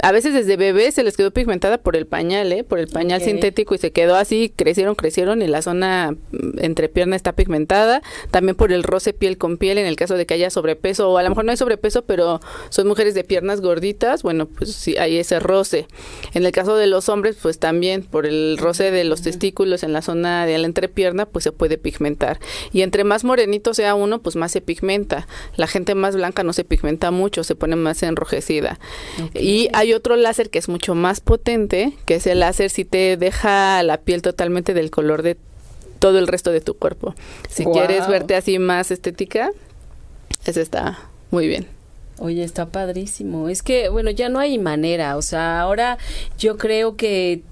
A 0.00 0.12
veces 0.12 0.34
desde 0.34 0.56
bebés 0.56 0.94
se 0.94 1.02
les 1.02 1.16
quedó 1.16 1.30
pigmentada 1.30 1.78
por 1.78 1.96
el 1.96 2.06
pañal, 2.06 2.52
¿eh? 2.52 2.64
por 2.64 2.78
el 2.78 2.88
pañal 2.88 3.20
sintético 3.20 3.74
y 3.74 3.78
se 3.78 3.90
quedó 3.90 4.16
así, 4.16 4.52
crecieron, 4.54 4.94
crecieron 4.94 5.42
y 5.42 5.46
la 5.46 5.62
zona 5.62 6.12
mm, 6.30 6.58
entrepierna 6.60 7.16
está 7.16 7.32
pigmentada. 7.32 8.02
También 8.30 8.56
por 8.56 8.72
el 8.72 8.82
roce 8.82 9.12
piel 9.12 9.38
con 9.38 9.58
piel 9.58 9.78
en 9.78 9.86
el 9.86 9.96
caso 9.96 10.16
de 10.16 10.26
que 10.26 10.34
haya 10.34 10.50
sobrepeso 10.50 11.10
o 11.10 11.18
a 11.18 11.22
lo 11.22 11.30
mejor 11.30 11.44
no 11.44 11.50
hay 11.50 11.56
sobrepeso, 11.56 12.02
pero 12.02 12.40
son 12.70 12.86
mujeres 12.86 13.14
de 13.14 13.24
piernas 13.24 13.60
gorditas. 13.60 14.22
Bueno, 14.22 14.46
pues 14.46 14.72
sí 14.72 14.96
hay 14.96 15.18
ese 15.18 15.40
roce. 15.40 15.86
En 16.34 16.46
el 16.46 16.52
caso 16.52 16.76
de 16.76 16.86
los 16.86 17.08
hombres, 17.08 17.36
pues 17.40 17.58
también 17.58 18.02
por 18.02 18.26
el 18.26 18.56
roce 18.58 18.90
de 18.90 19.04
los 19.04 19.22
testículos 19.22 19.82
en 19.82 19.92
la 19.92 20.02
zona 20.02 20.37
de 20.46 20.58
la 20.58 20.66
entrepierna, 20.66 21.26
pues 21.26 21.44
se 21.44 21.52
puede 21.52 21.78
pigmentar. 21.78 22.40
Y 22.72 22.82
entre 22.82 23.04
más 23.04 23.24
morenito 23.24 23.74
sea 23.74 23.94
uno, 23.94 24.20
pues 24.20 24.36
más 24.36 24.52
se 24.52 24.60
pigmenta. 24.60 25.26
La 25.56 25.66
gente 25.66 25.94
más 25.94 26.16
blanca 26.16 26.42
no 26.42 26.52
se 26.52 26.64
pigmenta 26.64 27.10
mucho, 27.10 27.44
se 27.44 27.54
pone 27.54 27.76
más 27.76 28.02
enrojecida. 28.02 28.78
Y 29.34 29.68
hay 29.72 29.92
otro 29.92 30.16
láser 30.16 30.50
que 30.50 30.58
es 30.58 30.68
mucho 30.68 30.94
más 30.94 31.20
potente, 31.20 31.92
que 32.04 32.16
es 32.16 32.26
el 32.26 32.40
láser 32.40 32.70
si 32.70 32.84
te 32.84 33.16
deja 33.16 33.82
la 33.82 33.98
piel 33.98 34.22
totalmente 34.22 34.74
del 34.74 34.90
color 34.90 35.22
de 35.22 35.36
todo 35.98 36.18
el 36.18 36.26
resto 36.26 36.52
de 36.52 36.60
tu 36.60 36.74
cuerpo. 36.74 37.14
Si 37.48 37.64
quieres 37.64 38.06
verte 38.08 38.36
así 38.36 38.58
más 38.58 38.90
estética, 38.90 39.50
ese 40.44 40.62
está 40.62 40.98
muy 41.30 41.48
bien. 41.48 41.66
Oye, 42.18 42.42
está 42.42 42.66
padrísimo. 42.66 43.48
Es 43.48 43.62
que, 43.62 43.88
bueno, 43.88 44.10
ya 44.10 44.28
no 44.28 44.40
hay 44.40 44.58
manera. 44.58 45.16
O 45.16 45.22
sea, 45.22 45.60
ahora 45.60 45.98
yo 46.36 46.56
creo 46.56 46.96
que 46.96 47.42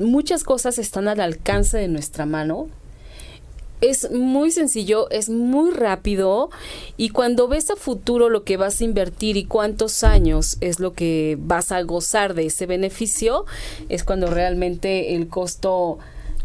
muchas 0.00 0.42
cosas 0.44 0.78
están 0.78 1.06
al 1.08 1.20
alcance 1.20 1.78
de 1.78 1.88
nuestra 1.88 2.26
mano. 2.26 2.68
Es 3.80 4.10
muy 4.10 4.50
sencillo, 4.50 5.08
es 5.10 5.30
muy 5.30 5.70
rápido 5.70 6.50
y 6.98 7.08
cuando 7.08 7.48
ves 7.48 7.70
a 7.70 7.76
futuro 7.76 8.28
lo 8.28 8.44
que 8.44 8.58
vas 8.58 8.78
a 8.80 8.84
invertir 8.84 9.38
y 9.38 9.44
cuántos 9.46 10.04
años 10.04 10.58
es 10.60 10.80
lo 10.80 10.92
que 10.92 11.38
vas 11.40 11.72
a 11.72 11.80
gozar 11.82 12.34
de 12.34 12.44
ese 12.44 12.66
beneficio, 12.66 13.46
es 13.88 14.04
cuando 14.04 14.26
realmente 14.26 15.14
el 15.14 15.28
costo 15.28 15.98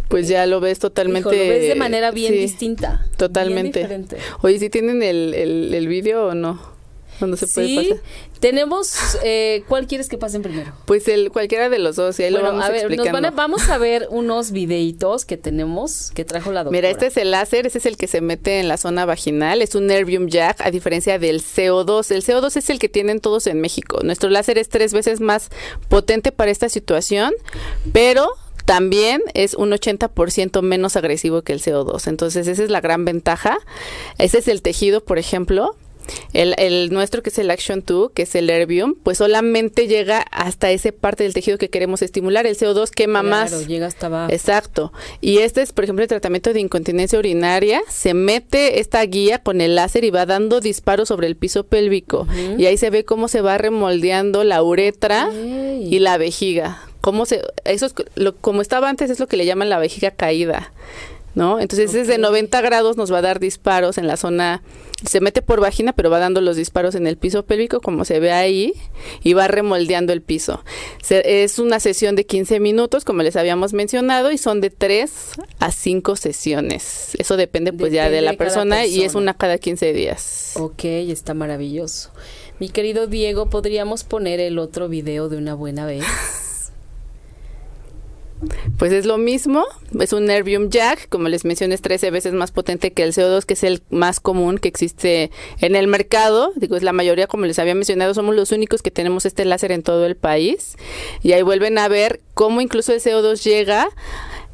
Pues 0.07 0.29
ya 0.29 0.45
lo 0.45 0.61
ves 0.61 0.79
totalmente. 0.79 1.35
hijo, 1.35 1.43
lo 1.43 1.49
ves 1.49 1.67
de 1.67 1.75
manera 1.75 2.11
bien 2.11 2.31
sí, 2.31 2.39
distinta. 2.39 2.99
bien 3.03 3.17
Totalmente. 3.17 3.79
diferente. 3.79 4.17
Oye, 4.41 4.57
¿sí 4.57 4.69
tienen 4.69 5.03
el, 5.03 5.33
el, 5.33 5.73
el 5.73 5.87
vídeo 5.89 6.27
o 6.27 6.35
no? 6.35 6.73
¿Cuándo 7.19 7.35
se 7.35 7.47
puede 7.47 7.67
Sí, 7.67 7.75
pasar? 7.89 8.03
Tenemos, 8.39 8.95
eh, 9.23 9.63
¿cuál 9.67 9.87
quieres 9.87 10.07
que 10.09 10.17
pasen 10.17 10.41
primero? 10.41 10.71
Pues 10.85 11.07
el 11.07 11.31
cualquiera 11.31 11.69
de 11.69 11.79
los 11.79 11.95
dos, 11.95 12.19
y 12.19 12.23
ahí 12.23 12.31
lo 12.31 12.39
Bueno, 12.41 12.53
vamos 12.57 12.65
a 12.69 12.71
ver, 12.71 12.95
nos 12.97 13.11
van 13.11 13.25
a- 13.25 13.31
vamos 13.31 13.69
a 13.69 13.77
ver 13.77 14.07
unos 14.11 14.51
videitos 14.51 15.25
que 15.25 15.37
tenemos 15.37 16.11
que 16.13 16.25
trajo 16.25 16.51
la 16.51 16.63
doctora. 16.63 16.77
Mira, 16.77 16.89
este 16.89 17.07
es 17.07 17.17
el 17.17 17.31
láser, 17.31 17.65
ese 17.67 17.77
es 17.79 17.85
el 17.85 17.97
que 17.97 18.07
se 18.07 18.21
mete 18.21 18.59
en 18.59 18.67
la 18.67 18.77
zona 18.77 19.05
vaginal, 19.05 19.61
es 19.61 19.75
un 19.75 19.87
Nervium 19.87 20.27
Jack, 20.27 20.61
a 20.61 20.71
diferencia 20.71 21.17
del 21.19 21.41
CO2. 21.41 22.11
El 22.11 22.23
CO2 22.23 22.55
es 22.57 22.69
el 22.69 22.79
que 22.79 22.89
tienen 22.89 23.19
todos 23.19 23.47
en 23.47 23.59
México. 23.61 23.99
Nuestro 24.03 24.29
láser 24.29 24.57
es 24.57 24.69
tres 24.69 24.93
veces 24.93 25.19
más 25.21 25.49
potente 25.89 26.31
para 26.31 26.51
esta 26.51 26.69
situación, 26.69 27.33
pero 27.93 28.29
también 28.65 29.21
es 29.35 29.53
un 29.53 29.71
80% 29.71 30.61
menos 30.63 30.95
agresivo 30.95 31.43
que 31.43 31.53
el 31.53 31.61
CO2. 31.61 32.07
Entonces, 32.07 32.47
esa 32.47 32.63
es 32.63 32.69
la 32.71 32.81
gran 32.81 33.05
ventaja. 33.05 33.57
Ese 34.17 34.39
es 34.39 34.47
el 34.47 34.61
tejido, 34.63 35.03
por 35.03 35.19
ejemplo. 35.19 35.75
El, 36.33 36.55
el 36.57 36.91
nuestro, 36.91 37.23
que 37.23 37.29
es 37.29 37.37
el 37.39 37.51
Action 37.51 37.83
2, 37.85 38.11
que 38.13 38.23
es 38.23 38.35
el 38.35 38.47
Nervium, 38.47 38.95
pues 38.95 39.17
solamente 39.17 39.87
llega 39.87 40.19
hasta 40.31 40.71
esa 40.71 40.91
parte 40.91 41.23
del 41.23 41.33
tejido 41.33 41.57
que 41.57 41.69
queremos 41.69 42.01
estimular. 42.01 42.45
El 42.45 42.57
CO2 42.57 42.89
quema 42.89 43.23
más. 43.23 43.51
Claro, 43.51 43.65
llega 43.65 43.87
hasta 43.87 44.07
abajo. 44.07 44.31
Exacto. 44.31 44.93
Y 45.21 45.39
este 45.39 45.61
es, 45.61 45.73
por 45.73 45.83
ejemplo, 45.83 46.03
el 46.03 46.09
tratamiento 46.09 46.53
de 46.53 46.59
incontinencia 46.59 47.19
urinaria. 47.19 47.81
Se 47.89 48.13
mete 48.13 48.79
esta 48.79 49.03
guía 49.03 49.39
con 49.39 49.61
el 49.61 49.75
láser 49.75 50.03
y 50.03 50.11
va 50.11 50.25
dando 50.25 50.61
disparos 50.61 51.09
sobre 51.09 51.27
el 51.27 51.35
piso 51.35 51.65
pélvico. 51.65 52.27
Y 52.57 52.65
ahí 52.65 52.77
se 52.77 52.89
ve 52.89 53.05
cómo 53.05 53.27
se 53.27 53.41
va 53.41 53.57
remoldeando 53.57 54.43
la 54.43 54.61
uretra 54.63 55.29
y 55.33 55.99
la 55.99 56.17
vejiga. 56.17 56.81
Cómo 57.01 57.25
se, 57.25 57.41
eso 57.65 57.85
es 57.85 57.93
lo, 58.15 58.35
como 58.35 58.63
estaba 58.63 58.89
antes 58.89 59.11
es 59.11 59.19
lo 59.19 59.27
que 59.27 59.37
le 59.37 59.45
llaman 59.45 59.69
la 59.69 59.77
vejiga 59.77 60.11
caída. 60.11 60.71
¿No? 61.35 61.59
Entonces 61.59 61.91
desde 61.91 62.13
Ok. 62.13 62.19
90 62.21 62.61
grados 62.61 62.95
nos 62.97 63.11
va 63.11 63.17
a 63.17 63.21
dar 63.21 63.39
disparos 63.41 63.97
en 63.97 64.07
la 64.07 64.15
zona, 64.15 64.63
se 65.05 65.19
mete 65.19 65.41
por 65.41 65.59
vagina, 65.59 65.91
pero 65.93 66.09
va 66.09 66.17
dando 66.19 66.39
los 66.39 66.55
disparos 66.55 66.95
en 66.95 67.07
el 67.07 67.17
piso 67.17 67.43
pélvico, 67.45 67.81
como 67.81 68.05
se 68.05 68.21
ve 68.21 68.31
ahí, 68.31 68.73
y 69.21 69.33
va 69.33 69.49
remoldeando 69.49 70.13
el 70.13 70.21
piso. 70.21 70.63
Se- 71.03 71.43
es 71.43 71.59
una 71.59 71.81
sesión 71.81 72.15
de 72.15 72.25
15 72.25 72.61
minutos, 72.61 73.03
como 73.03 73.21
les 73.21 73.35
habíamos 73.35 73.73
mencionado, 73.73 74.31
y 74.31 74.37
son 74.37 74.61
de 74.61 74.69
3 74.69 75.11
a 75.59 75.71
5 75.73 76.15
sesiones. 76.15 77.11
Eso 77.19 77.35
depende 77.35 77.73
pues 77.73 77.91
ya 77.91 78.09
de 78.09 78.21
la 78.21 78.31
de 78.31 78.37
cada 78.37 78.47
persona, 78.47 78.85
y 78.85 78.95
es 78.99 79.01
persona. 79.03 79.21
una 79.23 79.33
cada 79.33 79.57
15 79.57 79.91
días. 79.91 80.53
Ok, 80.55 80.85
está 80.85 81.33
maravilloso. 81.33 82.11
Mi 82.59 82.69
querido 82.69 83.07
Diego, 83.07 83.49
¿podríamos 83.49 84.05
poner 84.05 84.39
el 84.39 84.57
otro 84.57 84.87
video 84.87 85.27
de 85.27 85.35
una 85.35 85.53
buena 85.53 85.85
vez? 85.85 86.05
Pues 88.77 88.91
es 88.91 89.05
lo 89.05 89.17
mismo, 89.17 89.65
es 89.99 90.11
un 90.11 90.25
Nervium 90.25 90.69
Jack, 90.69 91.07
como 91.09 91.29
les 91.29 91.45
mencioné, 91.45 91.75
es 91.75 91.81
13 91.81 92.11
veces 92.11 92.33
más 92.33 92.51
potente 92.51 92.91
que 92.91 93.03
el 93.03 93.13
CO2, 93.13 93.45
que 93.45 93.53
es 93.53 93.63
el 93.63 93.81
más 93.89 94.19
común 94.19 94.57
que 94.57 94.67
existe 94.67 95.31
en 95.61 95.75
el 95.75 95.87
mercado. 95.87 96.51
Digo, 96.55 96.75
es 96.75 96.83
la 96.83 96.91
mayoría, 96.91 97.27
como 97.27 97.45
les 97.45 97.59
había 97.59 97.75
mencionado, 97.75 98.13
somos 98.13 98.35
los 98.35 98.51
únicos 98.51 98.81
que 98.81 98.91
tenemos 98.91 99.25
este 99.25 99.45
láser 99.45 99.71
en 99.71 99.83
todo 99.83 100.05
el 100.05 100.15
país. 100.15 100.75
Y 101.23 101.31
ahí 101.31 101.41
vuelven 101.43 101.77
a 101.77 101.87
ver 101.87 102.19
cómo 102.33 102.61
incluso 102.61 102.91
el 102.93 103.01
CO2 103.01 103.41
llega 103.43 103.87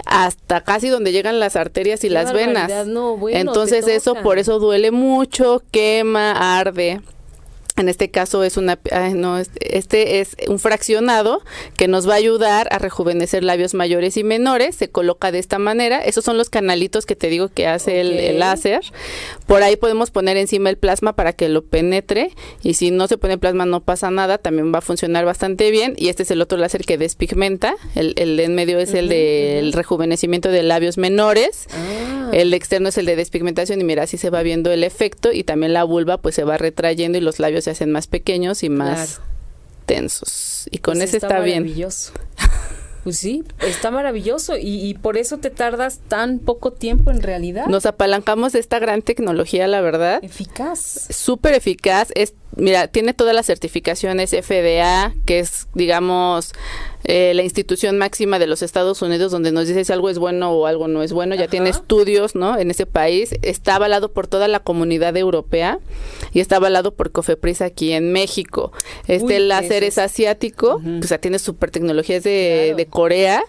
hasta 0.06 0.62
casi 0.62 0.90
donde 0.90 1.12
llegan 1.12 1.40
las 1.40 1.56
arterias 1.56 2.04
y 2.04 2.08
Qué 2.08 2.14
las 2.14 2.34
venas. 2.34 2.70
barbaridad, 2.70 2.86
no, 2.86 3.18
bueno, 3.18 3.38
Entonces 3.38 3.88
eso 3.88 4.16
por 4.16 4.40
eso 4.40 4.60
duele 4.60 4.92
mucho, 4.92 5.64
quema, 5.72 6.60
arde. 6.60 7.02
En 7.82 7.90
este 7.90 8.10
caso 8.12 8.44
es 8.44 8.56
una, 8.58 8.80
no, 9.14 9.38
este- 9.60 10.20
es 10.22 10.38
un 10.48 10.60
fraccionado 10.60 11.42
que 11.78 11.88
nos 11.88 12.08
va 12.08 12.14
a 12.14 12.18
ayudar 12.18 12.68
a 12.72 12.78
rejuvenecer 12.80 13.44
labios 13.44 13.74
mayores 13.74 14.16
y 14.18 14.24
menores. 14.24 14.76
Se 14.76 14.90
coloca 14.90 15.32
de 15.32 15.40
esta 15.40 15.60
manera. 15.60 16.00
Esos 16.00 16.24
son 16.24 16.38
los 16.38 16.50
canalitos 16.50 17.06
que 17.06 17.16
te 17.16 17.28
digo 17.28 17.50
que 17.50 17.68
hace 17.68 18.00
el- 18.02 18.18
el, 18.20 18.40
láser. 18.40 18.82
Por 19.48 19.64
ahí 19.64 19.76
podemos 19.76 20.12
poner 20.12 20.38
encima 20.38 20.70
el 20.70 20.78
plasma 20.78 21.14
para 21.16 21.34
que 21.34 21.50
lo 21.50 21.64
penetre. 21.64 22.32
Y 22.64 22.76
si 22.76 22.92
no 22.92 23.08
se 23.08 23.18
pone 23.18 23.38
plasma 23.38 23.66
no 23.66 23.82
pasa 23.84 24.10
nada. 24.12 24.38
También 24.38 24.74
va 24.74 24.78
a 24.80 24.82
funcionar 24.82 25.26
bastante 25.26 25.72
bien. 25.72 25.94
Y 25.98 26.10
este 26.10 26.24
es 26.24 26.32
el 26.32 26.42
otro 26.42 26.58
láser 26.58 26.86
que 26.86 26.98
despigmenta. 26.98 27.76
El, 27.96 28.14
el 28.18 28.38
de 28.38 28.44
en 28.46 28.56
medio 28.56 28.80
es 28.80 28.94
el 28.94 29.06
Ujú, 29.06 29.14
del 29.14 29.68
ujú. 29.70 29.78
rejuvenecimiento 29.78 30.50
de 30.50 30.64
labios 30.64 30.98
menores. 30.98 31.68
Ah, 31.74 32.30
El 32.34 32.54
externo 32.54 32.90
es 32.90 32.98
el 32.98 33.06
de 33.06 33.16
despigmentación 33.16 33.82
y 33.82 33.84
mira, 33.84 34.04
así 34.04 34.18
se 34.18 34.30
va 34.30 34.42
viendo 34.44 34.72
el 34.72 34.84
efecto 34.84 35.34
y 35.34 35.44
también 35.44 35.74
la 35.74 35.84
vulva 35.84 36.18
pues 36.20 36.36
se 36.36 36.44
va 36.44 36.58
retrayendo 36.58 37.18
y 37.18 37.22
los 37.22 37.40
labios 37.40 37.66
se 37.66 37.71
hacen 37.72 37.92
más 37.92 38.08
pequeños 38.08 38.64
y 38.64 38.70
más 38.70 39.16
Claro. 39.18 39.30
tensos. 39.86 40.68
Y 40.72 40.78
con 40.80 40.96
pues 40.96 41.10
ese 41.10 41.18
está, 41.18 41.40
bien. 41.40 41.64
maravilloso. 41.64 42.14
Pues 43.04 43.18
sí, 43.18 43.44
está 43.62 43.90
maravilloso 43.90 44.58
y, 44.58 44.86
y 44.86 44.94
por 44.94 45.18
eso 45.18 45.40
te 45.40 45.50
tardas 45.50 46.02
tan 46.08 46.38
poco 46.38 46.72
tiempo 46.72 47.10
en 47.10 47.24
realidad. 47.24 47.66
Nos 47.66 47.88
apalancamos 47.88 48.54
de 48.54 48.60
esta 48.60 48.78
gran 48.78 49.02
tecnología, 49.02 49.68
la 49.68 49.82
verdad. 49.82 50.20
Eficaz. 50.24 51.08
Súper 51.10 51.56
eficaz. 51.56 52.10
Es, 52.14 52.36
mira, 52.56 52.88
tiene 52.90 53.16
todas 53.16 53.34
las 53.34 53.48
certificaciones 53.48 54.30
FDA, 54.30 55.16
que 55.26 55.40
es, 55.40 55.68
digamos, 55.74 56.54
eh, 57.04 57.34
la 57.36 57.44
institución 57.44 57.98
máxima 57.98 58.40
de 58.40 58.48
los 58.48 58.62
Estados 58.62 59.02
Unidos, 59.02 59.32
donde 59.32 59.52
nos 59.52 59.68
dice 59.68 59.84
si 59.86 59.94
algo 59.94 60.10
es 60.10 60.20
bueno 60.20 60.52
o 60.52 60.66
algo 60.68 60.88
no 60.88 61.04
es 61.04 61.14
bueno. 61.14 61.36
Ya 61.36 61.44
Ajá. 61.44 61.52
tiene 61.52 61.70
estudios, 61.70 62.36
¿no? 62.36 62.58
En 62.58 62.72
ese 62.72 62.86
país. 62.86 63.36
Está 63.42 63.76
avalado 63.76 64.12
por 64.12 64.28
toda 64.28 64.48
la 64.48 64.60
comunidad 64.60 65.16
europea 65.18 65.80
y 66.34 66.40
está 66.40 66.58
avalado 66.58 66.94
por 66.94 67.12
Cofepris 67.12 67.62
aquí 67.62 67.92
en 67.94 68.12
México. 68.12 68.72
Este 69.08 69.38
Uy, 69.38 69.48
láser 69.48 69.84
es 69.84 69.98
asiático, 69.98 70.82
o 71.02 71.08
sea, 71.08 71.20
tiene 71.20 71.40
super 71.40 71.72
tecnologías 71.72 72.24
de, 72.24 72.62
Claro. 72.66 72.78
de 72.78 72.86
Corea 72.86 73.44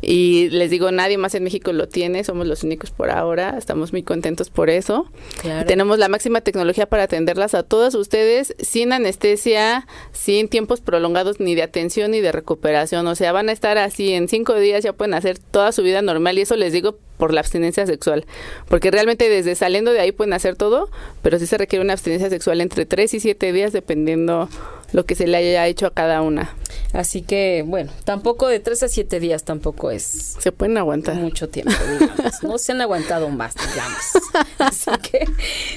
y 0.00 0.48
les 0.50 0.70
digo, 0.70 0.90
nadie 0.90 1.18
más 1.18 1.34
en 1.34 1.44
México 1.44 1.72
lo 1.72 1.88
tiene, 1.88 2.24
somos 2.24 2.46
los 2.46 2.62
únicos 2.62 2.90
por 2.90 3.10
ahora, 3.10 3.56
estamos 3.58 3.92
muy 3.92 4.02
contentos 4.02 4.50
por 4.50 4.70
eso. 4.70 5.06
Claro. 5.40 5.66
Tenemos 5.66 5.98
la 5.98 6.08
máxima 6.08 6.40
tecnología 6.40 6.86
para 6.86 7.04
atenderlas 7.04 7.54
a 7.54 7.62
todas 7.62 7.94
ustedes 7.94 8.54
sin 8.58 8.92
anestesia, 8.92 9.86
sin 10.12 10.48
tiempos 10.48 10.80
prolongados 10.80 11.40
ni 11.40 11.54
de 11.54 11.62
atención 11.62 12.10
ni 12.12 12.20
de 12.20 12.32
recuperación. 12.32 12.93
O 13.02 13.14
sea, 13.14 13.32
van 13.32 13.48
a 13.48 13.52
estar 13.52 13.78
así 13.78 14.12
en 14.12 14.28
cinco 14.28 14.54
días, 14.54 14.84
ya 14.84 14.92
pueden 14.92 15.14
hacer 15.14 15.38
toda 15.38 15.72
su 15.72 15.82
vida 15.82 16.02
normal. 16.02 16.38
Y 16.38 16.42
eso 16.42 16.56
les 16.56 16.72
digo 16.72 16.96
por 17.16 17.32
la 17.32 17.40
abstinencia 17.40 17.86
sexual, 17.86 18.26
porque 18.68 18.90
realmente 18.90 19.28
desde 19.28 19.54
saliendo 19.54 19.92
de 19.92 20.00
ahí 20.00 20.12
pueden 20.12 20.32
hacer 20.32 20.56
todo, 20.56 20.90
pero 21.22 21.38
sí 21.38 21.46
se 21.46 21.56
requiere 21.56 21.84
una 21.84 21.92
abstinencia 21.92 22.28
sexual 22.28 22.60
entre 22.60 22.86
3 22.86 23.14
y 23.14 23.20
7 23.20 23.52
días 23.52 23.72
dependiendo 23.72 24.48
lo 24.94 25.04
que 25.04 25.16
se 25.16 25.26
le 25.26 25.36
haya 25.36 25.66
hecho 25.66 25.86
a 25.86 25.90
cada 25.90 26.22
una. 26.22 26.54
Así 26.92 27.22
que, 27.22 27.64
bueno, 27.66 27.90
tampoco 28.04 28.46
de 28.46 28.60
3 28.60 28.84
a 28.84 28.88
7 28.88 29.18
días 29.18 29.42
tampoco 29.42 29.90
es. 29.90 30.36
Se 30.38 30.52
pueden 30.52 30.78
aguantar. 30.78 31.16
Mucho 31.16 31.48
tiempo, 31.48 31.72
digamos. 31.90 32.42
No 32.44 32.58
se 32.58 32.72
han 32.72 32.80
aguantado 32.80 33.28
más, 33.28 33.54
digamos. 33.56 33.98
Así 34.58 34.90
que, 35.02 35.26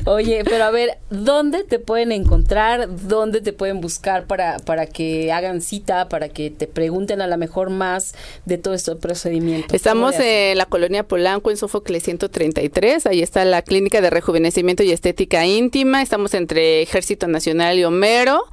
oye, 0.05 0.43
pero 0.43 0.65
a 0.65 0.71
ver, 0.71 0.99
¿dónde 1.09 1.63
te 1.63 1.79
pueden 1.79 2.11
encontrar? 2.11 2.87
¿Dónde 3.07 3.41
te 3.41 3.53
pueden 3.53 3.81
buscar 3.81 4.25
para, 4.27 4.59
para 4.59 4.85
que 4.85 5.31
hagan 5.31 5.61
cita, 5.61 6.09
para 6.09 6.29
que 6.29 6.51
te 6.51 6.67
pregunten 6.67 7.19
a 7.19 7.27
lo 7.27 7.37
mejor 7.37 7.71
más 7.71 8.13
de 8.45 8.59
todo 8.59 8.75
este 8.75 8.95
procedimiento? 8.95 9.75
Estamos 9.75 10.15
en 10.19 10.55
la 10.59 10.67
colonia 10.67 11.01
Polanco, 11.07 11.49
en 11.49 11.57
Sófocles 11.57 12.03
133. 12.03 13.07
Ahí 13.07 13.23
está 13.23 13.43
la 13.45 13.63
clínica 13.63 13.99
de 14.01 14.11
rejuvenecimiento 14.11 14.83
y 14.83 14.91
estética 14.91 15.47
íntima. 15.47 16.03
Estamos 16.03 16.35
entre 16.35 16.83
Ejército 16.83 17.27
Nacional 17.27 17.79
y 17.79 17.83
Homero 17.83 18.43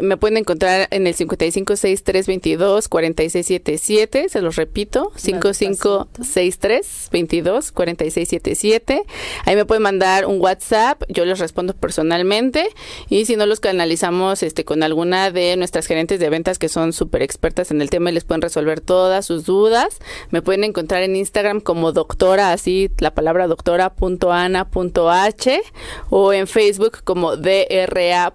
me 0.00 0.16
pueden 0.16 0.38
encontrar 0.38 0.88
en 0.90 1.06
el 1.06 1.14
556322 1.14 2.88
4677, 2.88 4.28
se 4.28 4.40
los 4.40 4.56
repito, 4.56 5.12
556322 5.16 7.70
4677. 7.72 9.04
Ahí 9.44 9.56
me 9.56 9.64
pueden 9.64 9.82
mandar 9.82 10.26
un 10.26 10.40
WhatsApp, 10.40 11.02
yo 11.08 11.24
les 11.24 11.38
respondo 11.38 11.74
personalmente 11.74 12.68
y 13.08 13.24
si 13.26 13.36
no 13.36 13.46
los 13.46 13.60
canalizamos 13.60 14.42
este 14.42 14.64
con 14.64 14.82
alguna 14.82 15.30
de 15.30 15.56
nuestras 15.56 15.86
gerentes 15.86 16.18
de 16.20 16.28
ventas 16.28 16.58
que 16.58 16.68
son 16.68 16.92
súper 16.92 17.22
expertas 17.22 17.70
en 17.70 17.80
el 17.80 17.90
tema 17.90 18.10
y 18.10 18.14
les 18.14 18.24
pueden 18.24 18.42
resolver 18.42 18.80
todas 18.80 19.26
sus 19.26 19.44
dudas. 19.44 19.98
Me 20.30 20.42
pueden 20.42 20.64
encontrar 20.64 21.02
en 21.02 21.14
Instagram 21.16 21.60
como 21.60 21.92
doctora, 21.92 22.52
así 22.52 22.90
la 22.98 23.14
palabra 23.14 23.46
doctora.ana.h 23.46 25.62
o 26.10 26.32
en 26.32 26.46
Facebook 26.46 26.98
como 27.04 27.36
dra.ana.h 27.36 28.32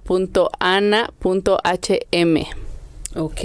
HM. 1.63 2.45
Ok. 3.15 3.43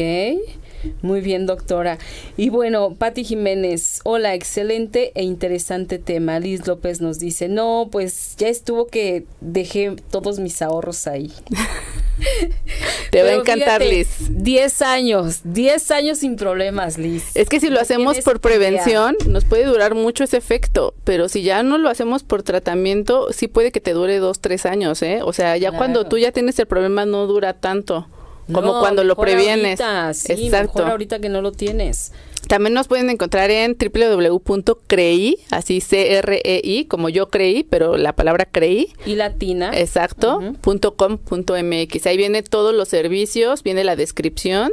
Muy 1.03 1.21
bien, 1.21 1.47
doctora. 1.47 1.99
Y 2.37 2.49
bueno, 2.49 2.95
Patti 2.99 3.25
Jiménez, 3.25 4.01
hola, 4.05 4.35
excelente 4.35 5.13
e 5.15 5.23
interesante 5.23 5.99
tema. 5.99 6.41
Liz 6.41 6.67
López 6.67 7.01
nos 7.01 7.19
dice, 7.19 7.49
no, 7.49 7.89
pues 7.91 8.35
ya 8.39 8.49
estuvo 8.49 8.87
que 8.87 9.25
dejé 9.41 9.97
todos 10.11 10.39
mis 10.39 10.63
ahorros 10.63 11.07
ahí. 11.07 11.33
Te 13.11 13.23
va 13.23 13.31
a 13.31 13.35
encantar, 13.35 13.83
Liz. 13.83 14.09
10 14.31 14.83
años, 14.83 15.41
10 15.45 15.91
años 15.91 16.19
sin 16.19 16.37
problemas, 16.37 16.99
Liz. 16.99 17.25
Es 17.35 17.49
que 17.49 17.61
si 17.61 17.69
lo 17.69 17.81
hacemos 17.81 18.19
por 18.21 18.41
prevención, 18.41 19.17
nos 19.27 19.45
puede 19.45 19.65
durar 19.65 19.95
mucho 19.95 20.25
ese 20.25 20.37
efecto, 20.37 20.95
pero 21.05 21.29
si 21.29 21.43
ya 21.43 21.63
no 21.63 21.79
lo 21.79 21.89
hacemos 21.89 22.23
por 22.23 22.43
tratamiento, 22.43 23.33
sí 23.33 23.49
puede 23.49 23.73
que 23.73 23.81
te 23.81 23.93
dure 23.93 24.19
2, 24.19 24.41
3 24.41 24.67
años, 24.67 25.03
¿eh? 25.03 25.21
O 25.23 25.33
sea, 25.33 25.57
ya 25.57 25.73
cuando 25.73 26.05
tú 26.05 26.19
ya 26.19 26.33
tienes 26.33 26.59
el 26.59 26.67
problema 26.67 27.07
no 27.07 27.27
dura 27.27 27.55
tanto 27.55 28.07
como 28.53 28.81
cuando 28.81 29.05
lo 29.05 29.17
previenes. 29.17 29.81
sí, 30.15 30.33
Exacto. 30.33 30.79
Mejor 30.79 30.93
ahorita 30.93 31.19
que 31.21 31.29
no 31.29 31.43
lo 31.43 31.53
tienes. 31.53 32.13
También 32.49 32.75
nos 32.75 32.89
pueden 32.89 33.09
encontrar 33.09 33.51
en 33.51 33.77
www.crei, 33.79 35.39
así 35.51 35.81
C-R-E-I, 35.81 36.85
como 36.87 37.09
yo 37.09 37.31
creí, 37.31 37.63
pero 37.63 37.97
la 37.97 38.15
palabra 38.15 38.49
creí. 38.51 38.93
Y 39.07 39.15
latina. 39.15 39.71
Exacto, 39.75 40.41
.com.mx. 40.63 42.07
Ahí 42.07 42.17
viene 42.17 42.43
todos 42.43 42.75
los 42.75 42.89
servicios, 42.89 43.63
viene 43.63 43.85
la 43.85 43.97
descripción 43.97 44.73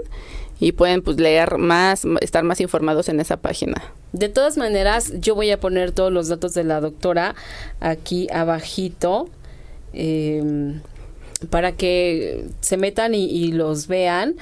y 0.60 0.74
pueden 0.74 1.02
pues 1.02 1.18
leer 1.20 1.58
más, 1.58 2.06
estar 2.22 2.44
más 2.44 2.60
informados 2.60 3.08
en 3.08 3.20
esa 3.20 3.38
página. 3.38 3.94
De 4.12 4.28
todas 4.30 4.58
maneras, 4.58 5.14
yo 5.20 5.36
voy 5.36 5.52
a 5.52 5.60
poner 5.60 5.92
todos 5.92 6.12
los 6.12 6.28
datos 6.28 6.54
de 6.54 6.64
la 6.64 6.82
doctora 6.82 7.36
aquí 7.80 8.28
abajito. 8.34 9.30
Eh, 9.94 10.74
para 11.50 11.74
que 11.74 12.46
se 12.62 12.78
metan 12.78 13.16
y, 13.16 13.52
los 13.52 13.88
vean. 13.88 14.36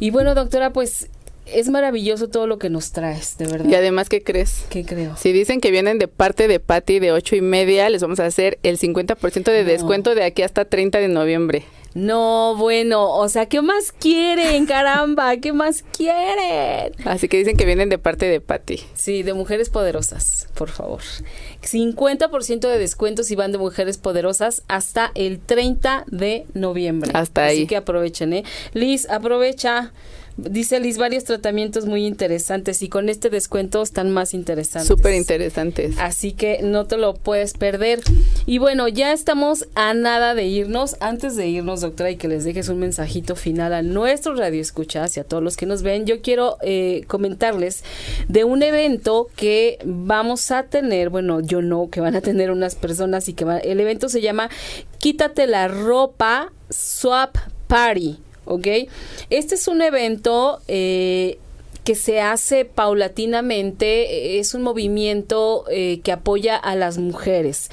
Y 0.00 0.10
bueno, 0.10 0.34
doctora, 0.34 0.72
pues 0.72 1.08
es 1.46 1.68
maravilloso 1.68 2.28
todo 2.28 2.46
lo 2.46 2.58
que 2.58 2.70
nos 2.70 2.92
traes, 2.92 3.36
de 3.38 3.46
verdad. 3.46 3.68
Y 3.68 3.74
además, 3.74 4.08
¿qué 4.08 4.22
crees? 4.22 4.64
¿Qué 4.70 4.84
creo? 4.84 5.16
Si 5.16 5.32
dicen 5.32 5.60
que 5.60 5.70
vienen 5.70 5.98
de 5.98 6.08
parte 6.08 6.48
de 6.48 6.60
Patty 6.60 6.98
de 6.98 7.12
ocho 7.12 7.36
y 7.36 7.40
media, 7.40 7.88
les 7.88 8.02
vamos 8.02 8.20
a 8.20 8.26
hacer 8.26 8.58
el 8.62 8.78
50% 8.78 9.44
de 9.44 9.64
descuento 9.64 10.14
de 10.14 10.24
aquí 10.24 10.42
hasta 10.42 10.64
30 10.64 10.98
de 10.98 11.08
noviembre. 11.08 11.64
No, 11.94 12.54
bueno, 12.56 13.10
o 13.10 13.28
sea, 13.28 13.46
¿qué 13.46 13.62
más 13.62 13.92
quieren, 13.92 14.66
caramba? 14.66 15.36
¿Qué 15.38 15.52
más 15.52 15.82
quieren? 15.96 16.92
Así 17.04 17.28
que 17.28 17.38
dicen 17.38 17.56
que 17.56 17.64
vienen 17.64 17.88
de 17.88 17.98
parte 17.98 18.26
de 18.26 18.40
Patty. 18.40 18.80
Sí, 18.94 19.22
de 19.22 19.32
mujeres 19.32 19.70
poderosas, 19.70 20.48
por 20.54 20.68
favor. 20.68 21.00
50% 21.62 22.68
de 22.68 22.78
descuento 22.78 23.22
si 23.22 23.36
van 23.36 23.52
de 23.52 23.58
mujeres 23.58 23.98
poderosas 23.98 24.62
hasta 24.68 25.10
el 25.14 25.40
30 25.40 26.04
de 26.06 26.46
noviembre. 26.54 27.10
Hasta 27.14 27.46
ahí. 27.46 27.58
Así 27.58 27.66
que 27.66 27.76
aprovechen, 27.76 28.32
¿eh? 28.32 28.44
Liz, 28.74 29.08
aprovecha. 29.08 29.92
Dice 30.38 30.78
Liz, 30.78 30.98
varios 30.98 31.24
tratamientos 31.24 31.86
muy 31.86 32.06
interesantes 32.06 32.80
y 32.82 32.88
con 32.88 33.08
este 33.08 33.28
descuento 33.28 33.82
están 33.82 34.12
más 34.12 34.34
interesantes. 34.34 34.86
Súper 34.86 35.14
interesantes. 35.14 35.96
Así 35.98 36.30
que 36.30 36.60
no 36.62 36.86
te 36.86 36.96
lo 36.96 37.14
puedes 37.14 37.54
perder. 37.54 38.00
Y 38.46 38.58
bueno, 38.58 38.86
ya 38.86 39.12
estamos 39.12 39.66
a 39.74 39.94
nada 39.94 40.36
de 40.36 40.46
irnos. 40.46 40.94
Antes 41.00 41.34
de 41.34 41.48
irnos, 41.48 41.80
doctora, 41.80 42.12
y 42.12 42.16
que 42.16 42.28
les 42.28 42.44
dejes 42.44 42.68
un 42.68 42.78
mensajito 42.78 43.34
final 43.34 43.74
a 43.74 43.82
nuestro 43.82 44.36
radio 44.36 44.60
escuchas 44.60 45.16
y 45.16 45.20
a 45.20 45.24
todos 45.24 45.42
los 45.42 45.56
que 45.56 45.66
nos 45.66 45.82
ven, 45.82 46.06
yo 46.06 46.22
quiero 46.22 46.56
eh, 46.62 47.02
comentarles 47.08 47.82
de 48.28 48.44
un 48.44 48.62
evento 48.62 49.28
que 49.34 49.80
vamos 49.84 50.52
a 50.52 50.62
tener, 50.62 51.10
bueno, 51.10 51.40
yo 51.40 51.62
no, 51.62 51.90
que 51.90 52.00
van 52.00 52.14
a 52.14 52.20
tener 52.20 52.52
unas 52.52 52.76
personas 52.76 53.28
y 53.28 53.32
que 53.32 53.44
el 53.64 53.80
evento 53.80 54.08
se 54.08 54.20
llama 54.20 54.50
Quítate 54.98 55.48
la 55.48 55.66
ropa 55.66 56.52
Swap 56.70 57.36
Party. 57.66 58.18
¿Ok? 58.48 58.66
Este 59.30 59.54
es 59.54 59.68
un 59.68 59.82
evento 59.82 60.60
eh, 60.68 61.38
que 61.88 61.94
se 61.94 62.20
hace 62.20 62.66
paulatinamente, 62.66 64.38
es 64.38 64.52
un 64.52 64.60
movimiento 64.60 65.64
eh, 65.70 66.00
que 66.04 66.12
apoya 66.12 66.54
a 66.54 66.76
las 66.76 66.98
mujeres. 66.98 67.70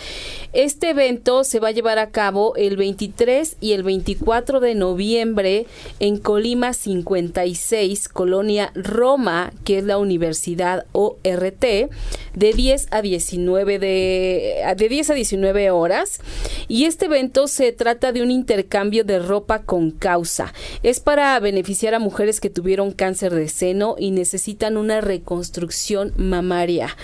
Este 0.54 0.92
evento 0.92 1.44
se 1.44 1.60
va 1.60 1.68
a 1.68 1.72
llevar 1.72 2.00
a 2.00 2.12
cabo 2.12 2.56
el 2.56 2.78
23 2.78 3.58
y 3.60 3.74
el 3.74 3.84
24 3.84 4.62
de 4.62 4.74
noviembre 4.74 5.66
en 6.00 6.16
Colima 6.16 6.72
56, 6.72 8.08
Colonia 8.08 8.72
Roma, 8.74 9.52
que 9.66 9.80
es 9.80 9.84
la 9.84 9.98
Universidad 9.98 10.86
ORT, 10.94 11.90
de 12.36 12.54
10 12.54 12.88
a 12.92 13.02
19 13.02 13.80
de, 13.80 14.64
de 14.78 14.90
10 14.90 15.10
a 15.10 15.14
19 15.14 15.72
horas. 15.72 16.22
Y 16.70 16.86
este 16.86 17.08
evento 17.08 17.50
se 17.50 17.74
trata 17.74 18.14
de 18.14 18.22
un 18.22 18.32
intercambio 18.32 19.04
de 19.04 19.20
ropa 19.20 19.64
con 19.64 19.92
causa. 19.92 20.54
Es 20.84 21.02
para 21.02 21.38
beneficiar 21.42 21.96
a 21.96 22.00
mujeres 22.00 22.40
que 22.40 22.50
tuvieron 22.50 22.92
cáncer 22.92 23.36
de 23.36 23.50
seno 23.50 23.98
necesitan 24.12 24.78
una 24.78 25.02
reconstrucción 25.02 26.14
mamaria. 26.18 26.96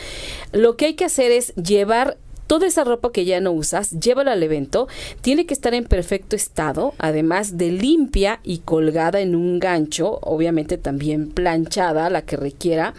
Lo 0.52 0.78
que 0.78 0.86
hay 0.86 0.93
que 0.95 1.06
hacer 1.06 1.32
es 1.32 1.54
llevar 1.56 2.18
toda 2.52 2.68
esa 2.68 2.84
ropa 2.84 3.14
que 3.14 3.24
ya 3.24 3.39
no 3.39 3.54
usas, 3.54 3.91
llévala 3.91 4.34
al 4.34 4.43
evento, 4.43 4.89
tiene 5.22 5.45
que 5.45 5.54
estar 5.54 5.74
en 5.74 5.86
perfecto 5.86 6.36
estado, 6.36 6.93
además 6.97 7.58
de 7.58 7.72
limpia 7.72 8.41
y 8.43 8.58
colgada 8.58 9.22
en 9.22 9.36
un 9.38 9.58
gancho, 9.58 10.20
obviamente 10.22 10.78
también 10.78 11.32
planchada, 11.32 12.10
la 12.10 12.24
que 12.24 12.36
requiera. 12.36 12.93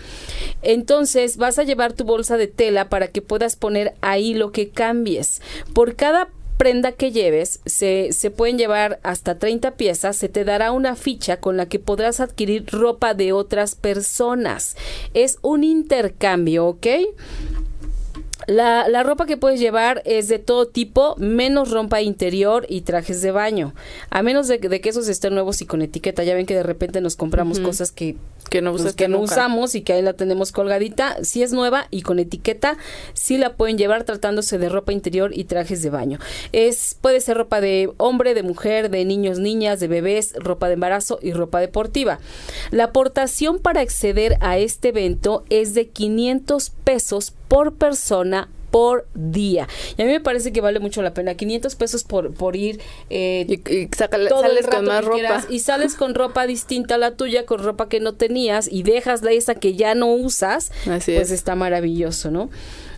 Entonces 0.63 1.37
vas 1.37 1.59
a 1.59 1.65
llevar 1.65 1.93
tu 1.93 2.05
bolsa 2.05 2.39
de 2.39 2.47
tela 2.47 2.89
para 2.89 3.09
que 3.09 3.21
puedas 3.21 3.57
poner 3.57 3.93
ahí 4.01 4.33
lo 4.33 4.53
que 4.53 4.71
cambies. 4.71 5.43
Por 5.75 5.97
cada 5.97 6.31
prenda 6.63 6.93
que 6.93 7.11
lleves, 7.11 7.59
se, 7.67 8.13
se, 8.13 8.31
pueden 8.31 8.57
llevar 8.57 9.01
hasta 9.03 9.37
30 9.37 9.73
piezas, 9.73 10.15
se 10.15 10.29
te 10.29 10.45
dará 10.45 10.71
una 10.71 10.95
ficha 10.95 11.39
con 11.39 11.57
la 11.57 11.67
que 11.67 11.81
podrás 11.81 12.21
adquirir 12.21 12.67
ropa 12.71 13.15
de 13.15 13.33
otras 13.33 13.75
personas. 13.75 14.77
Es 15.13 15.41
un 15.43 15.65
intercambio, 15.65 16.69
¿ok? 16.69 16.87
La, 18.47 18.89
la, 18.89 19.03
ropa 19.03 19.27
que 19.27 19.37
puedes 19.37 19.61
llevar 19.61 20.03
es 20.05 20.29
de 20.29 20.39
todo 20.39 20.67
tipo, 20.67 21.15
menos 21.19 21.71
rompa 21.71 22.01
interior 22.03 22.67
y 22.69 22.83
trajes 22.83 23.23
de 23.23 23.31
baño. 23.31 23.75
A 24.11 24.23
menos 24.23 24.49
de, 24.49 24.59
que 24.59 24.89
esos 24.89 25.09
estén 25.09 25.35
nuevos 25.35 25.61
y 25.63 25.67
con 25.67 25.83
etiqueta. 25.83 26.25
Ya 26.25 26.35
ven 26.35 26.47
que 26.47 26.55
de 26.55 26.63
repente 26.63 27.01
nos 27.01 27.17
compramos 27.17 27.61
cosas 27.61 27.93
que, 27.93 28.17
que 28.51 28.63
no, 28.63 28.73
pues, 28.73 28.95
que 28.95 29.09
no 29.09 29.21
usamos 29.21 29.75
y 29.75 29.83
que 29.83 29.93
ahí 29.93 30.03
la 30.03 30.15
tenemos 30.15 30.53
colgadita. 30.53 31.17
Si 31.23 31.43
es 31.43 31.53
nueva 31.53 31.87
y 31.91 32.03
con 32.03 32.19
etiqueta, 32.19 32.77
sí 33.15 33.39
la 33.39 33.55
pueden 33.55 33.79
llevar 33.79 34.05
tratándose 34.05 34.59
de 34.59 34.69
ropa 34.69 34.93
interior 34.93 35.31
y 35.35 35.45
trajes 35.45 35.83
de 35.83 35.91
baño. 35.91 36.19
Es, 36.53 36.97
puede 37.01 37.21
ser 37.21 37.37
ropa 37.37 37.61
de 37.61 37.91
hombre, 37.99 38.35
de 38.35 38.43
mujer, 38.43 38.91
de 38.91 39.05
niños, 39.05 39.39
niñas, 39.39 39.81
de 39.81 39.89
bebés, 39.89 40.35
ropa 40.37 40.69
de 40.69 40.75
embarazo 40.75 41.19
y 41.23 41.33
ropa 41.33 41.61
deportiva. 41.61 42.19
La 42.71 42.85
aportación 42.85 43.59
para 43.59 43.81
acceder 43.81 44.37
a 44.41 44.59
este 44.59 44.89
evento 44.89 45.45
es 45.49 45.75
de 45.75 45.89
500 45.89 46.71
pesos 46.85 47.35
por 47.53 47.75
persona 47.75 48.49
por 48.71 49.07
día. 49.13 49.69
Y 49.99 50.01
a 50.01 50.07
mí 50.07 50.11
me 50.11 50.21
parece 50.21 50.55
que 50.55 50.63
vale 50.63 50.81
mucho 50.81 51.03
la 51.03 51.13
pena. 51.13 51.35
500 51.35 51.75
pesos 51.75 52.03
por, 52.03 52.33
por 52.33 52.57
ir 52.57 52.81
eh, 53.11 53.45
y, 53.47 53.89
sales 53.95 54.67
con 54.67 54.87
más 54.87 55.05
ropa. 55.05 55.45
y 55.51 55.59
sales 55.59 55.95
con 55.95 56.15
ropa 56.15 56.47
distinta 56.47 56.95
a 56.95 56.99
la 56.99 57.15
tuya, 57.15 57.45
con 57.45 57.63
ropa 57.63 57.91
que 57.91 58.01
no 58.01 58.15
tenías 58.15 58.73
y 58.73 58.85
dejas 58.85 59.21
la 59.21 59.33
esa 59.33 59.55
que 59.55 59.75
ya 59.75 59.95
no 59.95 60.15
usas. 60.15 60.73
Así 60.91 61.13
pues 61.13 61.31
está 61.31 61.55
maravilloso, 61.55 62.31
¿no? 62.31 62.49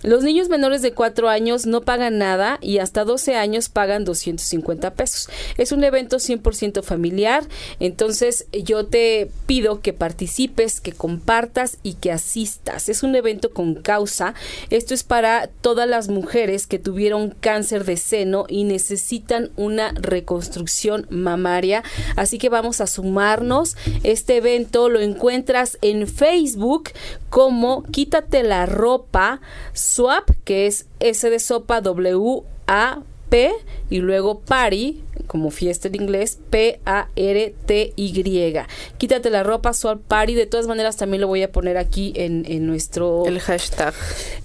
Los 0.05 0.23
niños 0.23 0.51
menores 0.51 0.83
de 0.83 0.93
4 0.93 1.31
años 1.31 1.65
no 1.65 1.81
pagan 1.81 2.19
nada 2.19 2.59
y 2.61 2.77
hasta 2.77 3.05
12 3.05 3.37
años 3.37 3.71
pagan 3.71 4.05
250 4.05 4.93
pesos. 4.93 5.31
Es 5.57 5.73
un 5.73 5.83
evento 5.83 6.19
100% 6.19 6.83
familiar, 6.83 7.45
entonces 7.81 8.47
yo 8.53 8.85
te 8.85 9.31
pido 9.47 9.81
que 9.81 9.95
participes, 9.95 10.83
que 10.83 10.93
compartas 10.93 11.79
y 11.83 11.95
que 11.95 12.13
asistas. 12.13 12.91
Es 12.91 13.03
un 13.03 13.17
evento 13.17 13.55
con 13.55 13.77
causa. 13.77 14.35
Esto 14.69 14.93
es 14.93 15.05
para 15.05 15.47
todas 15.63 15.89
las 15.89 16.09
mujeres 16.09 16.67
que 16.67 16.79
tuvieron 16.79 17.31
cáncer 17.31 17.87
de 17.87 17.97
seno 17.97 18.45
y 18.47 18.65
necesitan 18.65 19.53
una 19.57 19.93
reconstrucción 19.95 21.07
mamaria. 21.09 21.83
Así 22.15 22.37
que 22.37 22.51
vamos 22.51 22.83
a 22.83 22.87
sumarnos. 22.87 23.75
Este 24.03 24.37
evento 24.37 24.91
lo 24.91 25.01
encuentras 25.01 25.79
en 25.81 26.07
Facebook 26.07 26.91
como 27.35 27.83
Quítate 27.83 28.45
la 28.45 28.65
ropa 28.65 29.41
Swap, 29.73 30.31
que 30.45 30.69
es 30.69 30.87
S 31.01 31.29
de 31.29 31.41
sopa 31.41 31.81
W 31.81 32.45
A 32.69 33.01
P 33.29 33.51
y 33.91 33.99
luego 33.99 34.39
Party, 34.39 35.03
como 35.27 35.51
fiesta 35.51 35.89
en 35.89 35.97
inglés, 35.97 36.39
P 36.51 36.79
A 36.87 37.09
R 37.17 37.53
T 37.67 37.93
Y. 37.97 38.55
Quítate 38.99 39.31
la 39.31 39.43
ropa 39.43 39.73
Swap 39.73 40.01
Party, 40.03 40.35
de 40.35 40.47
todas 40.47 40.69
maneras 40.69 40.97
también 40.97 41.23
lo 41.23 41.27
voy 41.27 41.43
a 41.43 41.51
poner 41.51 41.77
aquí 41.77 42.13
en, 42.15 42.45
en 42.47 42.69
nuestro 42.69 43.27
el 43.27 43.41
hashtag 43.41 43.93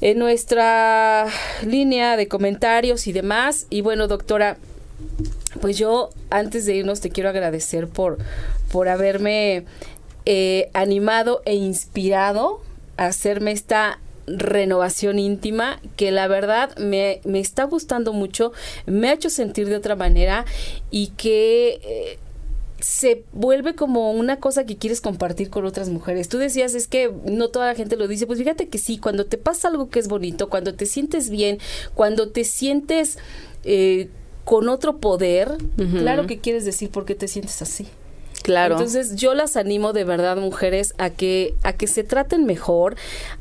en 0.01 0.17
nuestra 0.17 1.27
línea 1.63 2.17
de 2.17 2.27
comentarios 2.27 3.05
y 3.05 3.11
demás. 3.11 3.67
Y 3.69 3.81
bueno, 3.81 4.07
doctora, 4.07 4.57
pues 5.61 5.77
yo 5.77 6.09
antes 6.31 6.65
de 6.65 6.73
irnos 6.73 7.01
te 7.01 7.11
quiero 7.11 7.29
agradecer 7.29 7.87
por 7.87 8.17
por 8.71 8.89
haberme 8.89 9.65
eh, 10.25 10.71
animado 10.73 11.43
e 11.45 11.53
inspirado 11.53 12.67
hacerme 13.07 13.51
esta 13.51 13.99
renovación 14.27 15.17
íntima 15.17 15.81
que 15.95 16.11
la 16.11 16.27
verdad 16.27 16.75
me, 16.77 17.21
me, 17.23 17.39
está 17.39 17.63
gustando 17.63 18.13
mucho, 18.13 18.51
me 18.85 19.09
ha 19.09 19.13
hecho 19.13 19.29
sentir 19.29 19.67
de 19.67 19.75
otra 19.75 19.95
manera 19.95 20.45
y 20.91 21.07
que... 21.17 21.79
Eh, 21.83 22.19
se 22.81 23.23
vuelve 23.33 23.75
como 23.75 24.11
una 24.11 24.37
cosa 24.39 24.65
que 24.65 24.77
quieres 24.77 25.01
compartir 25.01 25.49
con 25.49 25.65
otras 25.65 25.89
mujeres. 25.89 26.29
Tú 26.29 26.37
decías, 26.37 26.73
es 26.75 26.87
que 26.87 27.11
no 27.25 27.49
toda 27.49 27.67
la 27.67 27.75
gente 27.75 27.97
lo 27.97 28.07
dice. 28.07 28.25
Pues 28.25 28.39
fíjate 28.39 28.69
que 28.69 28.77
sí, 28.77 28.97
cuando 28.97 29.25
te 29.25 29.37
pasa 29.37 29.67
algo 29.67 29.89
que 29.89 29.99
es 29.99 30.07
bonito, 30.07 30.49
cuando 30.49 30.73
te 30.73 30.85
sientes 30.85 31.29
bien, 31.29 31.59
cuando 31.93 32.29
te 32.29 32.43
sientes 32.45 33.17
eh, 33.63 34.09
con 34.45 34.69
otro 34.69 34.97
poder, 34.97 35.57
claro 35.75 36.25
que 36.25 36.39
quieres 36.39 36.65
decir 36.65 36.89
por 36.89 37.05
qué 37.05 37.15
te 37.15 37.27
sientes 37.27 37.61
así. 37.61 37.87
Claro. 38.43 38.75
Entonces 38.75 39.15
yo 39.15 39.33
las 39.33 39.57
animo 39.57 39.93
de 39.93 40.03
verdad, 40.03 40.37
mujeres, 40.37 40.93
a 40.97 41.09
que, 41.09 41.55
a 41.63 41.73
que 41.73 41.87
se 41.87 42.03
traten 42.03 42.45
mejor, 42.45 42.95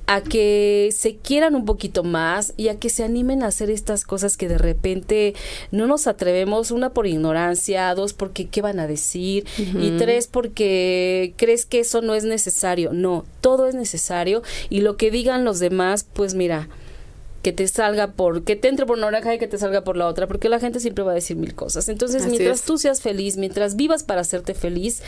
a 0.06 0.22
que 0.22 0.90
se 0.92 1.16
quieran 1.16 1.54
un 1.54 1.64
poquito 1.64 2.02
más 2.02 2.52
y 2.56 2.68
a 2.68 2.78
que 2.78 2.90
se 2.90 3.04
animen 3.04 3.42
a 3.42 3.46
hacer 3.46 3.70
estas 3.70 4.04
cosas 4.04 4.36
que 4.36 4.48
de 4.48 4.58
repente 4.58 5.34
no 5.70 5.86
nos 5.86 6.06
atrevemos, 6.06 6.70
una 6.70 6.90
por 6.90 7.06
ignorancia, 7.06 7.94
dos 7.94 8.12
porque 8.12 8.48
qué 8.48 8.62
van 8.62 8.80
a 8.80 8.86
decir 8.86 9.46
y 9.56 9.92
tres 9.98 10.26
porque 10.26 11.34
crees 11.36 11.66
que 11.66 11.80
eso 11.80 12.02
no 12.02 12.14
es 12.14 12.24
necesario. 12.24 12.92
No, 12.92 13.24
todo 13.40 13.68
es 13.68 13.74
necesario 13.74 14.42
y 14.68 14.80
lo 14.80 14.96
que 14.96 15.10
digan 15.10 15.44
los 15.44 15.58
demás, 15.58 16.06
pues 16.12 16.34
mira, 16.34 16.68
que 17.42 17.52
te 17.52 17.68
salga 17.68 18.08
por, 18.12 18.42
que 18.42 18.56
te 18.56 18.68
entre 18.68 18.84
por 18.86 18.98
una 18.98 19.06
oreja 19.06 19.34
y 19.34 19.38
que 19.38 19.46
te 19.46 19.58
salga 19.58 19.82
por 19.82 19.96
la 19.96 20.06
otra, 20.06 20.26
porque 20.26 20.48
la 20.48 20.58
gente 20.58 20.80
siempre 20.80 21.04
va 21.04 21.12
a 21.12 21.14
decir 21.14 21.36
mil 21.36 21.54
cosas. 21.54 21.88
Entonces, 21.88 22.26
mientras 22.26 22.62
tú 22.62 22.78
seas 22.78 23.00
feliz, 23.00 23.36
mientras 23.36 23.76
vivas 23.76 24.02
para 24.02 24.22
hacerte 24.22 24.54
feliz, 24.54 25.02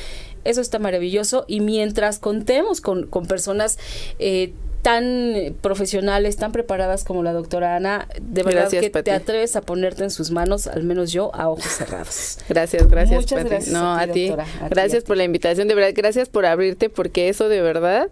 eso 0.45 0.61
está 0.61 0.79
maravilloso. 0.79 1.45
Y 1.49 1.61
mientras 1.61 2.19
contemos 2.19 2.81
con, 2.81 3.07
con 3.07 3.27
personas 3.27 3.79
eh, 4.19 4.53
tan 4.83 5.35
profesionales, 5.61 6.37
tan 6.37 6.53
preparadas 6.53 7.05
como 7.05 7.23
la 7.23 7.33
doctora 7.33 7.77
Ana, 7.77 8.09
de 8.21 8.43
verdad 8.43 8.71
que 8.71 8.91
te 8.91 9.11
atreves 9.11 9.57
a 9.57 9.61
ponerte 9.61 10.05
en 10.05 10.11
sus 10.11 10.31
manos, 10.31 10.67
al 10.67 10.85
menos 10.85 11.13
yo, 11.13 11.35
a 11.35 11.49
ojos 11.49 11.65
cerrados. 11.65 12.39
Gracias, 12.49 12.89
gracias. 12.89 13.21
Muchas 13.21 13.45
gracias. 13.45 13.73
No, 13.73 13.95
a 13.95 14.07
ti. 14.07 14.33
gracias 14.71 15.05
por 15.05 15.17
la 15.17 15.25
invitación, 15.25 15.69
de 15.69 15.75
verdad, 15.75 15.93
gracias 15.95 16.29
por 16.29 16.47
abrirte, 16.47 16.89
porque 16.89 17.29
eso 17.29 17.49
de 17.49 17.61
verdad 17.61 18.09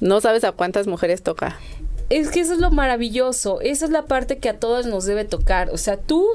no 0.00 0.20
sabes 0.20 0.44
a 0.44 0.52
cuántas 0.52 0.86
mujeres 0.86 1.22
toca 1.22 1.58
es 2.10 2.30
que 2.30 2.40
eso 2.40 2.54
es 2.54 2.58
lo 2.58 2.70
maravilloso, 2.70 3.60
esa 3.60 3.84
es 3.84 3.90
la 3.90 4.06
parte 4.06 4.38
que 4.38 4.48
a 4.48 4.58
todas 4.58 4.86
nos 4.86 5.04
debe 5.04 5.24
tocar, 5.24 5.70
o 5.70 5.78
sea, 5.78 5.96
tú 5.96 6.26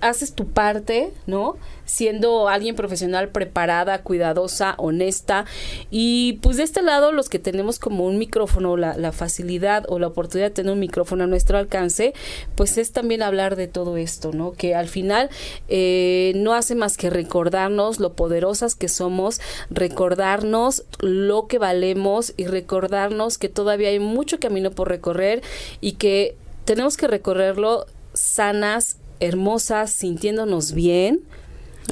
haces 0.00 0.34
tu 0.34 0.46
parte, 0.48 1.12
¿no? 1.26 1.56
Siendo 1.84 2.48
alguien 2.48 2.74
profesional 2.74 3.28
preparada, 3.28 4.02
cuidadosa, 4.02 4.74
honesta. 4.78 5.44
Y 5.90 6.34
pues 6.42 6.56
de 6.56 6.62
este 6.62 6.82
lado, 6.82 7.12
los 7.12 7.28
que 7.28 7.38
tenemos 7.38 7.78
como 7.78 8.06
un 8.06 8.18
micrófono, 8.18 8.76
la, 8.76 9.12
facilidad 9.12 9.84
o 9.88 9.98
la 9.98 10.06
oportunidad 10.08 10.48
de 10.48 10.54
tener 10.54 10.72
un 10.72 10.80
micrófono 10.80 11.24
a 11.24 11.26
nuestro 11.26 11.58
alcance, 11.58 12.14
pues 12.54 12.78
es 12.78 12.92
también 12.92 13.22
hablar 13.22 13.56
de 13.56 13.68
todo 13.68 13.96
esto, 13.96 14.32
¿no? 14.32 14.52
Que 14.52 14.74
al 14.74 14.88
final 14.88 15.28
eh, 15.68 16.32
no 16.36 16.54
hace 16.54 16.74
más 16.74 16.96
que 16.96 17.10
recordarnos 17.10 18.00
lo 18.00 18.14
poderosas 18.14 18.74
que 18.74 18.88
somos, 18.88 19.40
recordarnos 19.70 20.84
lo 21.00 21.46
que 21.46 21.58
valemos 21.58 22.32
y 22.36 22.46
recordarnos 22.46 23.38
que 23.38 23.48
todavía 23.48 23.88
hay 23.88 23.98
mucho 23.98 24.40
camino 24.40 24.70
por 24.70 24.88
recorrer 24.88 25.42
y 25.80 25.92
que 25.92 26.36
tenemos 26.64 26.96
que 26.96 27.06
recorrerlo 27.06 27.86
sanas, 28.14 28.96
hermosas, 29.22 29.90
sintiéndonos 29.90 30.72
bien. 30.72 31.20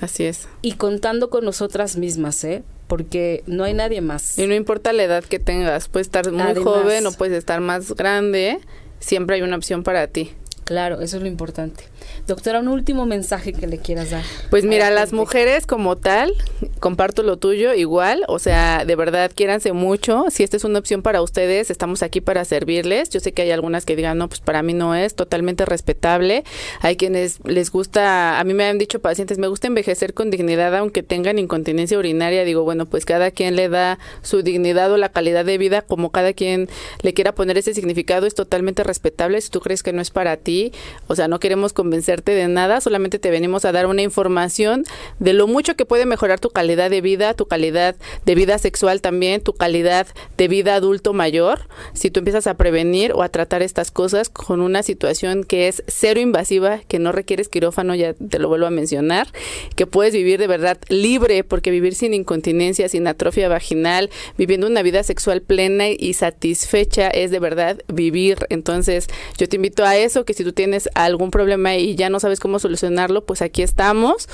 Así 0.00 0.24
es. 0.24 0.48
Y 0.62 0.72
contando 0.72 1.30
con 1.30 1.44
nosotras 1.44 1.96
mismas, 1.96 2.42
¿eh? 2.44 2.62
Porque 2.86 3.42
no 3.46 3.64
hay 3.64 3.74
nadie 3.74 4.00
más. 4.00 4.38
Y 4.38 4.46
no 4.46 4.54
importa 4.54 4.92
la 4.92 5.04
edad 5.04 5.24
que 5.24 5.38
tengas, 5.38 5.88
puedes 5.88 6.08
estar 6.08 6.30
muy 6.32 6.54
joven 6.56 7.06
o 7.06 7.12
puedes 7.12 7.38
estar 7.38 7.60
más 7.60 7.92
grande, 7.92 8.58
siempre 8.98 9.36
hay 9.36 9.42
una 9.42 9.56
opción 9.56 9.82
para 9.82 10.06
ti. 10.08 10.32
Claro, 10.64 11.00
eso 11.00 11.16
es 11.16 11.22
lo 11.22 11.28
importante. 11.28 11.84
Doctora, 12.26 12.60
un 12.60 12.68
último 12.68 13.06
mensaje 13.06 13.52
que 13.52 13.66
le 13.66 13.78
quieras 13.78 14.10
dar. 14.10 14.24
Pues 14.50 14.64
mira, 14.64 14.90
las 14.90 15.12
mujeres 15.12 15.66
como 15.66 15.96
tal, 15.96 16.32
comparto 16.78 17.22
lo 17.22 17.36
tuyo 17.36 17.74
igual, 17.74 18.24
o 18.28 18.38
sea, 18.38 18.84
de 18.84 18.96
verdad, 18.96 19.30
quiéranse 19.34 19.72
mucho. 19.72 20.26
Si 20.30 20.42
esta 20.42 20.56
es 20.56 20.64
una 20.64 20.78
opción 20.78 21.02
para 21.02 21.22
ustedes, 21.22 21.70
estamos 21.70 22.02
aquí 22.02 22.20
para 22.20 22.44
servirles. 22.44 23.10
Yo 23.10 23.20
sé 23.20 23.32
que 23.32 23.42
hay 23.42 23.50
algunas 23.50 23.84
que 23.84 23.96
digan, 23.96 24.18
no, 24.18 24.28
pues 24.28 24.40
para 24.40 24.62
mí 24.62 24.74
no 24.74 24.94
es, 24.94 25.14
totalmente 25.14 25.64
respetable. 25.64 26.44
Hay 26.80 26.96
quienes 26.96 27.38
les 27.44 27.70
gusta, 27.70 28.38
a 28.38 28.44
mí 28.44 28.54
me 28.54 28.64
han 28.64 28.78
dicho 28.78 29.00
pacientes, 29.00 29.38
me 29.38 29.46
gusta 29.46 29.66
envejecer 29.66 30.14
con 30.14 30.30
dignidad 30.30 30.74
aunque 30.76 31.02
tengan 31.02 31.38
incontinencia 31.38 31.98
urinaria. 31.98 32.44
Digo, 32.44 32.64
bueno, 32.64 32.86
pues 32.86 33.04
cada 33.04 33.30
quien 33.30 33.56
le 33.56 33.68
da 33.68 33.98
su 34.22 34.42
dignidad 34.42 34.92
o 34.92 34.96
la 34.96 35.10
calidad 35.10 35.44
de 35.44 35.58
vida 35.58 35.82
como 35.82 36.10
cada 36.10 36.32
quien 36.32 36.68
le 37.02 37.14
quiera 37.14 37.34
poner 37.34 37.58
ese 37.58 37.74
significado, 37.74 38.26
es 38.26 38.34
totalmente 38.34 38.84
respetable. 38.84 39.40
Si 39.40 39.50
tú 39.50 39.60
crees 39.60 39.82
que 39.82 39.92
no 39.92 40.02
es 40.02 40.10
para 40.10 40.36
ti, 40.36 40.72
o 41.06 41.14
sea, 41.14 41.28
no 41.28 41.40
queremos 41.40 41.72
de 42.16 42.48
nada, 42.48 42.80
solamente 42.80 43.18
te 43.20 43.30
venimos 43.30 43.64
a 43.64 43.72
dar 43.72 43.86
una 43.86 44.02
información 44.02 44.84
de 45.20 45.32
lo 45.32 45.46
mucho 45.46 45.76
que 45.76 45.86
puede 45.86 46.06
mejorar 46.06 46.40
tu 46.40 46.50
calidad 46.50 46.90
de 46.90 47.00
vida, 47.00 47.34
tu 47.34 47.46
calidad 47.46 47.94
de 48.26 48.34
vida 48.34 48.58
sexual 48.58 49.00
también, 49.00 49.40
tu 49.40 49.52
calidad 49.52 50.08
de 50.36 50.48
vida 50.48 50.74
adulto 50.74 51.12
mayor, 51.12 51.68
si 51.92 52.10
tú 52.10 52.18
empiezas 52.18 52.48
a 52.48 52.54
prevenir 52.54 53.12
o 53.12 53.22
a 53.22 53.28
tratar 53.28 53.62
estas 53.62 53.92
cosas 53.92 54.28
con 54.28 54.60
una 54.60 54.82
situación 54.82 55.44
que 55.44 55.68
es 55.68 55.84
cero 55.86 56.18
invasiva, 56.18 56.80
que 56.88 56.98
no 56.98 57.12
requieres 57.12 57.48
quirófano, 57.48 57.94
ya 57.94 58.14
te 58.14 58.38
lo 58.40 58.48
vuelvo 58.48 58.66
a 58.66 58.70
mencionar, 58.70 59.28
que 59.76 59.86
puedes 59.86 60.12
vivir 60.12 60.40
de 60.40 60.48
verdad 60.48 60.78
libre, 60.88 61.44
porque 61.44 61.70
vivir 61.70 61.94
sin 61.94 62.12
incontinencia, 62.12 62.88
sin 62.88 63.06
atrofia 63.06 63.48
vaginal, 63.48 64.10
viviendo 64.36 64.66
una 64.66 64.82
vida 64.82 65.04
sexual 65.04 65.42
plena 65.42 65.88
y 65.90 66.14
satisfecha 66.14 67.08
es 67.08 67.30
de 67.30 67.38
verdad 67.38 67.82
vivir. 67.86 68.38
Entonces, 68.48 69.06
yo 69.38 69.48
te 69.48 69.56
invito 69.56 69.84
a 69.84 69.96
eso, 69.96 70.24
que 70.24 70.34
si 70.34 70.42
tú 70.42 70.52
tienes 70.52 70.88
algún 70.94 71.30
problema 71.30 71.76
y 71.76 71.99
ya 72.00 72.10
no 72.10 72.18
sabes 72.18 72.40
cómo 72.40 72.58
solucionarlo, 72.58 73.24
pues 73.24 73.42
aquí 73.42 73.62
estamos. 73.62 74.28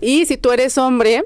Y 0.00 0.26
si 0.26 0.36
tú 0.36 0.52
eres 0.52 0.76
hombre, 0.76 1.24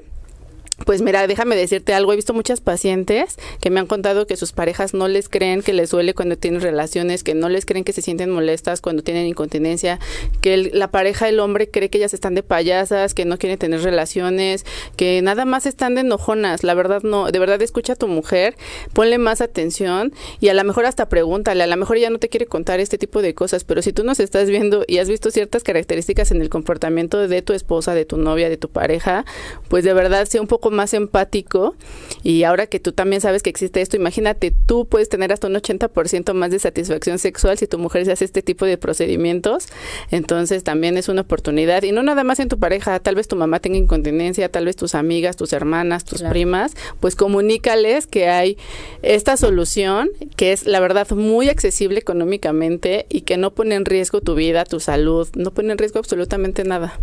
pues 0.85 1.01
mira, 1.01 1.25
déjame 1.25 1.55
decirte 1.55 1.93
algo, 1.93 2.13
he 2.13 2.15
visto 2.15 2.33
muchas 2.33 2.61
pacientes 2.61 3.37
que 3.59 3.69
me 3.69 3.79
han 3.79 3.87
contado 3.87 4.27
que 4.27 4.37
sus 4.37 4.51
parejas 4.51 4.93
no 4.93 5.07
les 5.07 5.27
creen 5.27 5.63
que 5.63 5.73
les 5.73 5.89
duele 5.89 6.13
cuando 6.13 6.37
tienen 6.37 6.61
relaciones, 6.61 7.23
que 7.23 7.33
no 7.33 7.49
les 7.49 7.65
creen 7.65 7.83
que 7.83 7.93
se 7.93 8.01
sienten 8.01 8.29
molestas 8.29 8.79
cuando 8.79 9.01
tienen 9.01 9.25
incontinencia, 9.25 9.99
que 10.39 10.57
la 10.57 10.91
pareja, 10.91 11.29
el 11.29 11.39
hombre 11.39 11.69
cree 11.69 11.89
que 11.89 11.97
ellas 11.97 12.13
están 12.13 12.35
de 12.35 12.43
payasas, 12.43 13.13
que 13.13 13.25
no 13.25 13.37
quieren 13.37 13.57
tener 13.57 13.81
relaciones, 13.81 14.65
que 14.95 15.21
nada 15.21 15.45
más 15.45 15.65
están 15.65 15.95
de 15.95 16.01
enojonas, 16.01 16.63
la 16.63 16.75
verdad 16.75 17.01
no, 17.01 17.31
de 17.31 17.39
verdad 17.39 17.61
escucha 17.61 17.93
a 17.93 17.95
tu 17.95 18.07
mujer, 18.07 18.55
ponle 18.93 19.17
más 19.17 19.41
atención 19.41 20.13
y 20.39 20.49
a 20.49 20.53
lo 20.53 20.63
mejor 20.63 20.85
hasta 20.85 21.09
pregúntale, 21.09 21.63
a 21.63 21.67
lo 21.67 21.75
mejor 21.75 21.97
ella 21.97 22.11
no 22.11 22.19
te 22.19 22.29
quiere 22.29 22.45
contar 22.45 22.79
este 22.79 22.97
tipo 22.97 23.21
de 23.21 23.33
cosas, 23.33 23.63
pero 23.63 23.81
si 23.81 23.93
tú 23.93 24.03
nos 24.03 24.19
estás 24.19 24.49
viendo 24.49 24.85
y 24.87 24.99
has 24.99 25.09
visto 25.09 25.31
ciertas 25.31 25.63
características 25.63 26.31
en 26.31 26.41
el 26.41 26.49
comportamiento 26.49 27.27
de 27.27 27.41
tu 27.41 27.53
esposa, 27.53 27.95
de 27.95 28.05
tu 28.05 28.17
novia, 28.17 28.47
de 28.47 28.57
tu 28.57 28.69
pareja, 28.69 29.25
pues 29.69 29.83
de 29.83 29.93
verdad 29.93 30.25
sea 30.25 30.39
un 30.39 30.47
poco 30.47 30.66
poco 30.67 30.75
más 30.75 30.93
empático 30.93 31.75
y 32.23 32.43
ahora 32.43 32.67
que 32.67 32.79
tú 32.79 32.91
también 32.91 33.21
sabes 33.21 33.43
que 33.43 33.49
existe 33.49 33.81
esto, 33.81 33.95
imagínate, 33.95 34.51
tú 34.65 34.85
puedes 34.85 35.07
tener 35.07 35.31
hasta 35.31 35.47
un 35.47 35.55
80% 35.55 36.33
más 36.33 36.51
de 36.51 36.59
satisfacción 36.59 37.19
sexual 37.19 37.57
si 37.57 37.67
tu 37.67 37.77
mujer 37.77 38.05
se 38.05 38.11
hace 38.11 38.25
este 38.25 38.41
tipo 38.41 38.65
de 38.65 38.77
procedimientos, 38.77 39.67
entonces 40.11 40.63
también 40.63 40.97
es 40.97 41.09
una 41.09 41.21
oportunidad. 41.21 41.83
Y 41.83 41.91
no 41.91 42.03
nada 42.03 42.23
más 42.23 42.39
en 42.39 42.49
tu 42.49 42.59
pareja, 42.59 42.99
tal 42.99 43.15
vez 43.15 43.27
tu 43.27 43.35
mamá 43.35 43.59
tenga 43.59 43.77
incontinencia, 43.77 44.49
tal 44.49 44.65
vez 44.65 44.75
tus 44.75 44.95
amigas, 44.95 45.37
tus 45.37 45.53
hermanas, 45.53 46.03
tus 46.03 46.23
primas, 46.23 46.73
pues 46.99 47.15
comunícales 47.15 48.07
que 48.07 48.29
hay 48.29 48.57
esta 49.01 49.37
solución 49.37 50.09
que 50.35 50.51
es 50.51 50.65
la 50.65 50.79
verdad 50.79 51.09
muy 51.11 51.49
accesible 51.49 51.99
económicamente 51.99 53.05
y 53.09 53.21
que 53.21 53.37
no 53.37 53.51
pone 53.51 53.75
en 53.75 53.85
riesgo 53.85 54.21
tu 54.21 54.35
vida, 54.35 54.65
tu 54.65 54.79
salud, 54.79 55.27
no 55.35 55.51
pone 55.51 55.71
en 55.71 55.77
riesgo 55.77 55.99
absolutamente 55.99 56.63
nada. 56.63 56.99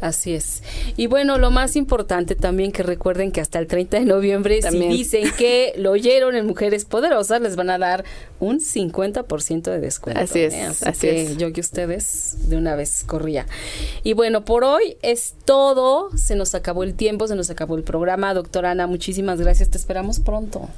Así 0.00 0.34
es. 0.34 0.62
Y 0.96 1.06
bueno, 1.06 1.38
lo 1.38 1.50
más 1.50 1.76
importante 1.76 2.34
también 2.34 2.72
que 2.72 2.82
recuerden 2.82 3.32
que 3.32 3.40
hasta 3.40 3.58
el 3.58 3.66
30 3.66 4.00
de 4.00 4.04
noviembre, 4.04 4.60
si 4.62 4.78
dicen 4.88 5.30
que 5.38 5.72
lo 5.76 5.92
oyeron 5.92 6.36
en 6.36 6.46
Mujeres 6.46 6.84
Poderosas, 6.84 7.40
les 7.40 7.56
van 7.56 7.70
a 7.70 7.78
dar 7.78 8.04
un 8.40 8.60
50% 8.60 9.62
de 9.62 9.80
descuento. 9.80 10.20
Así 10.20 10.40
es. 10.40 10.54
¿eh? 10.54 10.68
Así, 10.84 11.08
es. 11.08 11.36
Yo 11.36 11.52
que 11.52 11.60
ustedes 11.60 12.48
de 12.48 12.56
una 12.56 12.76
vez 12.76 13.04
corría. 13.06 13.46
Y 14.02 14.12
bueno, 14.12 14.44
por 14.44 14.64
hoy 14.64 14.96
es 15.02 15.34
todo. 15.44 16.10
Se 16.16 16.36
nos 16.36 16.54
acabó 16.54 16.84
el 16.84 16.94
tiempo, 16.94 17.26
se 17.26 17.34
nos 17.34 17.50
acabó 17.50 17.76
el 17.76 17.82
programa. 17.82 18.34
Doctora 18.34 18.72
Ana, 18.72 18.86
muchísimas 18.86 19.40
gracias. 19.40 19.70
Te 19.70 19.78
esperamos 19.78 20.20
pronto 20.20 20.68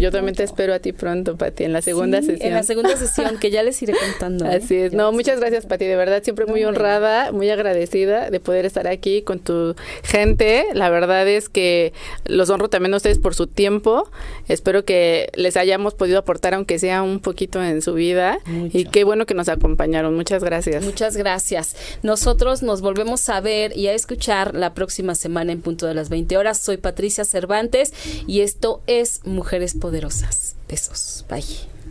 yo 0.00 0.10
también 0.10 0.34
te 0.34 0.42
espero 0.42 0.74
a 0.74 0.78
ti 0.78 0.92
pronto, 0.92 1.36
Pati, 1.36 1.64
en 1.64 1.72
la 1.72 1.82
segunda 1.82 2.20
sesión. 2.20 2.48
En 2.48 2.54
la 2.54 2.62
segunda 2.62 2.96
sesión, 2.96 3.38
que 3.38 3.50
ya 3.50 3.62
les 3.62 3.80
iré 3.82 3.94
contando. 3.94 4.46
¿eh? 4.46 4.56
Así 4.56 4.76
es. 4.76 4.92
No, 4.92 5.12
muchas 5.12 5.38
gracias, 5.38 5.66
Pati, 5.66 5.84
de 5.84 5.96
verdad, 5.96 6.22
siempre 6.22 6.46
muy 6.46 6.64
honrada, 6.64 7.32
muy 7.32 7.50
agradecida 7.50 8.30
de 8.32 8.40
poder 8.40 8.66
estar 8.66 8.88
aquí 8.88 9.22
con 9.22 9.38
tu 9.38 9.76
gente. 10.02 10.66
La 10.74 10.90
verdad 10.90 11.28
es 11.28 11.48
que 11.48 11.92
los 12.24 12.50
honro 12.50 12.68
también 12.68 12.92
a 12.94 12.96
ustedes 12.96 13.18
por 13.18 13.36
su 13.36 13.46
tiempo. 13.46 14.10
Espero 14.48 14.84
que 14.84 15.30
les 15.34 15.56
hayamos 15.56 15.94
podido 15.94 16.18
aportar, 16.18 16.54
aunque 16.54 16.80
sea 16.80 17.02
un 17.02 17.20
poquito 17.20 17.62
en 17.62 17.82
su 17.82 17.94
vida. 17.94 18.40
Y 18.72 18.86
qué 18.86 19.04
bueno 19.04 19.26
que 19.26 19.34
nos 19.34 19.48
acompañaron. 19.48 20.16
Muchas 20.16 20.42
gracias. 20.42 20.84
Muchas 20.84 21.16
gracias. 21.16 21.76
Nosotros 22.02 22.64
nos 22.64 22.80
volvemos 22.80 23.28
a 23.28 23.40
ver 23.40 23.76
y 23.76 23.86
a 23.86 23.94
escuchar 23.94 24.54
la 24.54 24.74
próxima 24.74 25.14
semana 25.14 25.52
en 25.52 25.62
punto 25.62 25.86
de 25.86 25.94
las 25.94 26.08
20 26.08 26.36
horas. 26.36 26.58
Soy 26.58 26.78
Patricia 26.78 27.24
Cervantes 27.24 27.92
y 28.26 28.40
esto 28.40 28.82
es 28.88 29.20
Mujer 29.24 29.52
Mujeres 29.52 29.74
Poderosas. 29.74 30.54
Besos. 30.66 31.26
Bye. 31.28 31.81